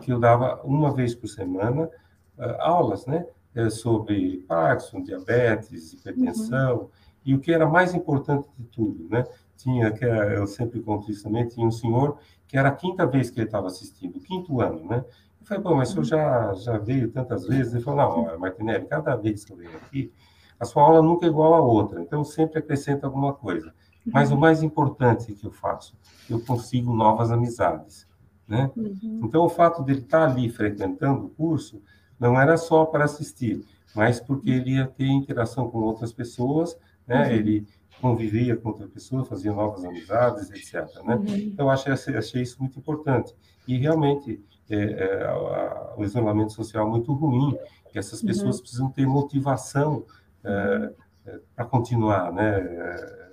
que 0.00 0.12
eu 0.12 0.18
dava 0.18 0.60
uma 0.64 0.92
vez 0.92 1.14
por 1.14 1.28
semana 1.28 1.90
uh, 2.38 2.60
aulas, 2.60 3.06
né? 3.06 3.26
Uh, 3.54 3.70
sobre 3.70 4.44
Parkinson, 4.48 5.02
diabetes, 5.02 5.92
hipertensão, 5.92 6.76
uhum. 6.76 6.88
e 7.24 7.34
o 7.34 7.40
que 7.40 7.52
era 7.52 7.68
mais 7.68 7.94
importante 7.94 8.48
de 8.58 8.64
tudo, 8.64 9.08
né? 9.08 9.24
Tinha, 9.56 9.92
que 9.92 10.04
eu 10.04 10.46
sempre 10.46 10.80
conto 10.80 11.10
isso 11.10 11.22
também, 11.22 11.46
tinha 11.46 11.66
um 11.66 11.70
senhor 11.70 12.18
que 12.46 12.58
era 12.58 12.68
a 12.68 12.72
quinta 12.72 13.06
vez 13.06 13.30
que 13.30 13.38
ele 13.38 13.46
estava 13.46 13.66
assistindo, 13.66 14.16
o 14.16 14.20
quinto 14.20 14.60
ano, 14.60 14.84
né? 14.84 15.04
Eu 15.40 15.46
falei, 15.46 15.62
bom, 15.62 15.74
mas 15.76 15.90
o 15.90 15.92
senhor 15.92 16.04
já, 16.04 16.54
já 16.54 16.78
veio 16.78 17.10
tantas 17.10 17.46
vezes? 17.46 17.74
Ele 17.74 17.82
falou, 17.82 18.26
não, 18.26 18.38
Martinelli, 18.38 18.86
cada 18.86 19.14
vez 19.14 19.44
que 19.44 19.52
eu 19.52 19.56
venho 19.56 19.76
aqui, 19.76 20.12
a 20.58 20.64
sua 20.64 20.82
aula 20.82 21.02
nunca 21.02 21.26
é 21.26 21.28
igual 21.28 21.54
à 21.54 21.60
outra, 21.60 22.00
então 22.00 22.24
sempre 22.24 22.58
acrescenta 22.58 23.06
alguma 23.06 23.34
coisa. 23.34 23.74
Mas 24.06 24.30
o 24.30 24.36
mais 24.36 24.62
importante 24.62 25.32
que 25.32 25.46
eu 25.46 25.50
faço, 25.50 25.96
eu 26.28 26.40
consigo 26.40 26.94
novas 26.94 27.30
amizades, 27.30 28.06
né? 28.46 28.70
Uhum. 28.76 29.20
Então 29.24 29.44
o 29.44 29.48
fato 29.48 29.82
de 29.82 29.92
ele 29.92 30.00
estar 30.00 30.28
ali 30.28 30.48
frequentando 30.48 31.26
o 31.26 31.30
curso 31.30 31.82
não 32.20 32.38
era 32.38 32.56
só 32.56 32.84
para 32.84 33.04
assistir, 33.04 33.64
mas 33.94 34.20
porque 34.20 34.50
ele 34.50 34.72
ia 34.72 34.86
ter 34.86 35.06
interação 35.06 35.70
com 35.70 35.78
outras 35.78 36.12
pessoas, 36.12 36.76
né? 37.06 37.26
Uhum. 37.26 37.32
Ele 37.32 37.66
convivia 38.00 38.56
com 38.56 38.68
outras 38.68 38.90
pessoas, 38.90 39.28
fazia 39.28 39.52
novas 39.52 39.84
amizades, 39.84 40.50
etc. 40.50 40.86
Né? 41.04 41.16
Uhum. 41.16 41.36
Então, 41.36 41.70
achei, 41.70 41.92
achei 41.92 42.42
isso 42.42 42.60
muito 42.60 42.78
importante. 42.78 43.34
E, 43.66 43.78
realmente, 43.78 44.44
é, 44.68 44.76
é, 44.76 45.24
a, 45.24 45.94
o 45.96 46.04
isolamento 46.04 46.52
social 46.52 46.86
é 46.86 46.90
muito 46.90 47.12
ruim, 47.14 47.56
que 47.90 47.98
essas 47.98 48.20
uhum. 48.20 48.26
pessoas 48.26 48.60
precisam 48.60 48.90
ter 48.90 49.06
motivação 49.06 50.04
é, 50.42 50.92
é, 51.26 51.40
para 51.54 51.64
continuar, 51.64 52.32
né? 52.32 53.23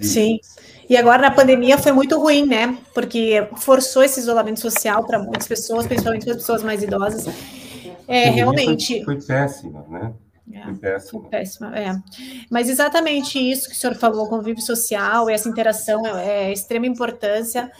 Sim. 0.00 0.38
E 0.88 0.96
agora 0.96 1.22
na 1.22 1.30
pandemia 1.30 1.76
foi 1.76 1.90
muito 1.90 2.18
ruim, 2.18 2.46
né? 2.46 2.78
Porque 2.94 3.48
forçou 3.56 4.02
esse 4.02 4.20
isolamento 4.20 4.60
social 4.60 5.04
para 5.04 5.18
muitas 5.18 5.48
pessoas, 5.48 5.86
principalmente 5.86 6.24
para 6.24 6.34
pessoas 6.34 6.62
mais 6.62 6.82
idosas. 6.82 7.26
É, 8.06 8.30
realmente. 8.30 9.04
Foi, 9.04 9.20
foi 9.20 9.26
péssima, 9.26 9.84
né? 9.88 10.12
É, 10.52 10.62
foi 10.64 10.74
péssima. 10.74 11.20
Foi 11.20 11.30
péssima, 11.30 11.78
é. 11.78 11.96
Mas 12.50 12.68
exatamente 12.68 13.38
isso 13.38 13.68
que 13.68 13.74
o 13.74 13.78
senhor 13.78 13.96
falou, 13.96 14.28
convívio 14.28 14.62
social, 14.62 15.28
essa 15.28 15.48
interação 15.48 16.06
é, 16.06 16.44
é 16.44 16.52
extrema 16.52 16.86
importância. 16.86 17.70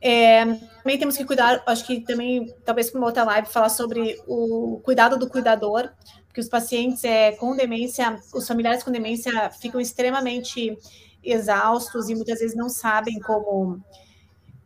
É, 0.00 0.44
também 0.44 0.98
temos 0.98 1.16
que 1.16 1.24
cuidar, 1.24 1.62
acho 1.66 1.86
que 1.86 2.00
também, 2.00 2.54
talvez 2.64 2.90
para 2.90 2.98
uma 2.98 3.06
outra 3.06 3.24
live, 3.24 3.48
falar 3.48 3.70
sobre 3.70 4.18
o 4.26 4.80
cuidado 4.84 5.18
do 5.18 5.28
cuidador, 5.28 5.88
que 6.34 6.40
os 6.40 6.48
pacientes 6.48 7.02
é, 7.02 7.32
com 7.32 7.56
demência, 7.56 8.18
os 8.34 8.46
familiares 8.46 8.82
com 8.82 8.90
demência 8.90 9.50
ficam 9.50 9.80
extremamente 9.80 10.76
exaustos 11.26 12.08
e 12.08 12.14
muitas 12.14 12.38
vezes 12.38 12.56
não 12.56 12.68
sabem 12.68 13.18
como 13.20 13.80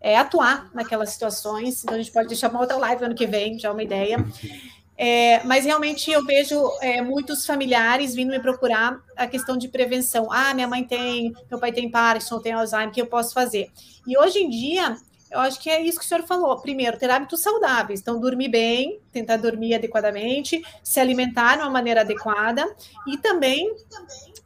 é, 0.01 0.17
atuar 0.17 0.71
naquelas 0.75 1.11
situações. 1.11 1.83
Então, 1.83 1.95
a 1.95 1.99
gente 1.99 2.13
pode 2.13 2.29
deixar 2.29 2.51
uma 2.51 2.61
outra 2.61 2.77
live 2.77 3.05
ano 3.05 3.15
que 3.15 3.27
vem, 3.27 3.59
já 3.59 3.69
é 3.69 3.73
uma 3.73 3.83
ideia. 3.83 4.19
É, 5.03 5.43
mas 5.45 5.65
realmente 5.65 6.11
eu 6.11 6.23
vejo 6.27 6.61
é, 6.83 7.01
muitos 7.01 7.47
familiares 7.47 8.15
vindo 8.15 8.33
me 8.33 8.39
procurar 8.39 9.01
a 9.17 9.27
questão 9.27 9.57
de 9.57 9.67
prevenção. 9.67 10.31
Ah, 10.31 10.53
minha 10.53 10.69
mãe 10.69 10.85
tem, 10.85 11.33
meu 11.51 11.59
pai 11.59 11.73
tem 11.73 11.91
Parkinson, 11.91 12.39
tem 12.39 12.53
Alzheimer, 12.53 12.91
o 12.91 12.93
que 12.93 13.01
eu 13.01 13.07
posso 13.07 13.33
fazer? 13.33 13.71
E 14.07 14.19
hoje 14.19 14.41
em 14.41 14.51
dia 14.51 14.99
eu 15.31 15.39
acho 15.39 15.61
que 15.61 15.71
é 15.71 15.81
isso 15.81 15.99
que 15.99 16.05
o 16.05 16.09
senhor 16.09 16.25
falou. 16.25 16.55
Primeiro, 16.59 16.99
ter 16.99 17.09
hábitos 17.09 17.41
saudáveis. 17.41 18.01
Então, 18.01 18.21
dormir 18.21 18.49
bem, 18.49 19.01
tentar 19.13 19.37
dormir 19.37 19.75
adequadamente, 19.75 20.61
se 20.83 20.99
alimentar 20.99 21.57
de 21.57 21.63
uma 21.63 21.71
maneira 21.71 22.01
adequada 22.01 22.67
e 23.07 23.17
também 23.17 23.73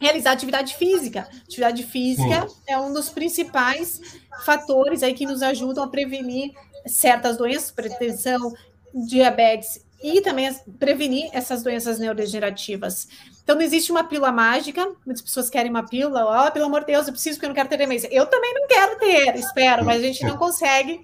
realizar 0.04 0.32
atividade 0.32 0.76
física. 0.76 1.28
Atividade 1.42 1.82
física 1.82 2.48
Sim. 2.48 2.56
é 2.66 2.78
um 2.78 2.92
dos 2.92 3.08
principais 3.08 4.00
fatores 4.44 5.02
aí 5.02 5.14
que 5.14 5.26
nos 5.26 5.42
ajudam 5.42 5.84
a 5.84 5.88
prevenir 5.88 6.52
certas 6.86 7.36
doenças, 7.36 7.70
pretensão, 7.70 8.52
diabetes 8.94 9.84
e 10.02 10.20
também 10.20 10.52
prevenir 10.78 11.30
essas 11.32 11.62
doenças 11.62 11.98
neurodegenerativas. 11.98 13.08
Então, 13.42 13.56
não 13.56 13.62
existe 13.62 13.90
uma 13.90 14.04
pílula 14.04 14.30
mágica. 14.30 14.86
Muitas 15.04 15.22
pessoas 15.22 15.48
querem 15.48 15.70
uma 15.70 15.86
pílula. 15.86 16.24
Ó, 16.24 16.46
oh, 16.46 16.52
pelo 16.52 16.66
amor 16.66 16.80
de 16.80 16.88
Deus, 16.88 17.06
eu 17.06 17.12
preciso 17.12 17.36
porque 17.36 17.46
eu 17.46 17.48
não 17.48 17.54
quero 17.54 17.68
ter 17.68 17.78
demência. 17.78 18.08
Eu 18.12 18.26
também 18.26 18.52
não 18.54 18.66
quero 18.66 18.98
ter, 18.98 19.36
espero, 19.36 19.84
mas 19.84 20.02
a 20.02 20.06
gente 20.06 20.24
não 20.24 20.36
consegue 20.36 21.02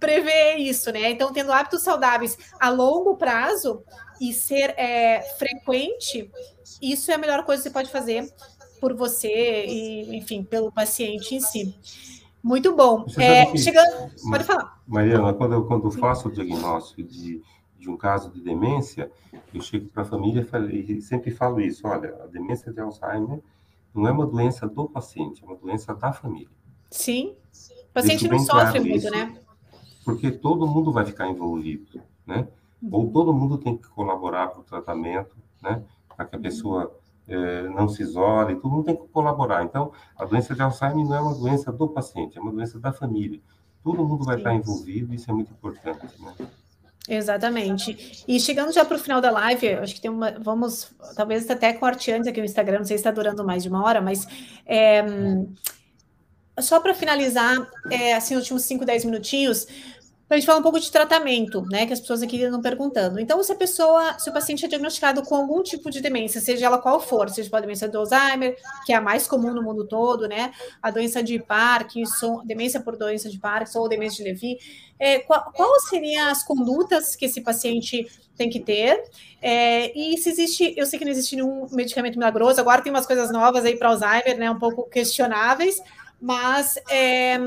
prever 0.00 0.56
isso, 0.56 0.92
né? 0.92 1.10
Então, 1.10 1.32
tendo 1.32 1.52
hábitos 1.52 1.82
saudáveis 1.82 2.36
a 2.60 2.68
longo 2.68 3.16
prazo 3.16 3.82
e 4.20 4.32
ser 4.32 4.74
é, 4.78 5.22
frequente, 5.38 6.30
isso 6.80 7.10
é 7.10 7.14
a 7.14 7.18
melhor 7.18 7.44
coisa 7.44 7.62
que 7.62 7.68
você 7.68 7.72
pode 7.72 7.90
fazer 7.90 8.32
por 8.80 8.94
você 8.94 9.64
e, 9.66 10.16
enfim, 10.16 10.42
pelo 10.42 10.70
paciente 10.70 11.34
em 11.34 11.40
si. 11.40 11.74
Muito 12.42 12.74
bom. 12.76 13.06
É, 13.18 13.56
chegando, 13.56 14.10
pode 14.30 14.44
falar. 14.44 14.82
Mariana, 14.86 15.32
quando 15.32 15.54
eu, 15.54 15.64
quando 15.64 15.86
eu 15.86 15.90
faço 15.90 16.28
o 16.28 16.32
diagnóstico 16.32 17.02
de 17.02 17.42
de 17.84 17.90
um 17.90 17.96
caso 17.98 18.30
de 18.30 18.40
demência, 18.40 19.10
eu 19.52 19.60
chego 19.60 19.88
para 19.88 20.02
a 20.02 20.06
família 20.06 20.46
e 20.72 21.02
sempre 21.02 21.30
falo 21.30 21.60
isso: 21.60 21.86
olha, 21.86 22.16
a 22.22 22.26
demência 22.26 22.72
de 22.72 22.80
Alzheimer 22.80 23.40
não 23.94 24.08
é 24.08 24.10
uma 24.10 24.26
doença 24.26 24.66
do 24.66 24.88
paciente, 24.88 25.44
é 25.44 25.46
uma 25.46 25.54
doença 25.54 25.94
da 25.94 26.10
família. 26.12 26.48
Sim. 26.90 27.34
O 27.90 27.92
paciente 27.92 28.26
não 28.26 28.38
sofre 28.38 28.62
claro 28.62 28.80
muito, 28.80 28.96
isso, 28.96 29.10
né? 29.10 29.38
Porque 30.02 30.30
todo 30.30 30.66
mundo 30.66 30.90
vai 30.90 31.04
ficar 31.04 31.28
envolvido, 31.28 32.00
né? 32.26 32.48
Ou 32.90 33.10
todo 33.10 33.32
mundo 33.32 33.58
tem 33.58 33.76
que 33.76 33.88
colaborar 33.88 34.48
para 34.48 34.60
o 34.60 34.64
tratamento, 34.64 35.36
né? 35.62 35.82
Para 36.14 36.26
que 36.26 36.36
a 36.36 36.38
pessoa 36.38 36.94
é, 37.26 37.62
não 37.68 37.88
se 37.88 38.02
isole, 38.02 38.56
todo 38.56 38.70
mundo 38.70 38.84
tem 38.84 38.96
que 38.96 39.08
colaborar. 39.08 39.64
Então, 39.64 39.92
a 40.16 40.24
doença 40.24 40.54
de 40.54 40.62
Alzheimer 40.62 41.06
não 41.06 41.14
é 41.14 41.20
uma 41.20 41.34
doença 41.34 41.72
do 41.72 41.88
paciente, 41.88 42.38
é 42.38 42.40
uma 42.40 42.52
doença 42.52 42.78
da 42.78 42.92
família. 42.92 43.40
Todo 43.82 44.04
mundo 44.06 44.24
vai 44.24 44.36
Sim. 44.36 44.40
estar 44.40 44.54
envolvido, 44.54 45.14
isso 45.14 45.30
é 45.30 45.34
muito 45.34 45.52
importante, 45.52 46.06
né? 46.20 46.34
Exatamente. 47.06 48.24
E 48.26 48.40
chegando 48.40 48.72
já 48.72 48.82
para 48.84 48.96
o 48.96 49.00
final 49.00 49.20
da 49.20 49.30
live, 49.30 49.74
acho 49.74 49.94
que 49.94 50.00
tem 50.00 50.10
uma. 50.10 50.38
Vamos, 50.38 50.90
talvez 51.14 51.48
até 51.50 51.72
corte 51.74 52.10
antes 52.10 52.26
aqui 52.26 52.40
no 52.40 52.46
Instagram, 52.46 52.78
não 52.78 52.84
sei 52.86 52.96
se 52.96 53.02
está 53.02 53.10
durando 53.10 53.44
mais 53.44 53.62
de 53.62 53.68
uma 53.68 53.84
hora, 53.84 54.00
mas 54.00 54.26
é, 54.64 55.04
só 56.60 56.80
para 56.80 56.94
finalizar, 56.94 57.56
é, 57.90 58.14
assim, 58.14 58.34
os 58.34 58.42
últimos 58.42 58.62
5, 58.62 58.84
10 58.84 59.04
minutinhos, 59.06 59.66
para 60.26 60.36
a 60.36 60.40
gente 60.40 60.46
falar 60.46 60.58
um 60.58 60.62
pouco 60.62 60.80
de 60.80 60.90
tratamento, 60.90 61.62
né? 61.70 61.86
Que 61.86 61.92
as 61.92 62.00
pessoas 62.00 62.22
aqui 62.22 62.40
estão 62.40 62.60
perguntando. 62.60 63.20
Então, 63.20 63.42
se 63.42 63.52
a 63.52 63.54
pessoa, 63.54 64.18
se 64.18 64.30
o 64.30 64.32
paciente 64.32 64.64
é 64.64 64.68
diagnosticado 64.68 65.22
com 65.22 65.34
algum 65.34 65.62
tipo 65.62 65.90
de 65.90 66.00
demência, 66.00 66.40
seja 66.40 66.66
ela 66.66 66.78
qual 66.78 66.98
for, 66.98 67.28
seja 67.28 67.50
a 67.52 67.60
demência 67.60 67.88
do 67.88 67.98
Alzheimer, 67.98 68.56
que 68.86 68.92
é 68.92 68.96
a 68.96 69.00
mais 69.00 69.26
comum 69.26 69.52
no 69.52 69.62
mundo 69.62 69.86
todo, 69.86 70.26
né? 70.26 70.52
A 70.82 70.90
doença 70.90 71.22
de 71.22 71.38
Parkinson, 71.38 72.42
demência 72.44 72.80
por 72.80 72.96
doença 72.96 73.28
de 73.28 73.38
Parkinson 73.38 73.80
ou 73.80 73.88
demência 73.88 74.24
de 74.24 74.30
Levy, 74.30 74.58
é, 74.98 75.18
qual, 75.18 75.52
qual 75.52 75.78
seriam 75.80 76.28
as 76.28 76.42
condutas 76.42 77.14
que 77.14 77.26
esse 77.26 77.42
paciente 77.42 78.06
tem 78.34 78.48
que 78.48 78.60
ter? 78.60 79.04
É, 79.42 79.96
e 79.96 80.16
se 80.16 80.30
existe, 80.30 80.72
eu 80.76 80.86
sei 80.86 80.98
que 80.98 81.04
não 81.04 81.12
existe 81.12 81.36
nenhum 81.36 81.66
medicamento 81.70 82.18
milagroso, 82.18 82.58
agora 82.60 82.80
tem 82.80 82.90
umas 82.90 83.06
coisas 83.06 83.30
novas 83.30 83.64
aí 83.64 83.76
para 83.76 83.90
Alzheimer, 83.90 84.38
né? 84.38 84.50
Um 84.50 84.58
pouco 84.58 84.88
questionáveis, 84.88 85.82
mas 86.18 86.78
é, 86.88 87.38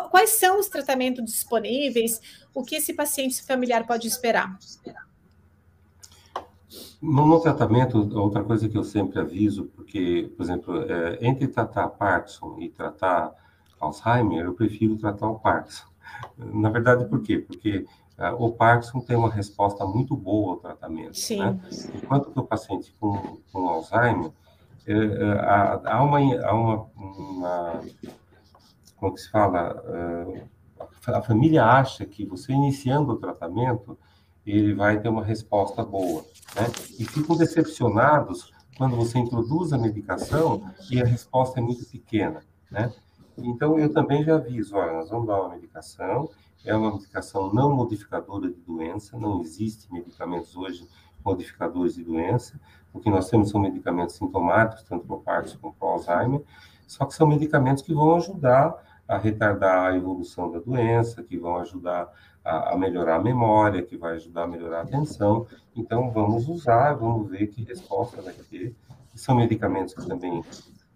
quais 0.00 0.30
são 0.30 0.58
os 0.58 0.68
tratamentos 0.68 1.24
disponíveis? 1.24 2.20
O 2.54 2.62
que 2.62 2.76
esse 2.76 2.92
paciente 2.94 3.42
familiar 3.42 3.86
pode 3.86 4.06
esperar? 4.08 4.58
No, 7.00 7.26
no, 7.26 7.40
tratamento, 7.40 7.98
outra 8.16 8.44
coisa 8.44 8.68
que 8.68 8.78
eu 8.78 8.84
sempre 8.84 9.18
aviso, 9.18 9.64
porque, 9.74 10.32
por 10.36 10.42
exemplo, 10.44 10.82
é, 10.90 11.18
entre 11.20 11.48
tratar 11.48 11.88
Parkinson 11.88 12.58
e 12.60 12.68
tratar 12.68 13.32
Alzheimer, 13.80 14.44
eu 14.44 14.54
prefiro 14.54 14.96
tratar 14.96 15.28
o 15.28 15.38
Parkinson. 15.38 15.86
Na 16.38 16.70
verdade, 16.70 17.04
por 17.06 17.20
quê? 17.20 17.38
Porque 17.38 17.84
uh, 18.18 18.34
o 18.38 18.52
Parkinson 18.52 19.00
tem 19.00 19.16
uma 19.16 19.30
resposta 19.30 19.84
muito 19.84 20.16
boa 20.16 20.52
ao 20.52 20.58
tratamento. 20.58 21.18
Sim. 21.18 21.40
Né? 21.40 21.58
Enquanto 21.94 22.30
que 22.30 22.38
o 22.38 22.44
paciente 22.44 22.94
com, 23.00 23.38
com 23.52 23.68
Alzheimer, 23.68 24.30
é, 24.86 24.92
é, 24.92 25.32
há, 25.40 25.80
há, 25.84 26.02
uma, 26.02 26.18
há 26.18 26.54
uma, 26.54 26.86
uma, 26.96 27.80
como 29.02 29.14
que 29.14 29.20
se 29.20 29.30
fala, 29.32 29.82
uh, 29.84 30.48
a 31.08 31.22
família 31.22 31.64
acha 31.64 32.06
que 32.06 32.24
você 32.24 32.52
iniciando 32.52 33.10
o 33.10 33.16
tratamento, 33.16 33.98
ele 34.46 34.74
vai 34.74 35.00
ter 35.00 35.08
uma 35.08 35.24
resposta 35.24 35.84
boa, 35.84 36.24
né? 36.54 36.68
E 37.00 37.04
ficam 37.04 37.36
decepcionados 37.36 38.52
quando 38.78 38.94
você 38.94 39.18
introduz 39.18 39.72
a 39.72 39.78
medicação 39.78 40.70
e 40.88 41.02
a 41.02 41.04
resposta 41.04 41.58
é 41.58 41.62
muito 41.62 41.84
pequena, 41.84 42.44
né? 42.70 42.92
Então, 43.36 43.76
eu 43.76 43.92
também 43.92 44.22
já 44.22 44.36
aviso, 44.36 44.76
olha, 44.76 44.92
nós 44.92 45.10
vamos 45.10 45.26
dar 45.26 45.40
uma 45.40 45.48
medicação, 45.48 46.30
é 46.64 46.72
uma 46.72 46.92
medicação 46.92 47.52
não 47.52 47.74
modificadora 47.74 48.48
de 48.48 48.60
doença, 48.60 49.18
não 49.18 49.40
existe 49.40 49.92
medicamentos 49.92 50.54
hoje 50.54 50.86
modificadores 51.24 51.96
de 51.96 52.04
doença, 52.04 52.60
o 52.92 53.00
que 53.00 53.10
nós 53.10 53.28
temos 53.28 53.50
são 53.50 53.60
medicamentos 53.60 54.14
sintomáticos, 54.14 54.84
tanto 54.84 55.04
para 55.06 55.16
Parkinson 55.16 55.58
como 55.60 55.74
para 55.74 55.88
Alzheimer, 55.88 56.42
só 56.86 57.04
que 57.04 57.14
são 57.14 57.26
medicamentos 57.26 57.82
que 57.82 57.94
vão 57.94 58.14
ajudar 58.16 58.91
a 59.12 59.18
retardar 59.18 59.92
a 59.92 59.96
evolução 59.96 60.50
da 60.50 60.58
doença, 60.58 61.22
que 61.22 61.36
vão 61.36 61.56
ajudar 61.58 62.10
a, 62.42 62.72
a, 62.72 62.78
melhorar 62.78 63.16
a 63.16 63.22
memória, 63.22 63.82
que 63.82 63.96
vai 63.96 64.14
ajudar 64.14 64.44
a 64.44 64.46
melhorar 64.46 64.78
a 64.78 64.82
atenção. 64.82 65.46
Então, 65.76 66.10
vamos 66.10 66.48
usar, 66.48 66.94
vamos 66.94 67.28
ver 67.28 67.48
que 67.48 67.62
resposta 67.62 68.22
vai 68.22 68.32
ter. 68.32 68.74
São 69.14 69.36
medicamentos 69.36 69.92
que 69.92 70.06
também 70.06 70.42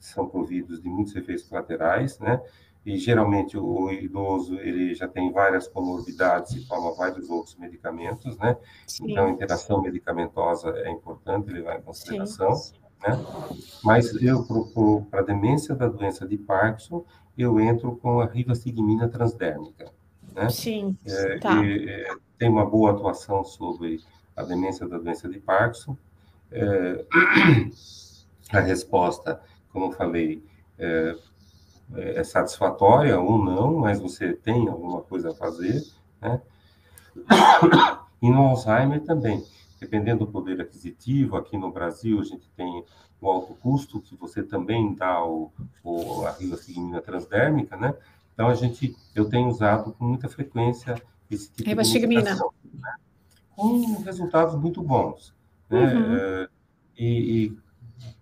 são 0.01 0.27
providos 0.27 0.81
de 0.81 0.89
muitos 0.89 1.15
efeitos 1.15 1.47
colaterais, 1.47 2.19
né? 2.19 2.41
E 2.87 2.97
geralmente 2.97 3.59
o 3.59 3.91
idoso 3.91 4.55
ele 4.61 4.95
já 4.95 5.09
tem 5.09 5.31
várias 5.31 5.69
comorbidades 5.69 6.53
e 6.53 6.67
toma 6.67 6.95
vários 6.95 7.29
outros 7.29 7.57
medicamentos, 7.57 8.39
né? 8.39 8.57
Sim. 8.87 9.11
Então, 9.11 9.27
a 9.27 9.31
interação 9.31 9.83
medicamentosa 9.83 10.71
é 10.71 10.91
importante 10.91 11.51
levar 11.51 11.79
em 11.79 11.83
consideração. 11.83 12.55
Sim. 12.55 12.77
Né? 13.07 13.19
Mas 13.85 14.15
eu, 14.23 14.47
para 15.11 15.21
a 15.21 15.25
demência 15.25 15.75
da 15.75 15.87
doença 15.87 16.27
de 16.27 16.39
Parkinson, 16.39 17.05
eu 17.37 17.61
entro 17.61 17.97
com 17.97 18.21
a 18.21 18.27
rivastigmina 18.27 19.09
transdérmica. 19.09 19.91
Né? 20.35 20.49
Sim, 20.49 20.97
é, 21.07 21.39
tá. 21.39 21.65
E, 21.65 21.89
é, 21.89 22.17
tem 22.39 22.49
uma 22.49 22.65
boa 22.65 22.93
atuação 22.93 23.45
sobre 23.45 24.01
a 24.35 24.43
demência 24.43 24.87
da 24.87 24.99
doença 24.99 25.29
de 25.29 25.39
Parkinson. 25.39 25.97
É, 26.51 27.05
a 28.53 28.61
resposta, 28.61 29.41
como 29.73 29.87
eu 29.87 29.93
falei, 29.93 30.43
é, 30.79 31.17
é, 31.95 32.25
satisfatória 32.25 33.19
ou 33.19 33.43
não, 33.43 33.79
mas 33.79 34.01
você 34.01 34.33
tem 34.33 34.69
alguma 34.69 35.03
coisa 35.03 35.31
a 35.31 35.35
fazer, 35.35 35.83
né? 36.21 36.41
E 38.23 38.31
no 38.31 38.47
Alzheimer 38.47 39.05
também, 39.05 39.45
dependendo 39.79 40.25
do 40.25 40.33
poder 40.33 40.61
aquisitivo, 40.61 41.37
aqui 41.37 41.57
no 41.57 41.71
Brasil 41.71 42.21
a 42.21 42.25
gente 42.25 42.49
tem 42.57 42.85
o 43.21 43.31
alto 43.31 43.55
custo, 43.55 44.01
que 44.01 44.15
você 44.17 44.43
também 44.43 44.95
dá 44.95 45.25
o, 45.25 45.51
o, 45.83 46.27
a 46.27 46.33
rivastigmina 46.33 47.01
transdérmica, 47.01 47.77
né? 47.77 47.95
Então, 48.35 48.49
a 48.49 48.55
gente, 48.55 48.95
eu 49.15 49.29
tenho 49.29 49.49
usado 49.49 49.93
com 49.93 50.05
muita 50.05 50.29
frequência 50.29 51.01
esse 51.31 51.51
tipo 51.51 51.69
rivastigmina. 51.69 52.35
de 52.35 52.81
né? 52.81 52.95
com 53.57 54.03
resultados 54.03 54.55
muito 54.55 54.83
bons. 54.83 55.35
Né? 55.71 55.95
Uhum. 55.95 56.17
É, 56.17 56.49
e, 56.99 57.45
e, 57.45 57.59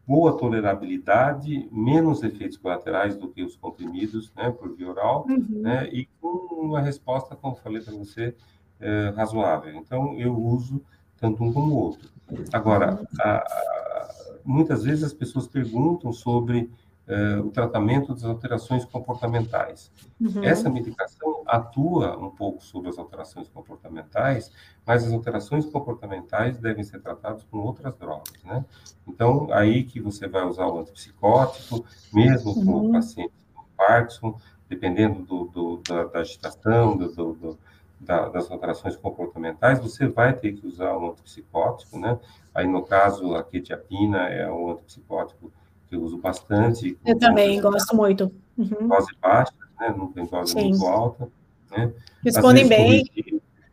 boa 0.06 0.36
tolerabilidade, 0.36 1.68
menos 1.72 2.22
efeitos 2.22 2.56
colaterais 2.56 3.16
do 3.16 3.28
que 3.28 3.42
os 3.42 3.56
comprimidos, 3.56 4.32
né, 4.36 4.50
por 4.50 4.76
via 4.76 4.90
oral, 4.90 5.26
uhum. 5.28 5.62
né, 5.62 5.88
e 5.90 6.06
com 6.20 6.28
uma 6.60 6.80
resposta, 6.80 7.34
como 7.34 7.56
falei 7.56 7.80
para 7.80 7.94
você, 7.94 8.34
é, 8.78 9.12
razoável. 9.16 9.74
Então, 9.74 10.14
eu 10.18 10.36
uso 10.36 10.82
tanto 11.24 11.42
um 11.42 11.50
como 11.50 11.72
o 11.72 11.78
outro. 11.78 12.10
Agora, 12.52 13.00
a, 13.18 13.30
a, 13.30 14.08
muitas 14.44 14.84
vezes 14.84 15.04
as 15.04 15.14
pessoas 15.14 15.46
perguntam 15.46 16.12
sobre 16.12 16.70
uh, 17.08 17.40
o 17.46 17.50
tratamento 17.50 18.12
das 18.12 18.24
alterações 18.24 18.84
comportamentais. 18.84 19.90
Uhum. 20.20 20.44
Essa 20.44 20.68
medicação 20.68 21.42
atua 21.46 22.18
um 22.18 22.28
pouco 22.28 22.62
sobre 22.62 22.90
as 22.90 22.98
alterações 22.98 23.48
comportamentais, 23.48 24.52
mas 24.86 25.02
as 25.02 25.12
alterações 25.12 25.64
comportamentais 25.64 26.58
devem 26.58 26.84
ser 26.84 27.00
tratadas 27.00 27.42
com 27.44 27.58
outras 27.58 27.96
drogas, 27.96 28.42
né? 28.44 28.62
Então, 29.08 29.48
aí 29.50 29.84
que 29.84 30.00
você 30.00 30.28
vai 30.28 30.44
usar 30.46 30.66
o 30.66 30.78
antipsicótico, 30.78 31.86
mesmo 32.12 32.52
uhum. 32.52 32.64
com 32.66 32.88
o 32.88 32.92
paciente 32.92 33.32
com 33.54 33.64
Parkinson, 33.76 34.38
dependendo 34.68 35.22
do, 35.22 35.44
do 35.44 35.82
da, 35.88 36.04
da, 36.04 36.18
agitação, 36.18 36.96
do, 36.96 37.32
do 37.32 37.58
da, 38.04 38.28
das 38.28 38.50
alterações 38.50 38.96
comportamentais, 38.96 39.80
você 39.80 40.06
vai 40.06 40.32
ter 40.32 40.52
que 40.52 40.66
usar 40.66 40.96
um 40.96 41.10
antipsicótico, 41.10 41.98
né? 41.98 42.18
Aí, 42.54 42.66
no 42.66 42.82
caso, 42.82 43.34
a 43.34 43.42
quetiapina 43.42 44.28
é 44.28 44.50
um 44.50 44.72
antipsicótico 44.72 45.52
que 45.88 45.96
eu 45.96 46.02
uso 46.02 46.18
bastante. 46.18 46.98
Eu 47.04 47.18
também 47.18 47.60
gosto 47.60 47.96
muito. 47.96 48.30
Uhum. 48.56 48.88
Dose 48.88 49.12
baixa, 49.20 49.52
né? 49.80 49.94
Não 49.96 50.12
tem 50.12 50.26
dose 50.26 50.52
Sim. 50.52 50.68
muito 50.68 50.86
alta. 50.86 51.28
Né? 51.70 51.92
Respondem 52.22 52.68
bem, 52.68 53.04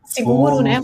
seguro, 0.03 0.61
né? 0.61 0.82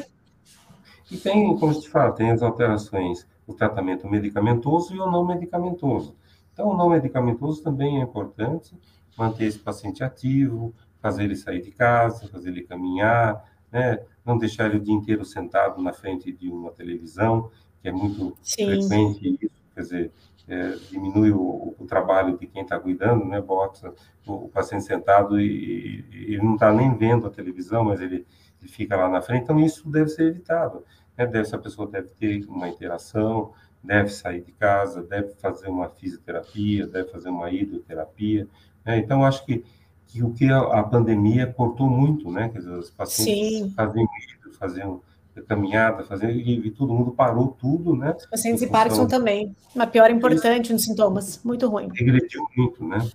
E 1.10 1.18
tem, 1.18 1.58
como 1.58 1.72
eu 1.72 1.80
te 1.80 1.90
falo, 1.90 2.14
tem 2.14 2.32
as 2.32 2.42
alterações, 2.42 3.26
o 3.48 3.54
tratamento 3.54 4.08
medicamentoso 4.08 4.94
e 4.94 5.00
o 5.00 5.10
não 5.10 5.26
medicamentoso. 5.26 6.16
Então, 6.54 6.70
o 6.70 6.78
não 6.78 6.90
medicamentoso 6.90 7.64
também 7.64 8.00
é 8.00 8.04
importante, 8.04 8.76
manter 9.18 9.46
esse 9.46 9.60
paciente 9.60 10.04
ativo, 10.04 10.74
fazer 11.02 11.24
ele 11.24 11.36
sair 11.36 11.62
de 11.62 11.72
casa, 11.72 12.28
fazer 12.28 12.50
ele 12.50 12.64
caminhar, 12.64 13.44
né? 13.72 14.00
não 14.26 14.38
deixar 14.38 14.66
ele 14.66 14.78
o 14.78 14.82
dia 14.82 14.94
inteiro 14.94 15.24
sentado 15.24 15.82
na 15.82 15.94
frente 15.94 16.32
de 16.32 16.50
uma 16.50 16.72
televisão, 16.72 17.50
que 17.82 17.88
é 17.88 17.92
muito 17.92 18.38
Sim. 18.42 18.66
frequente 18.66 19.38
isso, 19.42 19.64
quer 19.74 19.82
dizer, 19.82 20.12
é, 20.48 20.76
diminui 20.90 21.32
o, 21.32 21.76
o, 21.78 21.86
trabalho 21.86 22.38
de 22.38 22.48
quem 22.48 22.62
está 22.62 22.80
cuidando, 22.80 23.26
né? 23.26 23.42
Bota 23.42 23.94
o, 24.26 24.46
o 24.46 24.50
paciente 24.50 24.86
sentado 24.86 25.40
e, 25.40 26.06
e 26.10 26.34
ele 26.34 26.42
não 26.42 26.54
está 26.54 26.72
nem 26.72 26.96
vendo 26.96 27.28
a 27.28 27.30
televisão, 27.30 27.84
mas 27.84 28.00
ele, 28.00 28.26
ele, 28.62 28.72
fica 28.72 28.96
lá 28.96 29.10
na 29.10 29.22
frente. 29.22 29.44
Então, 29.44 29.60
isso 29.60 29.90
deve 29.90 30.10
ser 30.10 30.28
evitado. 30.28 30.86
Né? 31.18 31.26
Deve, 31.26 31.40
essa 31.40 31.58
pessoa 31.58 31.86
deve 31.90 32.10
ter 32.12 32.46
uma 32.48 32.70
interação, 32.70 33.52
deve 33.84 34.10
sair 34.10 34.42
de 34.42 34.54
casa, 34.54 35.04
deve 35.04 35.34
fazer 35.36 35.68
uma 35.68 35.90
fisioterapia, 35.90 36.88
deve 36.88 37.10
fazer 37.10 37.30
uma 37.30 37.52
hidroterapia. 37.52 38.48
Né? 38.86 39.00
Então, 39.00 39.26
acho 39.26 39.46
que, 39.46 39.66
que 40.08 40.24
o 40.24 40.32
que 40.32 40.52
a, 40.52 40.84
pandemia 40.84 41.48
cortou 41.48 41.90
muito, 41.90 42.32
né? 42.32 42.50
Quer 42.50 42.60
dizer, 42.60 42.72
os 42.72 42.90
pacientes 42.90 43.74
faziam 43.74 44.04
hidro, 44.04 44.54
faziam 44.58 45.02
caminhada, 45.48 46.04
fazendo, 46.04 46.32
e, 46.32 46.68
e, 46.68 46.72
todo 46.72 46.94
mundo 46.94 47.12
parou 47.12 47.56
tudo, 47.60 47.96
né? 47.96 48.16
Os 48.18 48.26
pacientes 48.26 48.62
de 48.62 48.68
Parkinson 48.68 49.08
também. 49.08 49.56
Uma 49.76 49.86
piora 49.86 50.12
importante 50.12 50.74
nos 50.74 50.84
sintomas, 50.84 51.40
muito 51.44 51.68
ruim. 51.68 51.90
Regrediu 51.94 52.48
muito, 52.56 52.84
né? 52.84 53.08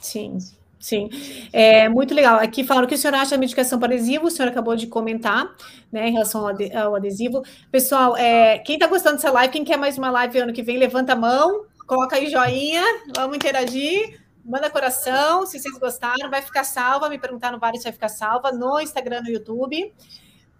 Sim, 0.00 0.38
sim. 0.78 1.10
É 1.52 1.88
muito 1.88 2.14
legal. 2.14 2.38
Aqui 2.38 2.64
falaram 2.64 2.86
que 2.86 2.94
o 2.94 2.98
senhor 2.98 3.14
acha 3.14 3.34
a 3.34 3.38
medicação 3.38 3.78
para 3.78 3.94
adesivo, 3.94 4.26
o 4.26 4.30
senhor 4.30 4.48
acabou 4.48 4.76
de 4.76 4.86
comentar, 4.86 5.54
né, 5.92 6.08
em 6.08 6.12
relação 6.12 6.46
ao 6.46 6.94
adesivo. 6.94 7.42
Pessoal, 7.70 8.16
é, 8.16 8.58
quem 8.58 8.76
está 8.76 8.86
gostando 8.86 9.16
dessa 9.16 9.30
live, 9.30 9.52
quem 9.52 9.64
quer 9.64 9.76
mais 9.76 9.98
uma 9.98 10.10
live 10.10 10.38
ano 10.38 10.52
que 10.52 10.62
vem, 10.62 10.78
levanta 10.78 11.12
a 11.12 11.16
mão, 11.16 11.64
coloca 11.86 12.16
aí 12.16 12.30
joinha, 12.30 12.82
vamos 13.14 13.36
interagir. 13.36 14.20
Manda 14.48 14.70
coração, 14.70 15.44
se 15.44 15.58
vocês 15.60 15.78
gostaram, 15.78 16.30
vai 16.30 16.40
ficar 16.40 16.64
salva. 16.64 17.10
Me 17.10 17.18
perguntaram 17.18 17.58
vários 17.58 17.82
se 17.82 17.88
vai 17.88 17.92
ficar 17.92 18.08
salva 18.08 18.50
no 18.50 18.80
Instagram, 18.80 19.20
no 19.20 19.28
YouTube. 19.28 19.92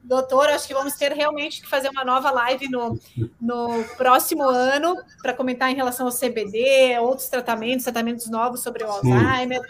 Doutor, 0.05 0.51
acho 0.51 0.68
que 0.68 0.74
vamos 0.74 0.95
ter 0.95 1.11
realmente 1.12 1.62
que 1.62 1.66
fazer 1.66 1.89
uma 1.89 2.05
nova 2.05 2.30
live 2.30 2.68
no, 2.68 3.01
no 3.41 3.84
próximo 3.97 4.43
ano 4.43 4.95
para 5.22 5.32
comentar 5.32 5.70
em 5.70 5.74
relação 5.74 6.07
ao 6.07 6.12
CBD, 6.12 6.99
outros 7.01 7.28
tratamentos, 7.28 7.84
tratamentos 7.84 8.28
novos 8.28 8.62
sobre 8.62 8.84
o 8.84 8.93
Sim. 9.01 9.12
Alzheimer. 9.12 9.61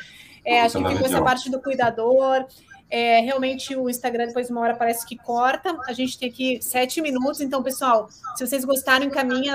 É, 0.45 0.63
acho 0.63 0.83
que 0.83 0.89
ficou 0.89 1.07
essa 1.07 1.23
parte 1.23 1.49
do 1.49 1.63
cuidador. 1.63 2.45
É, 2.91 3.21
realmente 3.21 3.77
o 3.77 3.89
Instagram 3.89 4.29
depois 4.29 4.47
de 4.47 4.53
uma 4.53 4.63
hora 4.63 4.75
parece 4.75 5.07
que 5.07 5.17
corta. 5.17 5.79
A 5.87 5.93
gente 5.93 6.19
tem 6.19 6.29
aqui 6.29 6.59
sete 6.61 7.01
minutos, 7.01 7.41
então, 7.41 7.63
pessoal, 7.63 8.09
se 8.35 8.45
vocês 8.45 8.65
gostarem, 8.65 9.07
encaminhem 9.07 9.53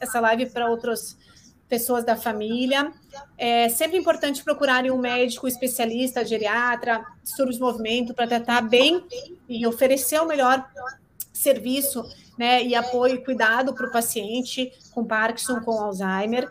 essa 0.00 0.20
live 0.20 0.46
para 0.46 0.68
outros 0.68 1.16
pessoas 1.70 2.04
da 2.04 2.16
família. 2.16 2.92
É 3.38 3.68
sempre 3.68 3.96
importante 3.96 4.42
procurarem 4.42 4.90
um 4.90 4.98
médico 4.98 5.46
especialista, 5.46 6.24
geriatra, 6.24 7.02
distúrbios 7.22 7.56
de 7.56 7.62
movimento, 7.62 8.12
para 8.12 8.26
tratar 8.26 8.60
bem 8.62 9.02
e 9.48 9.64
oferecer 9.66 10.20
o 10.20 10.26
melhor 10.26 10.68
serviço 11.32 12.04
né, 12.36 12.62
e 12.62 12.74
apoio 12.74 13.14
e 13.14 13.24
cuidado 13.24 13.72
para 13.72 13.86
o 13.86 13.92
paciente 13.92 14.72
com 14.90 15.04
Parkinson, 15.04 15.60
com 15.60 15.80
Alzheimer. 15.80 16.50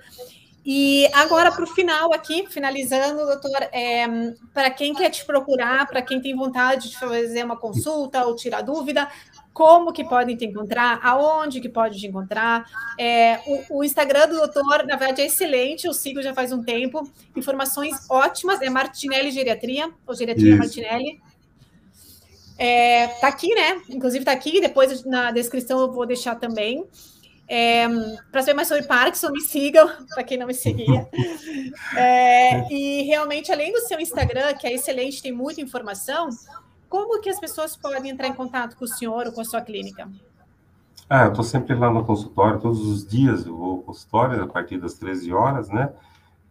E 0.66 1.10
agora, 1.14 1.52
para 1.52 1.64
o 1.64 1.68
final 1.68 2.14
aqui, 2.14 2.46
finalizando, 2.48 3.26
doutor, 3.26 3.70
é, 3.72 4.06
para 4.54 4.70
quem 4.70 4.94
quer 4.94 5.10
te 5.10 5.26
procurar, 5.26 5.88
para 5.88 6.02
quem 6.02 6.22
tem 6.22 6.36
vontade 6.36 6.90
de 6.90 6.98
fazer 6.98 7.44
uma 7.44 7.58
consulta 7.58 8.26
ou 8.26 8.36
tirar 8.36 8.62
dúvida, 8.62 9.10
como 9.60 9.92
que 9.92 10.06
podem 10.06 10.38
te 10.38 10.46
encontrar, 10.46 11.02
aonde 11.04 11.60
que 11.60 11.68
pode 11.68 12.00
te 12.00 12.08
encontrar. 12.08 12.66
É, 12.98 13.42
o, 13.46 13.80
o, 13.80 13.84
Instagram 13.84 14.30
do 14.30 14.38
doutor, 14.38 14.88
na 14.88 14.96
verdade, 14.96 15.22
é 15.22 15.26
excelente, 15.26 15.86
eu 15.86 15.94
sigo 15.94 16.22
já 16.22 16.34
faz 16.34 16.54
um 16.54 16.64
tempo. 16.64 17.06
Informações 17.36 18.10
ótimas, 18.10 18.62
é 18.62 18.70
Martinelli 18.70 19.32
Geriatria, 19.32 19.92
ou 20.08 20.16
Geriatria 20.16 20.52
Isso. 20.52 20.60
Martinelli. 20.60 21.20
É, 22.58 23.08
tá 23.20 23.28
aqui, 23.28 23.54
né? 23.54 23.82
Inclusive 23.90 24.24
tá 24.24 24.32
aqui, 24.32 24.62
depois 24.62 25.04
na 25.04 25.30
descrição 25.32 25.78
eu 25.82 25.92
vou 25.92 26.06
deixar 26.06 26.36
também. 26.36 26.86
É, 27.46 27.86
para 28.32 28.42
saber 28.42 28.54
mais 28.54 28.70
sobre 28.70 28.84
Parkinson, 28.84 29.30
me 29.30 29.42
sigam, 29.42 29.92
para 30.16 30.24
quem 30.24 30.38
não 30.38 30.48
me 30.48 30.54
seguia. 30.54 31.06
É, 31.96 32.72
e 32.74 33.04
realmente, 33.04 33.52
além 33.52 33.72
do 33.72 33.80
seu 33.82 34.00
Instagram, 34.00 34.54
que 34.54 34.66
é 34.66 34.74
excelente, 34.74 35.22
tem 35.22 35.32
muita 35.32 35.62
informação, 35.62 36.30
como 36.90 37.22
que 37.22 37.30
as 37.30 37.40
pessoas 37.40 37.78
podem 37.78 38.12
entrar 38.12 38.28
em 38.28 38.34
contato 38.34 38.76
com 38.76 38.86
o 38.86 38.88
senhor 38.88 39.28
ou 39.28 39.32
com 39.32 39.42
a 39.42 39.46
sua 39.46 39.62
clínica? 39.62 40.10
Ah, 41.10 41.26
eu 41.26 41.30
estou 41.30 41.44
sempre 41.44 41.76
lá 41.76 41.90
no 41.90 42.06
consultório, 42.06 42.60
todos 42.60 42.82
os 42.82 43.08
dias 43.08 43.46
eu 43.46 43.56
vou 43.56 43.72
ao 43.72 43.78
consultório, 43.80 44.44
a 44.44 44.48
partir 44.48 44.78
das 44.78 44.96
13 44.96 45.34
horas, 45.34 45.70
né? 45.70 45.92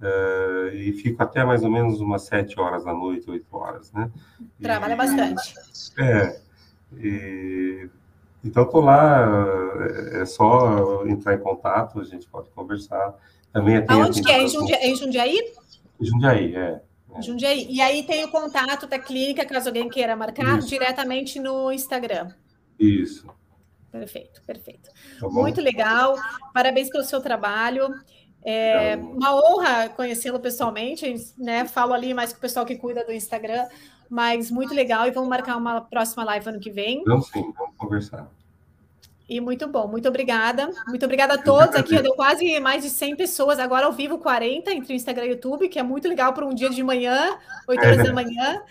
Uh, 0.01 0.74
e 0.74 0.93
fico 0.93 1.20
até 1.22 1.45
mais 1.45 1.62
ou 1.64 1.70
menos 1.70 2.01
umas 2.01 2.22
7 2.22 2.59
horas 2.59 2.84
da 2.84 2.93
noite, 2.93 3.28
8 3.28 3.45
horas, 3.51 3.93
né? 3.93 4.11
Trabalha 4.61 4.95
e, 4.95 4.97
bastante. 4.97 5.55
É. 5.99 6.41
E, 6.97 7.89
então, 8.45 8.62
estou 8.62 8.80
lá, 8.80 9.28
é, 10.12 10.22
é 10.22 10.24
só 10.24 11.05
entrar 11.07 11.34
em 11.34 11.39
contato, 11.39 12.01
a 12.01 12.05
gente 12.05 12.26
pode 12.28 12.49
conversar. 12.51 13.14
Também 13.53 13.84
Aonde 13.89 14.22
que 14.22 14.30
é? 14.30 14.43
Em 14.43 14.49
Jundiaí? 14.49 14.91
Em 14.91 14.97
Jundiaí? 14.97 15.53
Jundiaí, 16.01 16.55
é. 16.55 16.80
Jundiaí. 17.21 17.67
E 17.71 17.81
aí 17.81 18.03
tem 18.03 18.25
o 18.25 18.31
contato 18.31 18.87
da 18.87 18.99
clínica, 18.99 19.45
caso 19.45 19.69
alguém 19.69 19.89
queira 19.89 20.15
marcar, 20.15 20.59
Isso. 20.59 20.69
diretamente 20.69 21.39
no 21.39 21.73
Instagram. 21.73 22.31
Isso. 22.79 23.27
Perfeito, 23.91 24.43
perfeito. 24.43 24.91
Tá 25.19 25.29
Muito 25.29 25.61
legal. 25.61 26.17
Parabéns 26.53 26.91
pelo 26.91 27.05
seu 27.05 27.21
trabalho. 27.21 27.89
É 28.45 28.97
uma 28.97 29.35
honra 29.35 29.89
conhecê-lo 29.89 30.39
pessoalmente, 30.39 31.15
né? 31.37 31.67
Falo 31.67 31.93
ali 31.93 32.15
mais 32.15 32.33
com 32.33 32.39
o 32.39 32.41
pessoal 32.41 32.65
que 32.65 32.77
cuida 32.77 33.05
do 33.05 33.13
Instagram, 33.13 33.67
mas 34.09 34.51
muito 34.51 34.73
legal. 34.73 35.07
E 35.07 35.11
vamos 35.11 35.29
marcar 35.29 35.57
uma 35.57 35.81
próxima 35.81 36.25
live 36.25 36.49
ano 36.49 36.61
que 36.61 36.71
vem. 36.71 37.03
Vamos 37.05 37.29
sim, 37.29 37.53
vamos 37.57 37.77
conversar. 37.77 38.31
E 39.29 39.41
muito 39.41 39.68
bom, 39.68 39.87
muito 39.87 40.09
obrigada. 40.09 40.70
Muito 40.87 41.05
obrigada 41.05 41.35
a 41.35 41.39
todos 41.39 41.74
aqui. 41.74 42.01
Deu 42.01 42.14
quase 42.14 42.59
mais 42.61 42.83
de 42.83 42.89
100 42.89 43.14
pessoas, 43.14 43.59
agora 43.59 43.85
ao 43.85 43.93
vivo 43.93 44.18
40 44.18 44.72
entre 44.72 44.95
o 44.95 44.97
Instagram 44.97 45.26
e 45.26 45.29
o 45.29 45.33
YouTube, 45.33 45.68
que 45.68 45.79
é 45.79 45.83
muito 45.83 46.09
legal 46.09 46.33
para 46.33 46.47
um 46.47 46.55
dia 46.55 46.70
de 46.70 46.83
manhã, 46.83 47.37
8 47.68 47.79
horas 47.79 47.99
é, 47.99 48.03
da 48.05 48.12
manhã. 48.12 48.62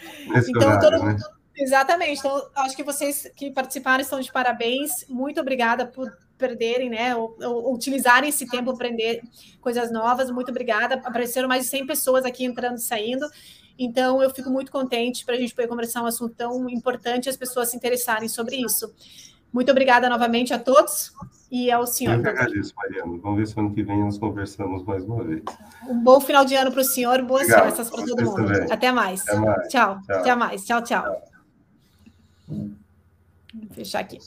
Então, 0.50 0.80
todo 0.80 1.04
mundo. 1.04 1.18
Né? 1.18 1.20
Exatamente. 1.60 2.20
Então, 2.20 2.50
acho 2.56 2.76
que 2.76 2.84
vocês 2.84 3.32
que 3.36 3.52
participaram 3.52 4.02
estão 4.02 4.20
de 4.20 4.32
parabéns. 4.32 5.06
Muito 5.08 5.40
obrigada 5.40 5.86
por 5.86 6.12
perderem, 6.38 6.90
né? 6.90 7.16
Ou, 7.16 7.36
ou 7.40 7.74
utilizarem 7.76 8.30
esse 8.30 8.48
tempo 8.48 8.66
para 8.66 8.74
aprender 8.74 9.22
coisas 9.62 9.92
novas. 9.92 10.32
Muito 10.32 10.50
obrigada. 10.50 10.96
Apareceram 11.04 11.48
mais 11.48 11.64
de 11.64 11.70
100 11.70 11.86
pessoas 11.86 12.26
aqui 12.26 12.46
entrando 12.46 12.78
e 12.78 12.82
saindo. 12.82 13.28
Então, 13.78 14.24
eu 14.24 14.30
fico 14.32 14.50
muito 14.50 14.72
contente 14.72 15.24
para 15.24 15.36
a 15.36 15.38
gente 15.38 15.54
poder 15.54 15.68
conversar 15.68 16.02
um 16.02 16.08
assunto 16.08 16.34
tão 16.36 16.68
importante 16.68 17.28
e 17.28 17.30
as 17.30 17.38
pessoas 17.38 17.70
se 17.70 17.78
interessarem 17.78 18.28
sobre 18.28 18.56
isso. 18.56 18.92
Muito 19.52 19.72
obrigada 19.72 20.10
novamente 20.10 20.54
a 20.54 20.60
todos 20.60 21.14
e 21.52 21.72
ao 21.72 21.88
senhor. 21.88 22.16
Eu 22.16 22.22
que 22.22 22.30
agradeço, 22.30 22.74
Mariana. 22.76 23.18
Vamos 23.22 23.38
ver 23.38 23.48
se 23.48 23.60
ano 23.60 23.74
que 23.74 23.84
vem 23.84 24.00
nós 24.00 24.18
conversamos 24.18 24.84
mais 24.84 25.04
uma 25.04 25.24
vez. 25.24 25.44
Um 25.88 26.04
bom 26.04 26.20
final 26.20 26.46
de 26.46 26.56
ano 26.56 26.72
para 26.72 26.82
o 26.82 26.84
senhor, 26.84 27.22
boas 27.24 27.44
Obrigado. 27.44 27.66
festas 27.66 27.90
para 27.90 28.06
todo 28.06 28.24
mundo. 28.24 28.46
Também. 28.46 28.72
Até 28.72 28.92
mais. 28.92 29.28
Até 29.28 29.40
mais. 29.40 29.68
Tchau. 29.70 30.02
tchau. 30.06 30.16
Até 30.18 30.36
mais. 30.36 30.66
Tchau, 30.66 30.84
tchau. 30.84 31.04
tchau. 31.04 31.22
Vou 32.48 33.74
fechar 33.74 34.00
aqui. 34.00 34.20